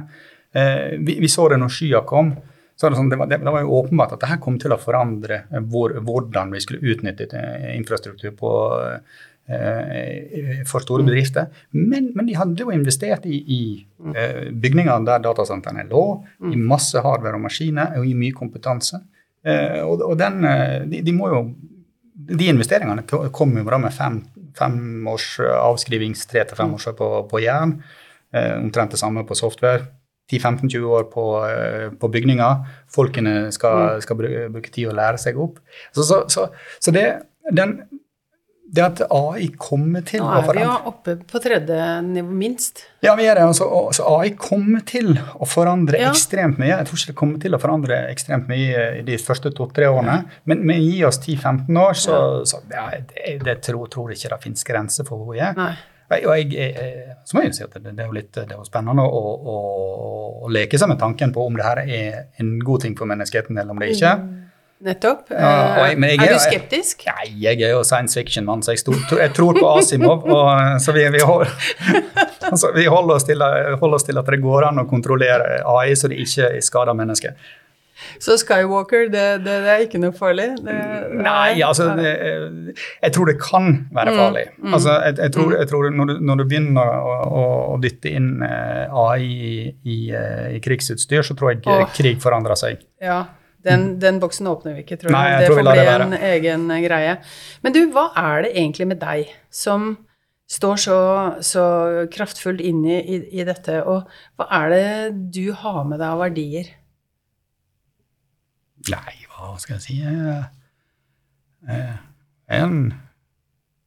Eh, 0.55 0.95
vi, 0.99 1.19
vi 1.19 1.29
så 1.29 1.49
det 1.51 1.59
når 1.61 1.73
skya 1.75 2.05
kom. 2.07 2.35
Så 2.75 2.89
det, 2.91 2.97
sånn, 2.99 3.09
det, 3.11 3.19
var, 3.19 3.29
det, 3.31 3.39
var 3.43 3.63
jo 3.63 3.77
åpenbart 3.77 4.17
at 4.17 4.23
dette 4.25 4.41
kom 4.43 4.57
til 4.59 4.73
å 4.75 4.79
forandre 4.79 5.45
eh, 5.47 5.63
hvor, 5.71 5.93
hvordan 6.03 6.51
vi 6.55 6.63
skulle 6.63 6.95
utnytte 6.95 7.27
eh, 7.31 7.71
infrastruktur 7.77 8.35
på, 8.35 8.51
eh, 8.83 9.23
for 10.65 10.81
store 10.81 11.03
bedrifter. 11.05 11.45
Men, 11.71 12.11
men 12.15 12.25
de 12.25 12.35
hadde 12.35 12.63
jo 12.63 12.71
investert 12.73 13.25
i, 13.29 13.37
i 13.57 13.59
eh, 14.15 14.47
bygninger 14.51 15.05
der 15.05 15.19
datasentrene 15.25 15.85
lå, 15.89 16.01
i 16.51 16.55
masse 16.57 17.01
hardware 17.05 17.37
og 17.37 17.43
maskiner 17.45 17.97
og 17.99 18.07
i 18.09 18.13
mye 18.17 18.33
kompetanse. 18.33 19.01
Eh, 19.45 19.81
og 19.85 20.01
og 20.01 20.17
den, 20.17 20.43
eh, 20.49 20.79
de, 20.89 21.01
de 21.05 21.13
må 21.13 21.29
jo 21.33 21.43
de 22.15 22.47
investeringene 22.49 23.03
ko- 23.05 23.27
kom 23.29 23.51
jo 23.57 23.63
da 23.69 23.77
med 23.77 23.93
fem, 23.93 24.21
fem 24.57 25.05
års 25.11 25.35
eh, 25.43 25.51
avskrivings, 25.59 26.25
tre 26.31 26.45
til 26.47 26.57
fem 26.57 26.73
års 26.73 26.87
på, 26.97 27.11
på 27.29 27.43
jern. 27.43 27.75
Eh, 28.33 28.55
omtrent 28.63 28.91
det 28.95 28.99
samme 28.99 29.25
på 29.27 29.35
software. 29.37 29.83
10-15-20 30.31 30.85
år 30.89 31.03
på, 31.11 31.23
eh, 31.45 31.89
på 32.01 32.07
bygninger. 32.09 32.63
Folkene 32.89 33.51
skal, 33.53 33.99
skal 34.01 34.17
bruke, 34.17 34.47
bruke 34.55 34.71
tid 34.73 34.87
å 34.89 34.95
lære 34.97 35.19
seg 35.21 35.37
opp. 35.37 35.59
Så, 35.93 36.01
så, 36.07 36.23
så, 36.33 36.47
så 36.81 36.91
det, 36.95 37.03
den, 37.53 37.75
det 38.65 38.81
at 38.81 39.01
AI 39.13 39.51
kommer 39.61 40.01
til 40.05 40.23
Nå 40.23 40.29
er 40.39 40.47
vi 40.57 40.63
jo 40.63 40.71
oppe 40.89 41.13
på 41.29 41.39
tredje 41.43 41.77
nivå, 42.01 42.33
minst. 42.33 42.81
Ja, 43.05 43.13
vi 43.15 43.27
er 43.29 43.37
det. 43.37 43.43
Altså, 43.45 43.67
så 43.93 44.05
AI 44.17 44.31
kommer 44.39 44.81
til 44.89 45.13
å 45.13 45.45
forandre 45.47 45.99
Ja. 46.01 46.09
ekstremt 46.09 46.57
mye. 46.57 46.73
Jeg 46.73 46.87
tror 46.89 46.97
ikke 46.99 47.11
det 47.13 47.17
kommer 47.19 47.39
til 47.43 47.55
å 47.55 47.59
forandre 47.61 47.99
ekstremt 48.09 48.49
mye 48.49 48.85
i 48.99 49.03
de 49.05 49.17
første 49.21 49.51
to-tre 49.55 49.85
årene. 49.87 50.23
Men, 50.49 50.65
men 50.65 50.81
gi 50.81 51.03
oss 51.05 51.19
10-15 51.21 51.77
år, 51.77 51.93
så, 51.93 52.17
så 52.49 52.63
ja, 52.73 52.87
det, 52.97 53.37
det 53.45 53.59
tror, 53.67 53.85
tror 53.93 54.15
ikke 54.15 54.33
det 54.33 54.41
finnes 54.47 54.65
grenser 54.67 55.05
for 55.07 55.21
hvor 55.21 55.35
vi 55.37 55.43
er. 55.45 55.53
Nei. 55.59 55.73
Og 56.25 56.35
jeg, 56.37 56.51
jeg, 56.53 57.13
så 57.25 57.33
må 57.37 57.41
jeg 57.41 57.49
jo 57.53 57.57
si 57.57 57.63
at 57.65 57.77
det, 57.81 57.93
er 57.97 58.05
jo 58.05 58.13
litt 58.13 58.33
det 58.35 58.43
er 58.51 58.59
jo 58.59 58.65
spennende 58.67 59.01
å, 59.01 59.21
å, 59.53 59.55
å 60.45 60.51
leke 60.53 60.77
seg 60.77 60.91
med 60.91 60.99
tanken 61.01 61.31
på 61.33 61.45
om 61.49 61.55
det 61.57 61.65
her 61.65 61.81
er 61.85 62.19
en 62.41 62.51
god 62.61 62.83
ting 62.85 62.97
for 62.97 63.09
menneskeheten, 63.09 63.57
eller 63.57 63.73
om 63.73 63.81
det 63.81 63.93
ikke 63.95 64.11
er. 64.11 64.25
Nettopp. 64.85 65.31
Ja, 65.33 65.51
og 65.81 65.87
jeg- 65.89 65.99
jeg 66.19 66.27
er 66.29 66.33
du 66.35 66.39
skeptisk? 66.43 67.05
Nei, 67.09 67.25
jeg 67.41 67.61
er 67.65 67.71
jo 67.73 67.81
science 67.87 68.13
fiction-mann, 68.19 68.61
så 68.61 68.75
jeg, 68.75 68.83
stod, 68.83 69.01
jeg 69.17 69.33
tror 69.33 69.57
på 69.57 69.71
Asimov. 69.79 70.25
Og, 70.29 70.79
så 70.83 70.93
vi, 70.93 71.07
vi, 71.15 71.23
hold, 71.25 71.47
altså, 72.51 72.69
vi 72.75 72.85
holder, 72.85 73.15
oss 73.17 73.23
til, 73.25 73.41
holder 73.41 73.95
oss 73.99 74.03
til 74.05 74.17
at 74.21 74.29
det 74.29 74.41
går 74.45 74.67
an 74.69 74.83
å 74.83 74.87
kontrollere 74.89 75.61
AI 75.65 75.95
så 75.97 76.07
det 76.11 76.19
ikke 76.21 76.51
skader 76.61 76.93
mennesker. 76.97 77.33
Så 78.19 78.35
Skywalker, 78.37 79.05
det, 79.07 79.21
det, 79.45 79.53
det 79.63 79.69
er 79.71 79.83
ikke 79.85 79.99
noe 80.03 80.11
farlig? 80.13 80.49
Det, 80.59 80.73
Nei, 81.15 81.61
altså 81.63 81.85
Jeg 81.95 83.13
tror 83.15 83.29
det 83.31 83.37
kan 83.39 83.69
være 83.95 84.11
farlig. 84.17 84.43
Altså, 84.67 84.97
jeg, 85.15 85.31
tror, 85.31 85.53
jeg 85.55 85.69
tror 85.71 85.87
når, 85.95 86.11
du, 86.11 86.19
når 86.27 86.41
du 86.41 86.43
begynner 86.51 86.91
å, 86.99 87.15
å, 87.23 87.45
å 87.71 87.79
dytte 87.81 88.11
inn 88.11 88.43
eh, 88.43 88.91
AI 88.91 89.23
i, 89.23 89.55
i, 89.87 89.97
i 90.57 90.61
krigsutstyr, 90.65 91.23
så 91.25 91.37
tror 91.39 91.53
jeg 91.55 91.63
å. 91.63 91.87
krig 91.95 92.19
forandrer 92.23 92.59
seg. 92.59 92.83
Ja, 93.01 93.23
den, 93.65 93.85
den 94.01 94.19
boksen 94.21 94.47
åpner 94.51 94.75
vi 94.77 94.83
ikke, 94.85 94.97
tror 95.01 95.09
jeg. 95.11 95.15
Nei, 95.17 95.27
jeg 95.33 95.41
det 95.41 95.47
tror 95.49 95.59
får 95.61 95.69
bli 95.71 95.85
en 95.95 96.17
egen 96.31 96.65
eh, 96.71 96.81
greie. 96.85 97.15
Men 97.65 97.75
du, 97.75 97.81
hva 97.95 98.07
er 98.21 98.45
det 98.45 98.51
egentlig 98.55 98.87
med 98.93 99.01
deg 99.01 99.31
som 99.53 99.95
står 100.51 100.81
så, 100.83 100.97
så 101.41 101.63
kraftfullt 102.13 102.61
inne 102.61 102.99
i, 103.01 103.19
i 103.33 103.45
dette, 103.47 103.79
og 103.81 104.05
hva 104.37 104.45
er 104.61 104.73
det 104.75 104.89
du 105.33 105.47
har 105.57 105.81
med 105.89 105.97
deg 105.97 106.11
av 106.11 106.21
verdier? 106.21 106.69
Nei, 108.91 109.15
hva 109.33 109.55
skal 109.57 109.79
jeg 109.79 109.85
si 109.87 109.97
eh, 110.05 110.45
eh, 111.73 111.97
en, 112.59 112.77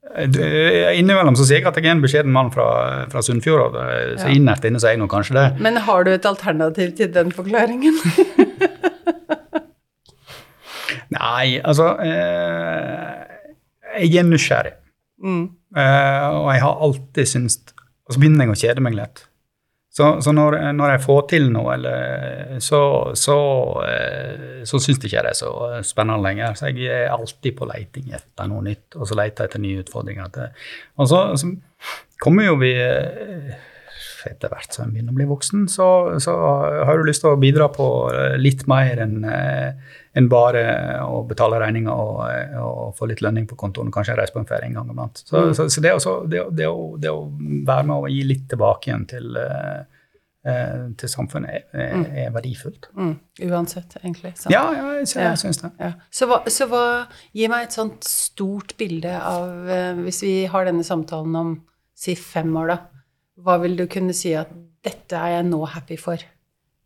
Innimellom 0.08 1.36
så 1.36 1.44
sier 1.44 1.60
jeg 1.60 1.66
at 1.68 1.76
jeg 1.76 1.84
er 1.84 1.92
en 1.92 2.00
beskjeden 2.00 2.32
mann 2.32 2.48
fra, 2.50 2.64
fra 3.12 3.20
Sunnfjord. 3.22 3.74
Så 4.16 4.24
Ja. 4.30 4.34
innerst 4.34 4.64
inne 4.64 4.80
er 4.80 4.94
jeg 4.94 5.00
nå 5.02 5.06
kanskje 5.12 5.36
det. 5.36 5.60
Men 5.60 5.76
har 5.84 6.06
du 6.06 6.10
et 6.14 6.24
alternativ 6.26 6.94
til 6.96 7.12
den 7.12 7.30
forklaringen? 7.30 7.98
Nei, 11.28 11.58
altså 11.60 11.92
eh, 12.04 13.24
Jeg 14.00 14.20
er 14.20 14.28
nysgjerrig. 14.28 14.76
mm. 15.24 15.46
Eh, 15.76 16.26
og 16.32 16.46
jeg 16.54 16.62
har 16.62 16.78
alltid 16.80 17.28
syntes 17.28 17.58
Og 18.08 18.14
så 18.14 18.20
begynner 18.22 18.46
jeg 18.46 18.54
å 18.54 18.60
kjede 18.62 18.80
meg 18.80 18.94
litt. 18.96 19.26
Så, 19.98 20.06
så 20.22 20.32
når, 20.32 20.54
når 20.78 20.92
jeg 20.92 21.02
får 21.02 21.22
til 21.32 21.48
noe, 21.50 21.74
eller, 21.74 22.58
så, 22.62 22.80
så, 23.18 23.36
eh, 23.82 24.60
så 24.68 24.78
syns 24.78 25.00
ikke 25.02 25.24
det 25.26 25.32
er 25.32 25.36
så 25.36 25.50
spennende 25.84 26.22
lenger. 26.22 26.54
Så 26.54 26.70
jeg 26.70 26.86
er 26.94 27.10
alltid 27.10 27.56
på 27.58 27.66
leiting 27.66 28.12
etter 28.14 28.48
noe 28.48 28.62
nytt, 28.64 28.94
og 28.94 29.08
så 29.10 29.18
leter 29.18 29.44
jeg 29.44 29.50
etter 29.50 29.64
nye 29.64 29.82
utfordringer. 29.82 30.30
Til. 30.36 30.68
Og 31.02 31.10
så, 31.10 31.24
så 31.42 31.50
kommer 32.22 32.46
jo 32.46 32.54
vi 32.62 32.70
eh, 32.78 33.50
etter 34.30 34.52
hvert 34.52 34.72
som 34.74 34.86
en 34.86 34.92
begynner 34.94 35.14
å 35.14 35.18
bli 35.18 35.28
voksen, 35.30 35.66
så, 35.72 35.88
så 36.22 36.34
har 36.88 36.98
du 36.98 37.08
lyst 37.08 37.24
til 37.24 37.32
å 37.34 37.40
bidra 37.40 37.68
på 37.72 37.88
eh, 38.12 38.36
litt 38.40 38.66
mer 38.70 39.00
enn 39.06 39.24
en 40.18 40.26
bare 40.30 40.62
å 41.04 41.20
betale 41.28 41.60
regninger 41.62 41.92
og, 41.94 42.16
eh, 42.32 42.56
og 42.58 42.96
få 42.98 43.06
litt 43.10 43.20
lønning 43.22 43.46
på 43.46 43.58
kontoen, 43.60 43.92
kanskje 43.94 44.16
reise 44.18 44.34
på 44.34 44.40
en 44.42 44.48
ferie 44.48 44.66
en 44.70 44.74
gang 44.80 44.90
iblant. 44.90 45.20
Så, 45.24 45.36
Mm. 45.38 45.52
så, 45.54 45.68
så 45.70 45.80
det, 45.84 45.92
også, 45.94 46.14
det, 46.26 46.42
det, 46.58 46.66
å, 46.66 46.88
det 46.98 47.12
å 47.12 47.28
være 47.68 47.86
med 47.86 47.94
og 47.96 48.10
gi 48.10 48.24
litt 48.26 48.48
tilbake 48.50 48.90
igjen 48.90 49.06
til, 49.12 49.36
eh, 49.38 49.78
eh, 50.48 50.82
til 50.98 51.12
samfunnet 51.12 51.70
er, 51.72 52.02
er 52.24 52.34
verdifullt. 52.34 52.90
Mm. 52.98 53.14
Uansett, 53.46 53.98
egentlig. 54.02 54.34
sant? 54.40 54.50
Ja, 54.54 54.64
ja, 54.74 54.90
jeg, 54.98 55.06
jeg, 55.14 55.24
jeg 55.28 55.42
syns 55.44 55.62
det. 55.62 55.72
Ja. 55.78 55.92
Så, 56.10 56.26
hva, 56.30 56.42
så 56.50 56.66
hva 56.72 56.84
Gi 57.36 57.46
meg 57.52 57.68
et 57.68 57.78
sånt 57.78 58.02
stort 58.08 58.74
bilde 58.80 59.12
av 59.22 59.68
eh, 59.70 60.02
Hvis 60.02 60.22
vi 60.24 60.34
har 60.50 60.66
denne 60.66 60.86
samtalen 60.86 61.36
om 61.38 61.54
si 61.98 62.14
fem 62.18 62.50
år, 62.58 62.74
da. 62.74 62.78
Hva 63.38 63.58
vil 63.62 63.76
du 63.78 63.86
kunne 63.90 64.14
si 64.16 64.32
at 64.34 64.50
dette 64.84 65.14
er 65.14 65.38
jeg 65.38 65.46
nå 65.46 65.60
happy 65.70 65.98
for? 66.00 66.22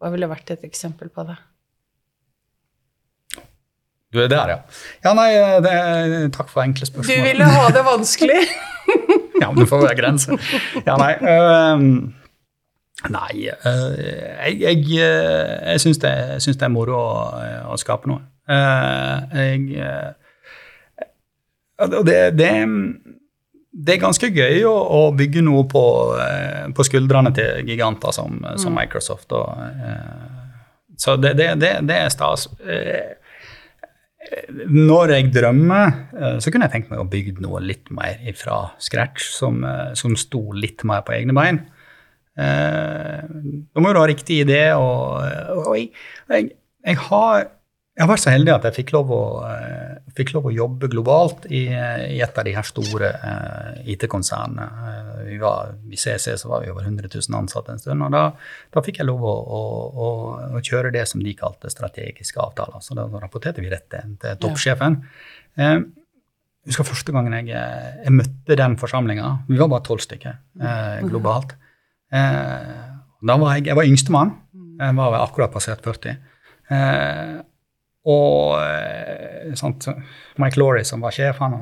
Hva 0.02 0.10
ville 0.12 0.28
vært 0.28 0.50
et 0.52 0.64
eksempel 0.66 1.08
på 1.12 1.24
det? 1.28 1.38
Du 4.12 4.18
er 4.20 4.28
der, 4.28 4.50
ja. 4.52 4.58
Ja, 5.06 5.14
nei, 5.16 5.30
det, 5.64 5.76
takk 6.36 6.50
for 6.52 6.60
enkle 6.66 6.84
spørsmål. 6.84 7.08
Du 7.08 7.24
ville 7.24 7.46
ha 7.56 7.68
det 7.72 7.86
vanskelig! 7.88 8.42
Ja, 9.42 9.48
men 9.50 9.64
det 9.64 9.68
får 9.70 9.80
være 9.82 9.96
grenser. 9.98 10.36
Ja, 10.86 10.94
nei 11.00 11.14
øhm, 11.18 12.12
Nei, 13.10 13.48
øh, 13.50 13.96
jeg, 13.98 14.60
jeg, 14.60 14.76
øh, 15.02 15.70
jeg 15.72 15.80
syns 15.82 15.98
det, 15.98 16.12
det 16.46 16.62
er 16.62 16.70
moro 16.70 16.94
å, 16.94 17.16
å 17.72 17.78
skape 17.80 18.06
noe. 18.10 18.22
Uh, 18.46 19.34
jeg 19.34 19.82
Og 21.82 22.06
det, 22.06 22.18
det, 22.38 22.52
det 23.72 23.94
er 23.94 24.02
ganske 24.02 24.28
gøy 24.28 24.66
å, 24.68 24.72
å 24.72 25.00
bygge 25.16 25.40
noe 25.46 25.64
på, 25.70 25.82
øh, 26.20 26.68
på 26.76 26.85
skuldrene 26.85 27.32
til 27.37 27.64
giganter 27.68 28.12
som, 28.12 28.37
som 28.61 28.74
Microsoft. 28.76 29.32
Og, 29.32 29.48
øh, 29.88 30.92
så 31.00 31.16
det, 31.16 31.32
det, 31.40 31.48
det, 31.62 31.70
det 31.88 31.96
er 32.04 32.12
stas. 32.12 32.46
Eh, 32.68 33.16
når 34.68 35.14
jeg 35.16 35.30
drømmer, 35.35 35.94
eh, 36.14 36.37
så 36.40 36.52
kunne 36.52 36.68
jeg 36.68 36.74
tenkt 36.76 36.92
meg 36.92 37.00
å 37.02 37.08
bygge 37.11 37.40
noe 37.42 37.62
litt 37.64 37.90
mer 37.94 38.20
fra 38.38 38.61
scratch, 38.80 39.24
som, 39.35 39.64
eh, 39.64 39.94
som 39.98 40.14
sto 40.20 40.44
litt 40.52 40.85
mer 40.88 41.02
på 41.06 41.16
egne 41.16 41.35
bein. 41.37 41.62
Eh, 42.38 43.24
Da 43.72 43.80
må 43.82 43.92
du 43.92 43.98
ha 44.00 44.06
riktig 44.08 44.42
idé, 44.44 44.62
og, 44.76 45.24
og 45.64 45.74
jeg, 45.76 45.90
jeg, 46.30 46.52
jeg, 46.87 46.96
har, 47.08 47.48
jeg 47.92 48.07
har 48.07 48.09
vært 48.09 48.22
så 48.22 48.33
heldig 48.33 48.52
at 48.55 48.64
jeg 48.64 48.76
fikk 48.78 48.90
lov 48.94 49.11
å, 49.12 49.22
eh, 49.44 49.96
fikk 50.16 50.31
lov 50.33 50.46
å 50.48 50.52
jobbe 50.55 50.88
globalt 50.88 51.44
i, 51.52 51.66
i 51.68 52.20
et 52.24 52.38
av 52.40 52.46
de 52.46 52.55
her 52.57 52.64
store 52.64 53.11
eh, 53.12 53.83
IT-konsernene. 53.92 54.64
Eh, 54.64 55.11
Vi 55.26 55.37
var, 55.40 55.74
I 55.92 55.96
CC 56.00 56.38
så 56.40 56.48
var 56.48 56.64
vi 56.64 56.70
over 56.72 56.87
100 56.88 57.11
000 57.12 57.37
ansatte 57.37 57.72
en 57.72 57.83
stund, 57.83 58.02
og 58.02 58.14
da, 58.14 58.22
da 58.72 58.83
fikk 58.85 59.02
jeg 59.02 59.09
lov 59.11 59.22
å, 59.28 59.35
å, 59.44 60.09
å, 60.57 60.62
kjøre 60.64 60.92
det 60.92 61.05
som 61.09 61.20
de 61.22 61.37
kalte 61.37 61.70
strategiske 61.72 62.40
avtaler. 62.40 62.81
Så 62.81 62.96
da 62.96 63.07
rapporterte 63.12 63.64
vi 63.64 63.70
rett 63.72 63.90
til, 63.92 64.16
til 64.24 64.40
toppsjefen. 64.40 64.98
Eh, 65.61 65.76
jeg 66.62 66.72
husker 66.72 66.88
første 66.88 67.12
gangen 67.12 67.37
jeg, 67.42 67.52
jeg 67.52 68.16
møtte 68.16 68.57
den 68.57 68.81
forsamlinga. 68.81 69.37
Vi 69.52 69.61
var 69.61 69.68
bare 69.68 69.85
tolv 69.85 70.00
stykker 70.00 70.37
eh, 70.64 70.99
globalt. 71.12 71.57
Eh, 72.09 72.82
da 73.20 73.40
var 73.40 73.57
jeg, 73.59 73.68
jeg 73.68 73.76
var 73.76 73.88
yngstemann. 73.88 74.36
Jeg 74.80 74.97
var 74.97 75.20
akkurat 75.20 75.53
passert 75.53 75.84
40. 75.84 76.20
Eh, 76.72 77.40
og 78.09 78.59
eh, 78.59 79.53
sant, 79.59 79.86
Mike 80.42 80.59
Laurie, 80.59 80.84
som 80.84 81.05
var 81.05 81.14
sjef, 81.14 81.38
han 81.42 81.61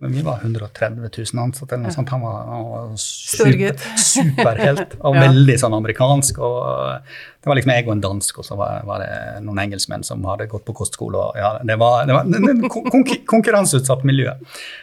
Men 0.00 0.12
vi 0.16 0.22
var 0.24 0.38
130 0.40 1.10
000 1.34 1.42
ansatte. 1.44 1.74
eller 1.74 1.90
noe 1.90 1.92
sånt. 1.92 2.08
Han 2.08 2.22
var, 2.24 2.36
han 2.48 2.62
var 2.70 2.92
super, 2.96 3.76
superhelt 4.10 4.94
og 5.00 5.14
Ja. 5.18 5.26
veldig 5.26 5.56
sånn 5.60 5.74
amerikansk. 5.76 6.38
og 6.40 7.02
Det 7.40 7.50
var 7.50 7.58
liksom 7.58 7.72
jeg 7.74 7.86
og 7.86 7.92
en 7.92 8.04
dansk, 8.04 8.38
og 8.40 8.46
så 8.48 8.56
var, 8.56 8.80
var 8.88 9.04
det 9.04 9.10
noen 9.44 9.60
engelskmenn 9.60 10.04
som 10.06 10.24
hadde 10.24 10.48
gått 10.48 10.64
på 10.64 10.74
kostskole. 10.80 11.20
og 11.20 11.36
ja, 11.36 11.58
Det 11.68 11.76
var, 11.80 12.06
det 12.08 12.16
var 12.16 12.24
et 12.24 12.64
konkur 12.72 13.20
konkurranseutsatt 13.28 14.06
miljø. 14.08 14.32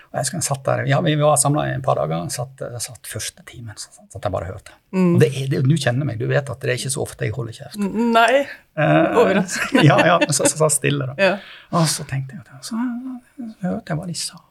Og 0.07 0.19
jeg 0.21 0.37
jeg 0.37 0.45
satt 0.45 0.63
der, 0.65 0.85
ja, 0.87 1.01
Vi 1.01 1.15
var 1.19 1.35
samla 1.41 1.65
i 1.67 1.75
et 1.75 1.83
par 1.83 1.97
dager. 1.97 2.29
Satt, 2.29 2.61
satt 2.79 3.09
første 3.09 3.41
timen 3.49 3.73
så 3.75 3.89
satt 3.97 4.23
jeg 4.23 4.31
bare 4.37 4.51
hørte. 4.53 4.77
Mm. 4.93 5.15
Og 5.15 5.19
det 5.21 5.31
er, 5.33 5.47
det, 5.51 5.63
Du 5.65 5.75
kjenner 5.75 6.05
meg, 6.05 6.21
du 6.21 6.27
vet 6.29 6.49
at 6.49 6.61
det 6.61 6.69
er 6.75 6.77
ikke 6.77 6.93
så 6.93 7.01
ofte 7.03 7.25
jeg 7.25 7.33
holder 7.35 7.57
kjeft. 7.57 7.81
Nei. 7.81 8.45
Eh, 8.77 9.17
ja, 9.89 9.97
ja, 10.13 10.19
så, 10.29 10.45
så, 10.45 10.53
så 10.61 10.69
stille, 10.69 11.09
da. 11.09 11.17
Ja. 11.17 11.37
Og 11.73 11.89
så 11.89 12.05
tenkte 12.05 12.37
jeg 12.37 12.45
at 12.45 12.65
så, 12.69 12.77
så 12.77 13.49
hørte 13.65 13.91
jeg 13.91 13.97
hva 13.97 14.05
de 14.05 14.15
sa. 14.21 14.43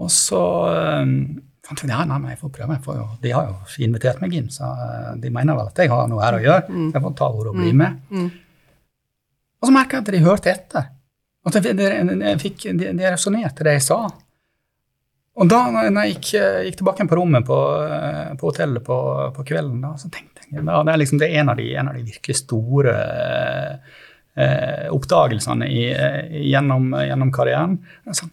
Og 0.00 0.08
så 0.12 0.40
um, 1.02 1.16
fant 1.66 1.82
jeg 1.82 1.92
ja, 1.92 2.00
nei, 2.08 2.18
men 2.22 2.32
jeg 2.32 2.40
får 2.40 2.54
prøve. 2.54 2.78
Jeg 2.78 2.84
får 2.86 2.96
jo, 2.98 3.04
de 3.22 3.34
har 3.36 3.50
jo 3.50 3.84
invitert 3.84 4.22
meg 4.22 4.38
inn, 4.38 4.48
så 4.52 4.70
uh, 4.72 5.12
de 5.20 5.34
mener 5.34 5.58
vel 5.58 5.68
at 5.68 5.82
jeg 5.84 5.92
har 5.92 6.08
noe 6.10 6.24
her 6.24 6.38
å 6.38 6.42
gjøre. 6.42 6.64
Så 6.70 6.88
jeg 6.96 7.04
får 7.04 7.14
ta 7.20 7.30
ordet 7.30 7.52
og 7.52 7.60
bli 7.60 7.76
med. 7.82 8.00
Mm. 8.10 8.30
Og 9.62 9.68
så 9.68 9.76
merka 9.76 9.98
jeg 9.98 10.06
at 10.06 10.12
de 10.14 10.24
hørte 10.24 10.52
etter. 10.52 10.90
At 11.42 11.58
de, 11.58 11.72
de, 11.74 11.88
de, 12.06 12.34
de, 12.38 12.92
de 12.98 13.08
resonnerte 13.10 13.66
det 13.66 13.76
jeg 13.78 13.86
sa. 13.90 14.04
Og 15.32 15.48
da 15.48 15.62
når 15.72 15.88
jeg 15.88 16.12
gikk, 16.12 16.30
gikk 16.66 16.78
tilbake 16.82 17.06
på 17.08 17.16
rommet 17.16 17.46
på, 17.48 17.58
på 18.38 18.50
hotellet 18.50 18.84
på, 18.84 18.96
på 19.32 19.44
kvelden, 19.48 19.80
da, 19.80 19.94
så 19.96 20.10
tenkte 20.12 20.44
jeg 20.44 20.60
ja, 20.60 20.82
det 20.84 20.92
er 20.92 21.00
liksom 21.00 21.20
det 21.22 21.30
er 21.30 21.40
en 21.40 21.48
av 21.48 21.56
de, 21.56 21.70
en 21.80 21.88
av 21.88 21.96
de 21.96 22.02
virkelig 22.04 22.36
store 22.42 22.92
eh, 24.36 24.88
oppdagelsene 24.92 25.68
i, 25.72 25.86
eh, 25.94 26.34
gjennom, 26.50 26.90
gjennom 27.00 27.32
karrieren. 27.32 27.78
Jeg 28.10 28.18
sa 28.18 28.28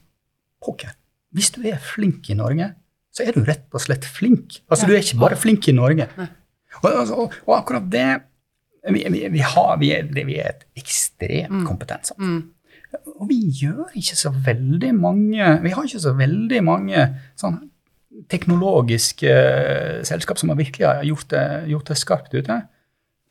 pokker, 0.65 0.91
hvis 1.35 1.51
du 1.55 1.61
er 1.69 1.77
flink 1.77 2.29
i 2.29 2.37
Norge, 2.37 2.71
så 3.13 3.25
er 3.25 3.35
du 3.35 3.43
rett 3.45 3.67
og 3.75 3.81
slett 3.83 4.05
flink. 4.05 4.61
Altså, 4.69 4.85
Ja. 4.85 4.89
Du 4.89 4.93
er 4.95 5.03
ikke 5.03 5.19
bare 5.21 5.37
flink 5.37 5.67
i 5.67 5.73
Norge. 5.75 6.07
Og, 6.83 6.91
og, 6.93 7.33
og 7.47 7.53
akkurat 7.57 7.87
det 7.91 8.07
vi, 8.89 9.01
vi, 9.11 9.27
vi, 9.33 9.39
har, 9.43 9.73
vi, 9.81 9.89
er, 9.91 10.03
vi 10.13 10.37
er 10.39 10.53
et 10.53 10.65
ekstremt 10.79 11.49
Mm. 11.51 11.65
kompetent 11.67 12.07
samfunn. 12.07 12.37
Mm. 12.39 13.09
Og 13.19 13.27
vi 13.29 13.39
gjør 13.59 13.91
ikke 13.93 14.15
så 14.17 14.31
veldig 14.33 14.93
mange 14.97 15.49
Vi 15.61 15.69
har 15.75 15.83
ikke 15.85 15.99
så 16.01 16.13
veldig 16.17 16.61
mange 16.65 17.03
sånn 17.37 17.59
teknologiske 18.29 19.29
uh, 19.29 19.99
selskap 20.07 20.39
som 20.41 20.49
har 20.51 20.57
virkelig 20.59 20.87
har 20.87 21.03
gjort 21.07 21.29
det, 21.33 21.43
gjort 21.71 21.91
det 21.91 21.97
skarpt 21.99 22.33
ute. 22.35 22.57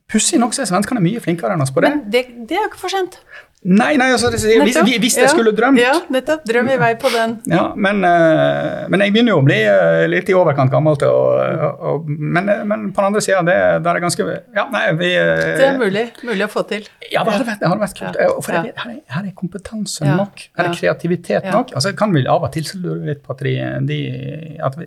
Pussig 0.08 0.38
nok 0.40 0.54
så 0.56 0.62
er 0.64 0.70
svenskene 0.70 1.02
mye 1.04 1.20
flinkere 1.20 1.52
enn 1.56 1.64
oss 1.64 1.72
på 1.74 1.82
det. 1.84 1.90
Men 1.92 2.06
det, 2.12 2.22
det 2.48 2.56
er 2.56 2.62
jo 2.64 2.70
ikke 2.70 2.80
for 2.86 2.94
sent. 2.94 3.18
Nei, 3.66 3.96
nei, 3.98 4.06
altså, 4.14 4.28
det, 4.30 4.38
hvis, 4.38 4.76
hvis 5.02 5.16
jeg 5.18 5.24
Ja. 5.24 5.28
skulle 5.32 5.50
drømt 5.50 5.80
Ja, 5.80 5.92
nettopp. 6.14 6.44
Drøm 6.46 6.68
i 6.70 6.76
vei 6.78 6.92
på 6.94 7.10
den. 7.10 7.32
Ja, 7.50 7.72
men, 7.74 8.04
eh, 8.06 8.84
men 8.88 9.00
jeg 9.02 9.12
begynner 9.12 9.32
jo 9.34 9.40
å 9.40 9.44
bli 9.44 9.56
eh, 9.66 10.06
litt 10.06 10.28
i 10.30 10.32
overkant 10.38 10.70
gammel. 10.70 10.96
til 10.96 11.08
å- 11.08 12.04
men, 12.06 12.48
eh, 12.48 12.62
men 12.64 12.92
på 12.92 13.02
den 13.02 13.04
andre 13.10 13.20
sida, 13.20 13.42
det, 13.42 13.82
der 13.82 13.96
er 13.96 14.00
ganske 14.00 14.42
Ja, 14.54 14.68
nei, 14.70 14.92
vi 14.92 15.10
Det 15.10 15.60
er 15.66 15.76
mulig, 15.76 16.12
mulig 16.22 16.46
å 16.46 16.48
få 16.48 16.62
til. 16.68 16.86
Ja, 17.10 17.24
det 17.24 17.32
hadde 17.32 17.46
vært, 17.46 17.58
det 17.58 17.68
hadde 17.68 17.80
vært 17.82 17.98
kult. 17.98 18.16
Ja. 18.20 18.40
For 18.40 18.52
jeg 18.52 18.72
her, 18.76 18.90
er, 18.92 19.00
her 19.08 19.22
er 19.26 19.32
kompetanse 19.34 20.06
nok. 20.16 20.38
Her 20.56 20.64
er 20.64 20.74
kreativitet 20.78 21.50
nok. 21.52 21.72
Altså, 21.74 21.88
jeg 21.90 21.96
kan 21.98 22.12
vel 22.14 22.28
av 22.28 22.44
og 22.44 22.52
til 22.52 22.62
lure 22.80 23.04
litt 23.06 23.24
på 23.26 23.30
at, 23.34 23.38
de, 23.38 23.56
de, 23.86 24.56
at 24.62 24.76
vi, 24.78 24.86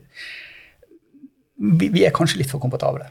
vi, 1.60 1.90
vi 1.90 2.06
er 2.06 2.12
kanskje 2.12 2.38
litt 2.38 2.50
for 2.50 2.60
komfortable. 2.64 3.04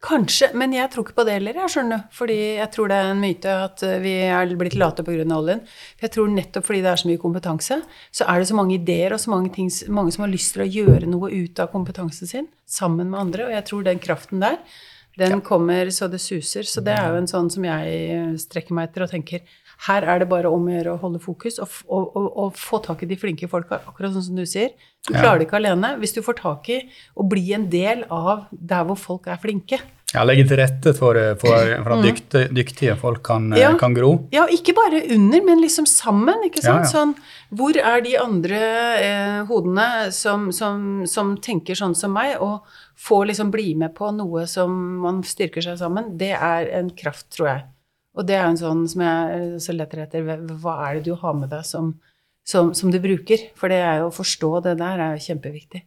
Kanskje, 0.00 0.46
men 0.56 0.72
jeg 0.72 0.88
tror 0.88 1.04
ikke 1.04 1.18
på 1.18 1.24
det 1.28 1.34
heller, 1.34 1.58
jeg 1.60 1.72
skjønner 1.74 1.98
du. 2.00 2.12
Fordi 2.16 2.36
jeg 2.56 2.72
tror 2.72 2.88
det 2.88 2.96
er 2.96 3.08
en 3.10 3.18
myte 3.20 3.56
at 3.66 3.82
eh, 3.84 3.98
vi 4.00 4.14
er 4.24 4.54
blitt 4.56 4.78
late 4.80 5.04
pga. 5.04 5.26
oljen. 5.36 5.60
For 5.98 6.06
jeg 6.06 6.14
tror 6.14 6.30
nettopp 6.32 6.68
fordi 6.68 6.80
det 6.86 6.88
er 6.92 7.02
så 7.02 7.10
mye 7.10 7.20
kompetanse, 7.20 7.78
så 8.08 8.28
er 8.32 8.40
det 8.40 8.48
så 8.48 8.56
mange 8.56 8.78
ideer 8.78 9.12
og 9.12 9.20
så 9.20 9.34
mange, 9.34 9.52
ting, 9.52 9.68
mange 9.92 10.14
som 10.16 10.24
har 10.24 10.32
lyst 10.32 10.56
til 10.56 10.64
å 10.64 10.70
gjøre 10.70 11.10
noe 11.10 11.28
ut 11.28 11.60
av 11.60 11.68
kompetansen 11.74 12.30
sin 12.30 12.48
sammen 12.64 13.12
med 13.12 13.20
andre. 13.20 13.50
Og 13.50 13.52
jeg 13.58 13.66
tror 13.68 13.84
den 13.84 14.00
kraften 14.00 14.40
der, 14.40 14.56
den 15.20 15.42
kommer 15.44 15.92
så 15.92 16.08
det 16.08 16.22
suser. 16.24 16.64
Så 16.64 16.80
det 16.80 16.96
er 16.96 17.12
jo 17.12 17.20
en 17.20 17.28
sånn 17.28 17.52
som 17.52 17.66
jeg 17.68 18.40
strekker 18.40 18.72
meg 18.78 18.88
etter 18.88 19.04
og 19.04 19.12
tenker 19.12 19.44
her 19.86 20.02
er 20.04 20.18
det 20.20 20.28
bare 20.28 20.50
om 20.52 20.66
å 20.68 20.72
gjøre 20.74 20.92
å 20.96 21.00
holde 21.00 21.20
fokus 21.24 21.58
og, 21.62 21.68
og, 21.88 22.10
og, 22.16 22.26
og 22.44 22.56
få 22.60 22.82
tak 22.84 23.02
i 23.02 23.06
de 23.08 23.16
flinke 23.16 23.48
folka, 23.48 23.78
akkurat 23.88 24.12
sånn 24.12 24.26
som 24.26 24.36
du 24.36 24.44
sier. 24.46 24.74
Du 25.08 25.14
Ja. 25.14 25.22
klarer 25.22 25.38
det 25.40 25.46
ikke 25.48 25.56
alene. 25.60 25.94
Hvis 25.98 26.12
du 26.14 26.20
får 26.22 26.36
tak 26.42 26.68
i 26.68 26.82
å 27.16 27.24
bli 27.28 27.52
en 27.56 27.68
del 27.72 28.04
av 28.12 28.46
der 28.52 28.84
hvor 28.84 28.96
folk 29.00 29.26
er 29.32 29.40
flinke, 29.40 29.80
Ja, 30.12 30.24
Legge 30.26 30.42
til 30.50 30.58
rette 30.58 30.90
for, 30.98 31.14
for, 31.38 31.68
for 31.84 31.92
at 31.94 32.00
dyktige, 32.02 32.48
dyktige 32.50 32.96
folk 32.98 33.20
kan, 33.22 33.44
eh, 33.52 33.60
Mm. 33.60 33.62
Ja. 33.62 33.68
kan 33.78 33.94
gro. 33.94 34.08
Ja, 34.34 34.42
ikke 34.50 34.74
bare 34.74 35.04
under, 35.14 35.40
men 35.46 35.60
liksom 35.62 35.86
sammen. 35.86 36.42
ikke 36.48 36.60
sant? 36.64 36.82
Ja. 36.82 36.90
Sånn, 36.90 37.14
hvor 37.54 37.76
er 37.78 38.00
de 38.02 38.16
andre 38.18 38.58
eh, 38.98 39.44
hodene 39.46 40.10
som, 40.10 40.50
som, 40.50 41.06
som 41.06 41.36
tenker 41.38 41.78
sånn 41.78 41.94
som 41.94 42.10
meg, 42.12 42.40
og 42.42 42.66
får 42.98 43.28
liksom 43.30 43.52
bli 43.54 43.76
med 43.76 43.94
på 43.94 44.10
noe 44.12 44.48
som 44.50 44.74
man 44.98 45.22
styrker 45.22 45.62
seg 45.62 45.78
sammen? 45.78 46.16
Det 46.18 46.32
er 46.34 46.66
en 46.80 46.90
kraft, 46.90 47.30
tror 47.30 47.46
jeg. 47.52 47.62
Og 48.20 48.26
det 48.28 48.36
er 48.36 48.46
en 48.50 48.58
sånn 48.60 48.82
som 48.90 49.00
jeg 49.06 49.60
så 49.64 49.72
leter 49.72 50.02
etter. 50.04 50.26
hva- 50.60 50.76
er 50.90 50.98
det 50.98 51.06
du 51.08 51.14
har 51.16 51.32
med 51.38 51.48
deg 51.52 51.64
som, 51.64 51.94
som, 52.44 52.74
som 52.76 52.90
du 52.92 52.98
bruker? 53.00 53.46
For 53.56 53.72
det 53.72 53.78
er 53.80 54.02
jo 54.02 54.10
å 54.10 54.14
forstå 54.18 54.50
det 54.66 54.74
der 54.82 55.00
er 55.00 55.16
jo 55.16 55.24
kjempeviktig. 55.30 55.80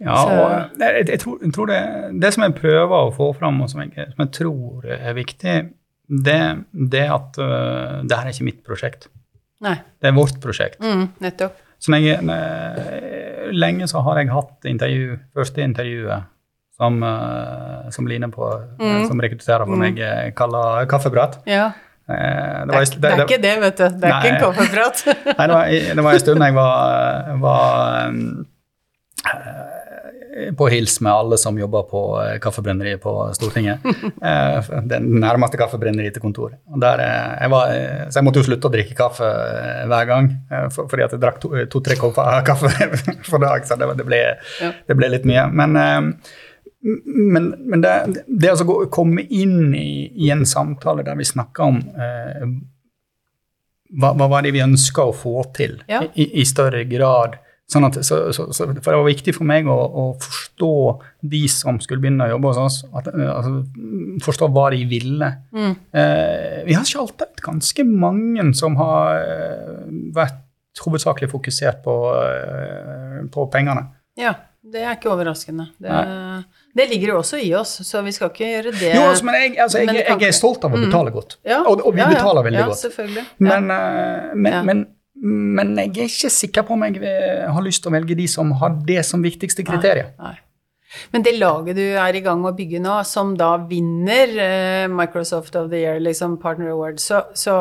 Ja, 0.00 0.14
Så- 0.22 0.36
og 0.38 0.80
jeg, 0.80 1.06
jeg, 1.10 1.18
tror, 1.20 1.38
jeg 1.42 1.52
tror 1.56 1.66
det, 1.72 1.80
det 2.22 2.30
som 2.34 2.44
jeg 2.46 2.54
prøver 2.60 2.94
å 2.94 3.10
få 3.16 3.32
fram, 3.36 3.58
og 3.60 3.68
som 3.72 3.82
jeg, 3.82 3.92
som 4.14 4.22
jeg 4.24 4.30
tror 4.38 4.86
er 4.96 5.14
viktig, 5.18 5.56
det, 6.08 6.38
det 6.72 7.04
at 7.12 7.36
uh, 7.42 7.98
det 8.06 8.16
her 8.16 8.30
er 8.30 8.32
ikke 8.32 8.46
mitt 8.48 8.62
prosjekt. 8.64 9.08
Nei. 9.60 9.74
Det 10.00 10.08
er 10.08 10.16
vårt 10.16 10.38
prosjekt. 10.40 10.78
Mm, 10.80 11.08
nettopp. 11.20 11.58
Så 11.82 11.92
lenge, 11.92 12.14
lenge 13.54 13.86
så 13.90 14.00
har 14.06 14.18
jeg 14.22 14.30
hatt 14.32 14.66
intervju, 14.70 15.18
første 15.36 15.62
intervjuet 15.66 16.24
som, 16.78 17.02
uh, 17.02 17.88
som 17.90 18.06
Line 18.06 18.30
på, 18.30 18.48
Mm. 18.78 19.08
som 19.10 19.20
rekrutterer 19.20 19.66
for 19.66 19.76
meg, 19.76 19.98
eh, 19.98 20.30
kaller 20.38 20.86
kaffeprat. 20.90 21.40
Ja. 21.50 21.72
Eh, 22.08 22.66
Det 22.68 22.74
er, 22.74 22.84
det 23.00 23.10
er 23.12 23.24
ikke 23.26 23.42
det, 23.42 23.54
vet 23.60 23.76
du. 23.76 23.88
Det 24.00 24.04
er 24.08 24.14
ikke 24.14 24.28
en 24.28 24.34
Nei. 24.34 24.44
kaffeprat. 24.44 25.02
Nei, 25.38 25.46
det 25.46 25.54
var, 25.56 25.64
det 25.98 26.04
var 26.06 26.12
en 26.14 26.22
stund 26.22 26.40
jeg 26.46 26.54
var, 26.54 27.34
var 27.42 27.66
eh, 29.28 30.52
på 30.56 30.68
hils 30.70 31.00
med 31.02 31.12
alle 31.12 31.36
som 31.40 31.58
jobber 31.58 31.82
på 31.90 32.00
eh, 32.22 32.38
kaffebrenneriet 32.42 33.00
på 33.02 33.12
Stortinget. 33.34 33.78
Eh, 34.28 34.70
Det 34.88 34.98
nærmeste 35.02 35.58
kaffebrenneriet 35.60 36.14
til 36.16 36.22
kontoret. 36.24 36.58
Eh, 36.70 37.42
jeg 37.42 37.50
var, 37.52 37.70
eh, 37.74 38.06
så 38.08 38.18
jeg 38.20 38.24
måtte 38.26 38.40
jo 38.42 38.46
slutte 38.48 38.68
å 38.70 38.72
drikke 38.72 38.94
kaffe 38.98 39.26
eh, 39.28 39.84
hver 39.90 40.06
gang, 40.08 40.30
eh, 40.50 40.66
for, 40.74 40.86
fordi 40.90 41.04
at 41.06 41.14
jeg 41.14 41.22
drakk 41.22 41.38
to-tre 41.42 41.66
to, 41.70 41.80
tre 41.86 41.96
kopper 42.00 42.42
kaffe 42.46 42.70
for 43.30 43.38
dag, 43.42 43.66
så 43.66 43.76
det, 43.78 43.88
det, 43.98 44.06
ble, 44.08 44.20
det 44.88 44.96
ble 44.98 45.10
litt 45.16 45.26
mye. 45.28 45.44
Men, 45.52 45.76
eh, 45.76 46.00
men, 46.82 47.50
men 47.66 47.82
det, 47.82 48.24
det 48.26 48.52
altså 48.52 48.66
å 48.70 48.86
komme 48.92 49.24
inn 49.34 49.74
i, 49.74 50.08
i 50.14 50.30
en 50.30 50.44
samtale 50.46 51.02
der 51.06 51.18
vi 51.18 51.26
snakker 51.26 51.64
om 51.66 51.80
eh, 51.98 52.44
hva, 53.98 54.12
hva 54.14 54.28
var 54.30 54.44
det 54.46 54.52
vi 54.54 54.62
ønska 54.62 55.08
å 55.08 55.14
få 55.16 55.42
til 55.56 55.80
Ja. 55.90 56.04
i, 56.14 56.28
i 56.42 56.46
større 56.48 56.84
grad? 56.88 57.38
Sånn 57.68 57.84
at, 57.84 57.98
så, 58.00 58.30
så, 58.32 58.46
så, 58.56 58.64
for 58.80 58.94
det 58.94 58.96
var 58.96 59.04
viktig 59.10 59.34
for 59.36 59.44
meg 59.48 59.66
å, 59.68 59.74
å 59.76 60.04
forstå 60.22 60.70
de 61.34 61.42
som 61.52 61.76
skulle 61.84 62.00
begynne 62.00 62.24
å 62.24 62.30
jobbe 62.30 62.52
hos 62.54 62.60
oss. 62.62 62.78
At, 62.96 63.10
eh, 63.12 63.28
altså, 63.28 63.58
forstå 64.24 64.48
hva 64.54 64.70
de 64.72 64.86
ville. 64.88 65.28
Mm. 65.52 65.74
Eh, 65.92 66.62
vi 66.64 66.76
har 66.78 66.86
skjalt 66.88 67.26
ut 67.26 67.42
ganske 67.44 67.84
mange 67.84 68.46
som 68.56 68.78
har 68.80 69.20
eh, 69.20 69.82
vært 70.16 70.80
hovedsakelig 70.80 71.28
fokusert 71.34 71.82
på, 71.84 71.98
eh, 72.22 73.20
på 73.34 73.44
pengene. 73.52 73.84
Ja, 74.16 74.32
det 74.64 74.86
er 74.86 74.96
ikke 74.96 75.12
overraskende. 75.12 75.68
Det, 75.76 75.92
det 76.78 76.86
ligger 76.90 77.12
jo 77.14 77.18
også 77.20 77.40
i 77.42 77.50
oss, 77.58 77.76
så 77.86 78.02
vi 78.06 78.12
skal 78.16 78.30
ikke 78.32 78.46
gjøre 78.52 78.72
det 78.78 78.92
Jo, 78.94 79.04
altså, 79.10 79.26
men 79.28 79.38
jeg, 79.42 79.54
altså, 79.64 79.82
Men 79.84 79.98
jeg, 79.98 80.06
jeg 80.14 80.28
er 80.32 80.36
stolt 80.38 80.64
av 80.64 80.72
å 80.74 80.78
Mm. 80.78 80.86
betale 80.88 81.14
godt. 81.14 81.36
Ja, 81.46 81.60
Og, 81.66 81.82
og 81.86 81.94
vi 81.96 82.00
ja, 82.04 82.08
ja. 82.08 82.16
betaler 82.16 82.46
veldig 82.46 82.60
ja, 82.60 82.66
godt. 82.70 83.38
Men, 83.38 83.70
eh, 83.74 84.34
men, 84.34 84.58
men, 84.70 84.84
men 85.58 85.72
jeg 85.82 85.96
er 86.06 86.12
ikke 86.12 86.30
sikker 86.30 86.66
på 86.68 86.76
om 86.78 86.84
jeg 86.86 87.00
eh, 87.02 87.48
har 87.50 87.64
lyst 87.66 87.82
til 87.82 87.90
å 87.90 87.96
velge 87.98 88.14
de 88.18 88.28
som 88.30 88.52
har 88.60 88.76
det 88.86 89.02
som 89.08 89.24
viktigste 89.24 89.66
kriteriet. 89.66 90.14
Nei. 90.22 90.36
Men 91.12 91.20
det 91.20 91.34
laget 91.36 91.76
du 91.76 91.82
er 91.84 92.16
i 92.16 92.22
gang 92.24 92.38
med 92.40 92.54
å 92.54 92.56
bygge 92.56 92.78
nå, 92.80 92.94
som 93.04 93.34
da 93.36 93.50
vinner 93.68 94.30
eh, 94.40 94.86
Microsoft 94.88 95.58
of 95.60 95.66
the 95.68 95.82
Year, 95.82 95.98
liksom 96.00 96.38
Partner 96.40 96.70
Award, 96.72 96.96
så, 97.02 97.26
så 97.36 97.52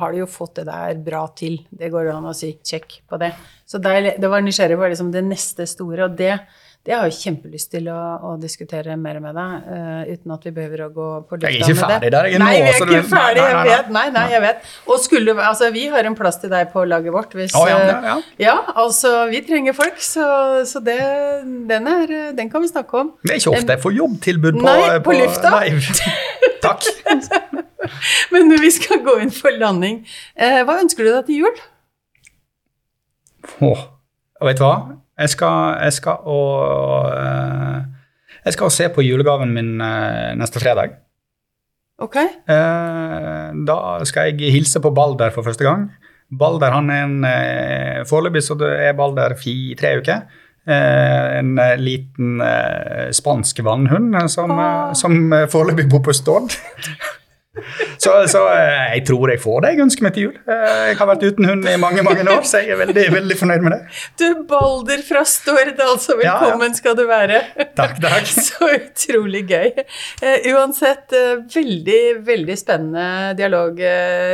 har 0.00 0.10
du 0.10 0.18
jo 0.24 0.26
fått 0.26 0.56
det 0.58 0.64
der 0.66 0.98
bra 1.04 1.20
til. 1.38 1.60
Det 1.70 1.92
går 1.94 2.10
an 2.10 2.26
å 2.26 2.34
si 2.34 2.56
check 2.66 2.96
på 3.06 3.20
det. 3.22 3.30
Så 3.70 3.78
det, 3.78 4.16
det 4.18 4.28
var 4.32 4.42
nysgjerrig 4.42 4.80
på 4.80 4.90
liksom 4.90 5.12
det 5.14 5.22
neste 5.28 5.68
store, 5.70 6.08
og 6.08 6.18
det, 6.18 6.40
det 6.82 6.96
har 6.96 7.04
jeg 7.06 7.14
kjempelyst 7.14 7.68
til 7.70 7.86
å, 7.92 7.96
å 8.26 8.30
diskutere 8.42 8.96
mer 8.98 9.20
med 9.22 9.36
deg, 9.38 9.66
uh, 9.70 10.00
uten 10.08 10.32
at 10.34 10.46
vi 10.48 10.52
behøver 10.56 10.80
å 10.82 10.88
gå 10.90 11.08
på 11.30 11.36
Jeg 11.38 11.60
er 11.60 11.68
lufta 11.68 11.68
ikke 11.70 11.76
med 11.76 11.82
det. 11.82 11.90
ferdig 11.92 12.08
der, 12.14 12.26
jeg 12.26 12.34
er 12.34 12.42
Nei, 12.42 12.54
vi 12.56 12.62
er 12.62 12.74
ikke 12.74 12.86
du- 12.88 13.10
ferdig, 13.12 13.42
jeg 13.44 13.68
vet. 13.68 13.90
Nei, 13.94 14.02
nei, 14.16 14.24
jeg 14.32 14.42
vet. 14.42 14.64
Og 14.90 14.98
skulle, 14.98 15.34
altså, 15.46 15.68
vi 15.76 15.84
har 15.92 16.08
en 16.10 16.16
plass 16.18 16.40
til 16.42 16.50
deg 16.50 16.72
på 16.72 16.82
laget 16.90 17.14
vårt 17.14 17.36
hvis 17.38 17.54
oh, 17.54 17.68
ja, 17.70 17.76
eh, 17.78 18.08
ja, 18.08 18.16
ja. 18.42 18.54
altså, 18.82 19.12
vi 19.30 19.44
trenger 19.46 19.76
folk, 19.78 20.00
så, 20.02 20.26
så 20.66 20.82
det, 20.82 20.98
den, 21.70 21.86
er, 21.92 22.14
den 22.34 22.50
kan 22.50 22.66
vi 22.66 22.72
snakke 22.72 23.04
om. 23.04 23.12
Det 23.22 23.36
er 23.36 23.38
ikke 23.44 23.54
ofte 23.60 23.76
jeg 23.76 23.82
får 23.84 23.94
jobbtilbud 24.00 24.58
på, 24.58 24.64
Nei, 24.66 24.98
på 25.06 25.14
lufta. 25.20 25.52
live. 25.60 26.10
Takk. 26.66 26.88
Men 28.34 28.56
vi 28.58 28.72
skal 28.74 29.04
gå 29.06 29.20
inn 29.22 29.30
for 29.34 29.54
landing. 29.54 30.02
Uh, 30.34 30.64
hva 30.66 30.80
ønsker 30.82 31.06
du 31.06 31.12
deg 31.14 31.30
til 31.30 31.44
jul? 31.44 31.62
Åh, 33.62 33.70
oh, 33.70 33.86
vet 34.50 34.58
du 34.58 34.66
hva? 34.66 34.74
Jeg 35.20 35.32
skal, 35.34 35.76
jeg 35.84 35.92
skal 35.92 36.24
og 36.24 37.10
eh, 37.12 37.80
Jeg 38.46 38.56
skal 38.56 38.70
se 38.74 38.88
på 38.94 39.04
julegaven 39.04 39.52
min 39.54 39.74
eh, 39.84 40.32
neste 40.40 40.62
fredag. 40.62 40.96
Ok. 42.02 42.16
Eh, 42.16 43.48
Da 43.68 43.76
skal 44.08 44.32
jeg 44.32 44.52
hilse 44.56 44.80
på 44.82 44.90
Balder 44.96 45.30
for 45.34 45.44
første 45.46 45.64
gang. 45.68 45.90
Balder 46.32 46.72
han 46.72 46.88
er 46.90 47.02
en 47.04 48.06
Foreløpig 48.08 48.40
så 48.42 48.56
er 48.64 48.96
Balder 48.96 49.34
fi, 49.36 49.74
tre 49.78 49.98
uker. 50.00 50.22
En 50.64 51.58
liten 51.82 52.38
spansk 53.12 53.58
vannhund 53.66 54.14
som, 54.30 54.50
ah. 54.56 54.94
Som 54.94 55.28
foreløpig 55.52 55.88
bor 55.90 56.00
på 56.06 56.14
Stord. 56.16 56.54
så 58.00 58.12
så 58.32 58.40
eh, 58.48 58.94
jeg 58.96 59.02
tror 59.10 59.28
jeg 59.28 59.40
får 59.42 59.58
det 59.62 59.70
jeg 59.74 59.82
ønsker 59.84 60.04
meg 60.06 60.14
til 60.16 60.24
jul. 60.24 60.36
Eh, 60.48 60.76
jeg 60.88 60.96
har 60.96 61.08
vært 61.10 61.24
uten 61.26 61.48
hund 61.50 61.66
i 61.68 61.74
mange 61.80 62.04
mange 62.06 62.24
år, 62.24 62.46
så 62.48 62.62
jeg 62.62 62.72
er 62.72 62.78
veldig, 62.80 63.04
veldig 63.12 63.36
fornøyd 63.36 63.66
med 63.66 63.74
det. 63.74 63.80
Du, 64.20 64.26
Balder 64.48 65.02
fra 65.04 65.24
Stord, 65.28 65.74
altså. 65.76 66.16
Ja, 66.16 66.24
ja. 66.24 66.36
Velkommen 66.40 66.76
skal 66.78 66.96
du 66.96 67.02
være. 67.10 67.42
Takk, 67.76 67.98
takk. 68.00 68.30
Så 68.46 68.70
utrolig 68.72 69.42
gøy. 69.50 69.68
Eh, 70.24 70.48
uansett, 70.54 71.12
veldig, 71.52 72.00
veldig 72.24 72.56
spennende 72.56 73.34
dialog, 73.36 73.82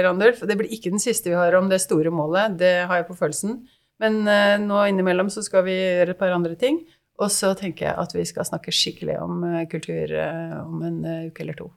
Randulf. 0.06 0.44
Det 0.46 0.58
blir 0.60 0.70
ikke 0.78 0.94
den 0.94 1.02
siste 1.02 1.32
vi 1.32 1.38
har 1.38 1.58
om 1.58 1.66
det 1.72 1.80
store 1.82 2.14
målet, 2.14 2.54
det 2.60 2.76
har 2.86 3.02
jeg 3.02 3.08
på 3.10 3.18
følelsen. 3.18 3.58
Men 3.98 4.22
nå 4.62 4.84
innimellom 4.86 5.26
så 5.32 5.42
skal 5.42 5.64
vi 5.66 5.74
gjøre 5.74 6.14
et 6.14 6.20
par 6.20 6.30
andre 6.30 6.54
ting. 6.58 6.78
Og 7.18 7.32
så 7.34 7.50
tenker 7.58 7.88
jeg 7.88 7.98
at 7.98 8.14
vi 8.14 8.22
skal 8.30 8.46
snakke 8.46 8.70
skikkelig 8.70 9.18
om 9.24 9.42
kultur 9.72 10.14
om 10.62 10.86
en 10.86 11.02
uke 11.32 11.42
eller 11.42 11.58
to. 11.58 11.72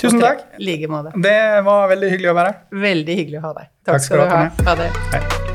Tusen 0.00 0.20
takk. 0.22 0.46
I 0.58 0.64
like 0.64 0.88
måte. 0.88 1.12
Det 1.20 1.38
var 1.66 1.88
veldig 1.92 2.10
hyggelig 2.14 2.32
å 2.32 2.36
være 2.40 2.54
her. 2.54 2.82
Veldig 2.88 3.20
hyggelig 3.22 3.42
å 3.42 3.46
ha 3.50 3.54
deg. 3.60 3.70
Takk 3.90 4.08
skal 4.08 4.24
du 4.24 4.34
ha, 4.34 4.42
Ha 4.70 4.80
det. 4.80 4.90
Hei. 5.14 5.49